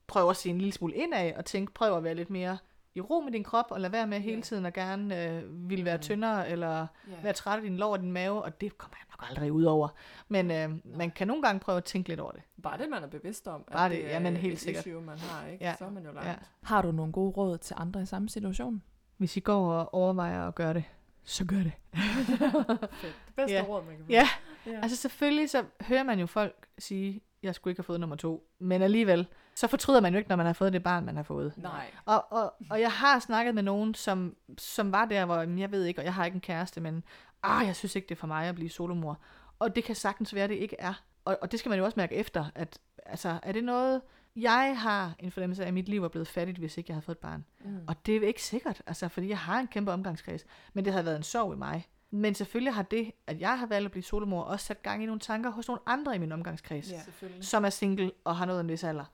prøve 0.06 0.30
at 0.30 0.36
se 0.36 0.50
en 0.50 0.58
lille 0.58 0.72
smule 0.72 0.94
indad, 0.94 1.32
og 1.36 1.44
tænke, 1.44 1.72
prøv 1.72 1.96
at 1.96 2.04
være 2.04 2.14
lidt 2.14 2.30
mere 2.30 2.58
i 2.94 3.00
ro 3.00 3.20
med 3.20 3.32
din 3.32 3.44
krop, 3.44 3.66
og 3.70 3.80
lade 3.80 3.92
være 3.92 4.06
med 4.06 4.20
hele 4.20 4.36
Ja. 4.36 4.42
tiden 4.42 4.66
at 4.66 4.74
gerne 4.74 5.24
øh, 5.28 5.70
ville 5.70 5.84
være 5.84 5.96
Mm. 5.96 6.02
tyndere, 6.02 6.48
eller 6.48 6.86
Ja. 7.08 7.12
være 7.22 7.32
træt 7.32 7.56
af 7.56 7.62
din 7.62 7.76
lår 7.76 7.92
og 7.92 8.00
din 8.00 8.12
mave, 8.12 8.42
og 8.42 8.60
det 8.60 8.78
kommer 8.78 8.96
jeg 9.00 9.06
nok 9.10 9.30
aldrig 9.30 9.52
ud 9.52 9.64
over. 9.64 9.88
Men 10.28 10.50
øh, 10.50 10.70
man 10.98 11.10
kan 11.10 11.26
nogle 11.28 11.42
gange 11.42 11.60
prøve 11.60 11.76
at 11.78 11.84
tænke 11.84 12.08
lidt 12.08 12.20
over 12.20 12.32
det. 12.32 12.42
Bare 12.62 12.78
det, 12.78 12.90
man 12.90 13.02
er 13.02 13.06
bevidst 13.06 13.48
om, 13.48 13.64
Bare 13.72 13.84
at 13.84 13.90
det, 13.90 13.98
det 13.98 14.06
er 14.06 14.12
jamen, 14.12 14.36
helt 14.36 14.54
et 14.54 14.60
sikkert. 14.60 14.86
issue, 14.86 15.02
man 15.02 15.18
har, 15.18 15.46
ikke? 15.48 15.64
Ja. 15.64 15.74
så 15.78 15.84
er 15.84 15.90
man 15.90 16.04
jo 16.04 16.12
langt. 16.12 16.28
Ja. 16.28 16.34
Har 16.62 16.82
du 16.82 16.92
nogle 16.92 17.12
gode 17.12 17.30
råd 17.30 17.58
til 17.58 17.76
andre 17.78 18.02
i 18.02 18.06
samme 18.06 18.28
situation? 18.28 18.82
Hvis 19.16 19.36
I 19.36 19.40
går 19.40 19.72
og 19.72 19.94
overvejer 19.94 20.48
at 20.48 20.54
gøre 20.54 20.74
det, 20.74 20.84
så 21.24 21.44
gør 21.44 21.56
det. 21.62 21.72
Fedt. 21.94 22.80
Det 23.26 23.34
bedste 23.36 23.54
Ja. 23.56 23.64
råd, 23.68 23.84
man 23.84 23.96
kan 23.96 24.04
få. 24.04 24.12
Ja. 24.12 24.28
ja. 24.66 24.80
Altså 24.82 24.96
selvfølgelig 24.96 25.50
så 25.50 25.64
hører 25.80 26.02
man 26.02 26.20
jo 26.20 26.26
folk 26.26 26.66
sige, 26.78 27.20
jeg 27.42 27.54
skulle 27.54 27.72
ikke 27.72 27.78
have 27.80 27.84
fået 27.84 28.00
nummer 28.00 28.16
to, 28.16 28.48
men 28.58 28.82
alligevel, 28.82 29.26
så 29.64 29.68
fortryder 29.68 30.00
man 30.00 30.12
jo 30.12 30.18
ikke, 30.18 30.28
når 30.28 30.36
man 30.36 30.46
har 30.46 30.52
fået 30.52 30.72
det 30.72 30.82
barn, 30.82 31.04
man 31.04 31.16
har 31.16 31.22
fået. 31.22 31.52
Nej. 31.56 31.90
Og, 32.04 32.32
og, 32.32 32.54
og 32.70 32.80
jeg 32.80 32.92
har 32.92 33.18
snakket 33.18 33.54
med 33.54 33.62
nogen, 33.62 33.94
som, 33.94 34.36
som 34.58 34.92
var 34.92 35.04
der, 35.04 35.24
hvor 35.24 35.58
jeg 35.58 35.72
ved 35.72 35.84
ikke, 35.84 36.00
og 36.00 36.04
jeg 36.04 36.14
har 36.14 36.24
ikke 36.24 36.34
en 36.34 36.40
kæreste, 36.40 36.80
men 36.80 37.04
ah, 37.42 37.66
jeg 37.66 37.76
synes 37.76 37.96
ikke, 37.96 38.08
det 38.08 38.14
er 38.14 38.18
for 38.18 38.26
mig 38.26 38.48
at 38.48 38.54
blive 38.54 38.70
solomor. 38.70 39.18
Og 39.58 39.76
det 39.76 39.84
kan 39.84 39.94
sagtens 39.94 40.34
være, 40.34 40.48
det 40.48 40.54
ikke 40.54 40.76
er. 40.78 41.02
Og, 41.24 41.38
og 41.42 41.52
det 41.52 41.60
skal 41.60 41.70
man 41.70 41.78
jo 41.78 41.84
også 41.84 41.94
mærke 41.96 42.14
efter, 42.14 42.44
at 42.54 42.78
altså, 43.06 43.38
er 43.42 43.52
det 43.52 43.64
noget, 43.64 44.00
jeg 44.36 44.80
har 44.80 45.14
en 45.18 45.30
fornemmelse 45.30 45.62
af, 45.62 45.68
at 45.68 45.74
mit 45.74 45.88
liv 45.88 46.04
er 46.04 46.08
blevet 46.08 46.28
fattigt, 46.28 46.58
hvis 46.58 46.78
ikke 46.78 46.90
jeg 46.90 46.94
havde 46.94 47.04
fået 47.04 47.16
et 47.16 47.20
barn. 47.20 47.44
Mm. 47.64 47.78
Og 47.86 48.06
det 48.06 48.16
er 48.16 48.26
ikke 48.26 48.42
sikkert, 48.42 48.82
altså, 48.86 49.08
fordi 49.08 49.28
jeg 49.28 49.38
har 49.38 49.60
en 49.60 49.66
kæmpe 49.66 49.92
omgangskreds. 49.92 50.44
Men 50.72 50.84
det 50.84 50.92
har 50.92 51.02
været 51.02 51.16
en 51.16 51.22
sorg 51.22 51.54
i 51.54 51.56
mig. 51.56 51.88
Men 52.10 52.34
selvfølgelig 52.34 52.74
har 52.74 52.82
det, 52.82 53.12
at 53.26 53.40
jeg 53.40 53.58
har 53.58 53.66
valgt 53.66 53.84
at 53.84 53.90
blive 53.90 54.02
solomor, 54.02 54.42
også 54.42 54.66
sat 54.66 54.82
gang 54.82 55.02
i 55.02 55.06
nogle 55.06 55.20
tanker 55.20 55.50
hos 55.50 55.68
nogle 55.68 55.80
andre 55.86 56.14
i 56.14 56.18
min 56.18 56.32
omgangskreds 56.32 56.90
Ja. 56.90 57.00
Som 57.40 57.64
er 57.64 57.70
single 57.70 58.12
og 58.24 58.36
har 58.36 58.46
nået 58.46 58.60
en 58.60 58.68
vis 58.68 58.84
alder. 58.84 59.04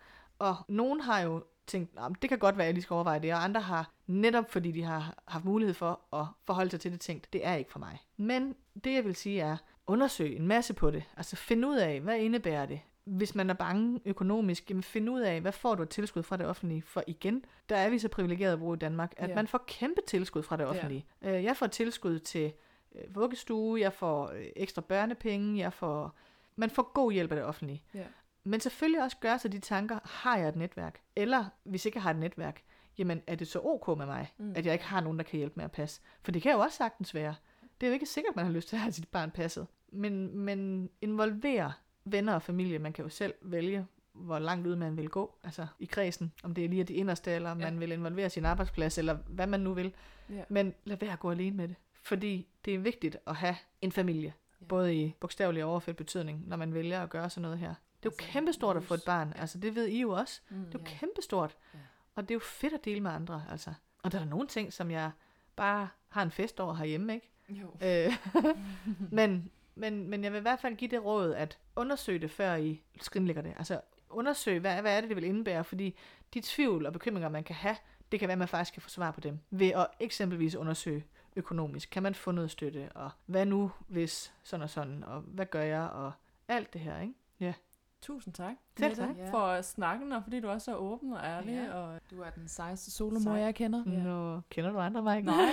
Og 0.40 0.56
nogen 0.68 1.00
har 1.00 1.20
jo 1.20 1.44
tænkt, 1.66 1.94
"Nå, 1.94 2.02
men 2.08 2.16
det 2.22 2.28
kan 2.30 2.38
godt 2.38 2.56
være, 2.56 2.64
at 2.64 2.66
jeg 2.66 2.74
lige 2.74 2.82
skal 2.82 2.94
overveje 2.94 3.18
det, 3.18 3.32
og 3.34 3.44
andre 3.44 3.60
har, 3.60 3.90
netop 4.06 4.50
fordi 4.50 4.70
de 4.72 4.82
har 4.82 5.14
haft 5.28 5.44
mulighed 5.44 5.74
for 5.74 6.00
at 6.12 6.26
forholde 6.46 6.70
sig 6.70 6.80
til 6.80 6.92
det, 6.92 7.00
tænkt, 7.00 7.32
det 7.32 7.46
er 7.46 7.54
ikke 7.54 7.72
for 7.72 7.78
mig. 7.78 7.98
Men 8.16 8.54
det, 8.84 8.94
jeg 8.94 9.04
vil 9.04 9.16
sige, 9.16 9.40
er, 9.40 9.56
undersøg 9.86 10.36
en 10.36 10.46
masse 10.46 10.74
på 10.74 10.90
det. 10.90 11.02
Altså 11.16 11.36
find 11.36 11.66
ud 11.66 11.76
af, 11.76 12.00
hvad 12.00 12.18
indebærer 12.18 12.66
det? 12.66 12.80
Hvis 13.04 13.34
man 13.34 13.50
er 13.50 13.54
bange 13.54 14.00
økonomisk, 14.04 14.70
jamen 14.70 14.82
find 14.82 15.10
ud 15.10 15.20
af, 15.20 15.40
hvad 15.40 15.52
får 15.52 15.74
du 15.74 15.82
af 15.82 15.88
tilskud 15.88 16.22
fra 16.22 16.36
det 16.36 16.46
offentlige? 16.46 16.82
For 16.82 17.02
igen, 17.06 17.44
der 17.68 17.76
er 17.76 17.90
vi 17.90 17.98
så 17.98 18.08
privilegerede 18.08 18.52
at 18.52 18.58
bruge 18.58 18.76
i 18.76 18.78
Danmark, 18.78 19.12
at 19.16 19.28
Ja. 19.30 19.34
man 19.34 19.46
får 19.48 19.64
kæmpe 19.66 20.00
tilskud 20.06 20.42
fra 20.42 20.56
det 20.56 20.64
Ja. 20.64 20.68
offentlige. 20.68 21.06
Øh, 21.22 21.44
Jeg 21.44 21.56
får 21.56 21.66
tilskud 21.66 22.18
til 22.18 22.52
øh, 22.94 23.14
vuggestue, 23.14 23.80
jeg 23.80 23.92
får 23.92 24.30
øh, 24.30 24.46
ekstra 24.56 24.80
børnepenge, 24.82 25.58
jeg 25.58 25.72
får... 25.72 26.14
Man 26.56 26.70
får 26.70 26.92
god 26.94 27.12
hjælp 27.12 27.30
af 27.32 27.36
det 27.36 27.44
offentlige. 27.44 27.82
Ja. 27.94 28.04
Men 28.44 28.60
selvfølgelig 28.60 29.02
også 29.02 29.16
gøre 29.20 29.38
sig 29.38 29.52
de 29.52 29.58
tanker, 29.58 29.98
har 30.04 30.36
jeg 30.36 30.48
et 30.48 30.56
netværk? 30.56 31.00
Eller 31.16 31.44
hvis 31.64 31.86
ikke 31.86 31.96
jeg 31.96 32.02
har 32.02 32.10
et 32.10 32.16
netværk, 32.16 32.62
jamen 32.98 33.22
er 33.26 33.34
det 33.34 33.48
så 33.48 33.60
ok 33.64 33.98
med 33.98 34.06
mig, 34.06 34.32
Mm. 34.38 34.52
at 34.56 34.66
jeg 34.66 34.72
ikke 34.72 34.84
har 34.84 35.00
nogen, 35.00 35.18
der 35.18 35.24
kan 35.24 35.36
hjælpe 35.36 35.54
med 35.56 35.64
at 35.64 35.72
passe? 35.72 36.00
For 36.22 36.32
det 36.32 36.42
kan 36.42 36.52
jo 36.52 36.58
også 36.58 36.76
sagtens 36.76 37.14
være. 37.14 37.34
Det 37.80 37.86
er 37.86 37.90
jo 37.90 37.94
ikke 37.94 38.06
sikkert, 38.06 38.36
man 38.36 38.44
har 38.44 38.52
lyst 38.52 38.68
til 38.68 38.76
at 38.76 38.80
have 38.82 38.92
sit 38.92 39.08
barn 39.08 39.30
passet. 39.30 39.66
Men, 39.92 40.38
men 40.38 40.90
involvere 41.00 41.72
venner 42.04 42.34
og 42.34 42.42
familie. 42.42 42.78
Man 42.78 42.92
kan 42.92 43.04
jo 43.04 43.08
selv 43.08 43.34
vælge, 43.42 43.86
hvor 44.12 44.38
langt 44.38 44.66
ud 44.66 44.76
man 44.76 44.96
vil 44.96 45.08
gå, 45.08 45.34
altså 45.44 45.66
i 45.78 45.84
kredsen. 45.84 46.32
Om 46.42 46.54
det 46.54 46.64
er 46.64 46.68
lige 46.68 46.84
de 46.84 46.94
inderste, 46.94 47.30
eller 47.30 47.50
om 47.50 47.60
ja. 47.60 47.64
man 47.70 47.80
vil 47.80 47.92
involvere 47.92 48.30
sin 48.30 48.44
arbejdsplads, 48.44 48.98
eller 48.98 49.14
hvad 49.14 49.46
man 49.46 49.60
nu 49.60 49.74
vil. 49.74 49.94
Ja. 50.30 50.42
Men 50.48 50.74
lad 50.84 50.96
være 50.96 51.12
at 51.12 51.20
gå 51.20 51.30
alene 51.30 51.56
med 51.56 51.68
det. 51.68 51.76
Fordi 52.02 52.48
det 52.64 52.74
er 52.74 52.78
vigtigt 52.78 53.16
at 53.26 53.36
have 53.36 53.56
en 53.80 53.92
familie. 53.92 54.34
Ja. 54.60 54.66
Både 54.66 54.94
i 54.96 55.14
bogstavelig 55.20 55.64
og 55.64 55.70
overført 55.70 55.96
betydning, 55.96 56.48
når 56.48 56.56
man 56.56 56.74
vælger 56.74 57.02
at 57.02 57.10
gøre 57.10 57.30
sådan 57.30 57.42
noget 57.42 57.58
her. 57.58 57.74
Det 58.02 58.08
er 58.08 58.12
jo 58.12 58.16
Altså, 58.18 58.32
kæmpestort 58.32 58.76
at 58.76 58.84
få 58.84 58.94
et 58.94 59.02
barn. 59.06 59.32
Altså 59.36 59.58
det 59.58 59.74
ved 59.74 59.86
I 59.86 60.00
jo 60.00 60.10
også. 60.10 60.40
Mm. 60.50 60.56
Det 60.64 60.74
er 60.74 60.78
jo 60.78 60.84
Ja. 60.84 60.98
kæmpestort. 60.98 61.56
Ja. 61.74 61.78
Og 62.14 62.22
det 62.22 62.30
er 62.30 62.34
jo 62.34 62.40
fedt 62.40 62.72
at 62.74 62.84
dele 62.84 63.00
med 63.00 63.10
andre, 63.10 63.44
altså. 63.50 63.74
Og 64.02 64.12
der 64.12 64.20
er 64.20 64.24
nogle 64.24 64.46
ting, 64.48 64.72
som 64.72 64.90
jeg 64.90 65.10
bare 65.56 65.88
har 66.08 66.22
en 66.22 66.30
fest 66.30 66.60
over 66.60 66.74
herhjemme, 66.74 67.14
ikke? 67.14 67.30
Jo. 67.48 67.70
Øh, 67.82 68.12
men, 69.18 69.50
men, 69.74 70.08
men 70.08 70.24
jeg 70.24 70.32
vil 70.32 70.38
i 70.38 70.42
hvert 70.42 70.60
fald 70.60 70.76
give 70.76 70.90
det 70.90 71.04
råd, 71.04 71.32
at 71.34 71.58
undersøg 71.76 72.22
det, 72.22 72.30
før 72.30 72.54
I 72.54 72.82
skrinlægger 73.00 73.42
det. 73.42 73.54
Altså 73.58 73.80
undersøg, 74.10 74.60
hvad, 74.60 74.80
hvad 74.80 74.96
er 74.96 75.00
det, 75.00 75.08
det 75.08 75.16
vil 75.16 75.24
indebære, 75.24 75.64
fordi 75.64 75.96
de 76.34 76.40
tvivl 76.44 76.86
og 76.86 76.92
bekymringer, 76.92 77.28
man 77.28 77.44
kan 77.44 77.54
have, 77.56 77.76
det 78.12 78.20
kan 78.20 78.28
være, 78.28 78.32
at 78.32 78.38
man 78.38 78.48
faktisk 78.48 78.72
kan 78.72 78.82
få 78.82 78.88
svar 78.88 79.10
på 79.10 79.20
dem. 79.20 79.38
Ved 79.50 79.70
at 79.70 79.86
eksempelvis 80.00 80.54
undersøge 80.54 81.04
økonomisk. 81.36 81.90
Kan 81.90 82.02
man 82.02 82.14
få 82.14 82.30
noget 82.30 82.50
støtte? 82.50 82.88
Og 82.94 83.10
hvad 83.26 83.46
nu, 83.46 83.72
hvis 83.88 84.32
sådan 84.42 84.62
og 84.62 84.70
sådan? 84.70 85.04
Og 85.04 85.20
hvad 85.20 85.46
gør 85.46 85.62
jeg? 85.62 85.82
Og 85.82 86.12
alt 86.48 86.72
det 86.72 86.80
her, 86.80 87.00
ikke? 87.00 87.14
Ja. 87.40 87.54
Tusind 88.02 88.34
tak, 88.34 88.54
Selv 88.78 88.96
tak. 88.96 89.08
Ja. 89.18 89.30
for 89.30 89.62
snakken, 89.62 90.12
og 90.12 90.22
fordi 90.22 90.40
du 90.40 90.48
er 90.48 90.58
så 90.58 90.76
åben 90.76 91.12
og 91.12 91.20
ærlig. 91.24 91.54
Ja. 91.54 91.72
Og 91.74 92.00
Du 92.10 92.20
er 92.22 92.30
den 92.30 92.48
sejeste 92.48 92.90
solomor, 92.90 93.20
Sej. 93.20 93.34
jeg 93.40 93.54
kender. 93.54 93.82
Ja. 93.86 93.90
Nå, 93.90 94.40
kender 94.50 94.70
du 94.70 94.78
andre 94.78 95.02
mig? 95.02 95.16
ikke? 95.16 95.26
Nej. 95.26 95.36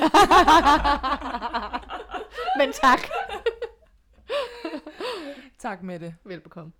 Men 2.59 2.73
tak. 2.73 2.99
Tak 5.59 5.83
med 5.83 5.99
det. 5.99 6.15
Velbekomme. 6.23 6.71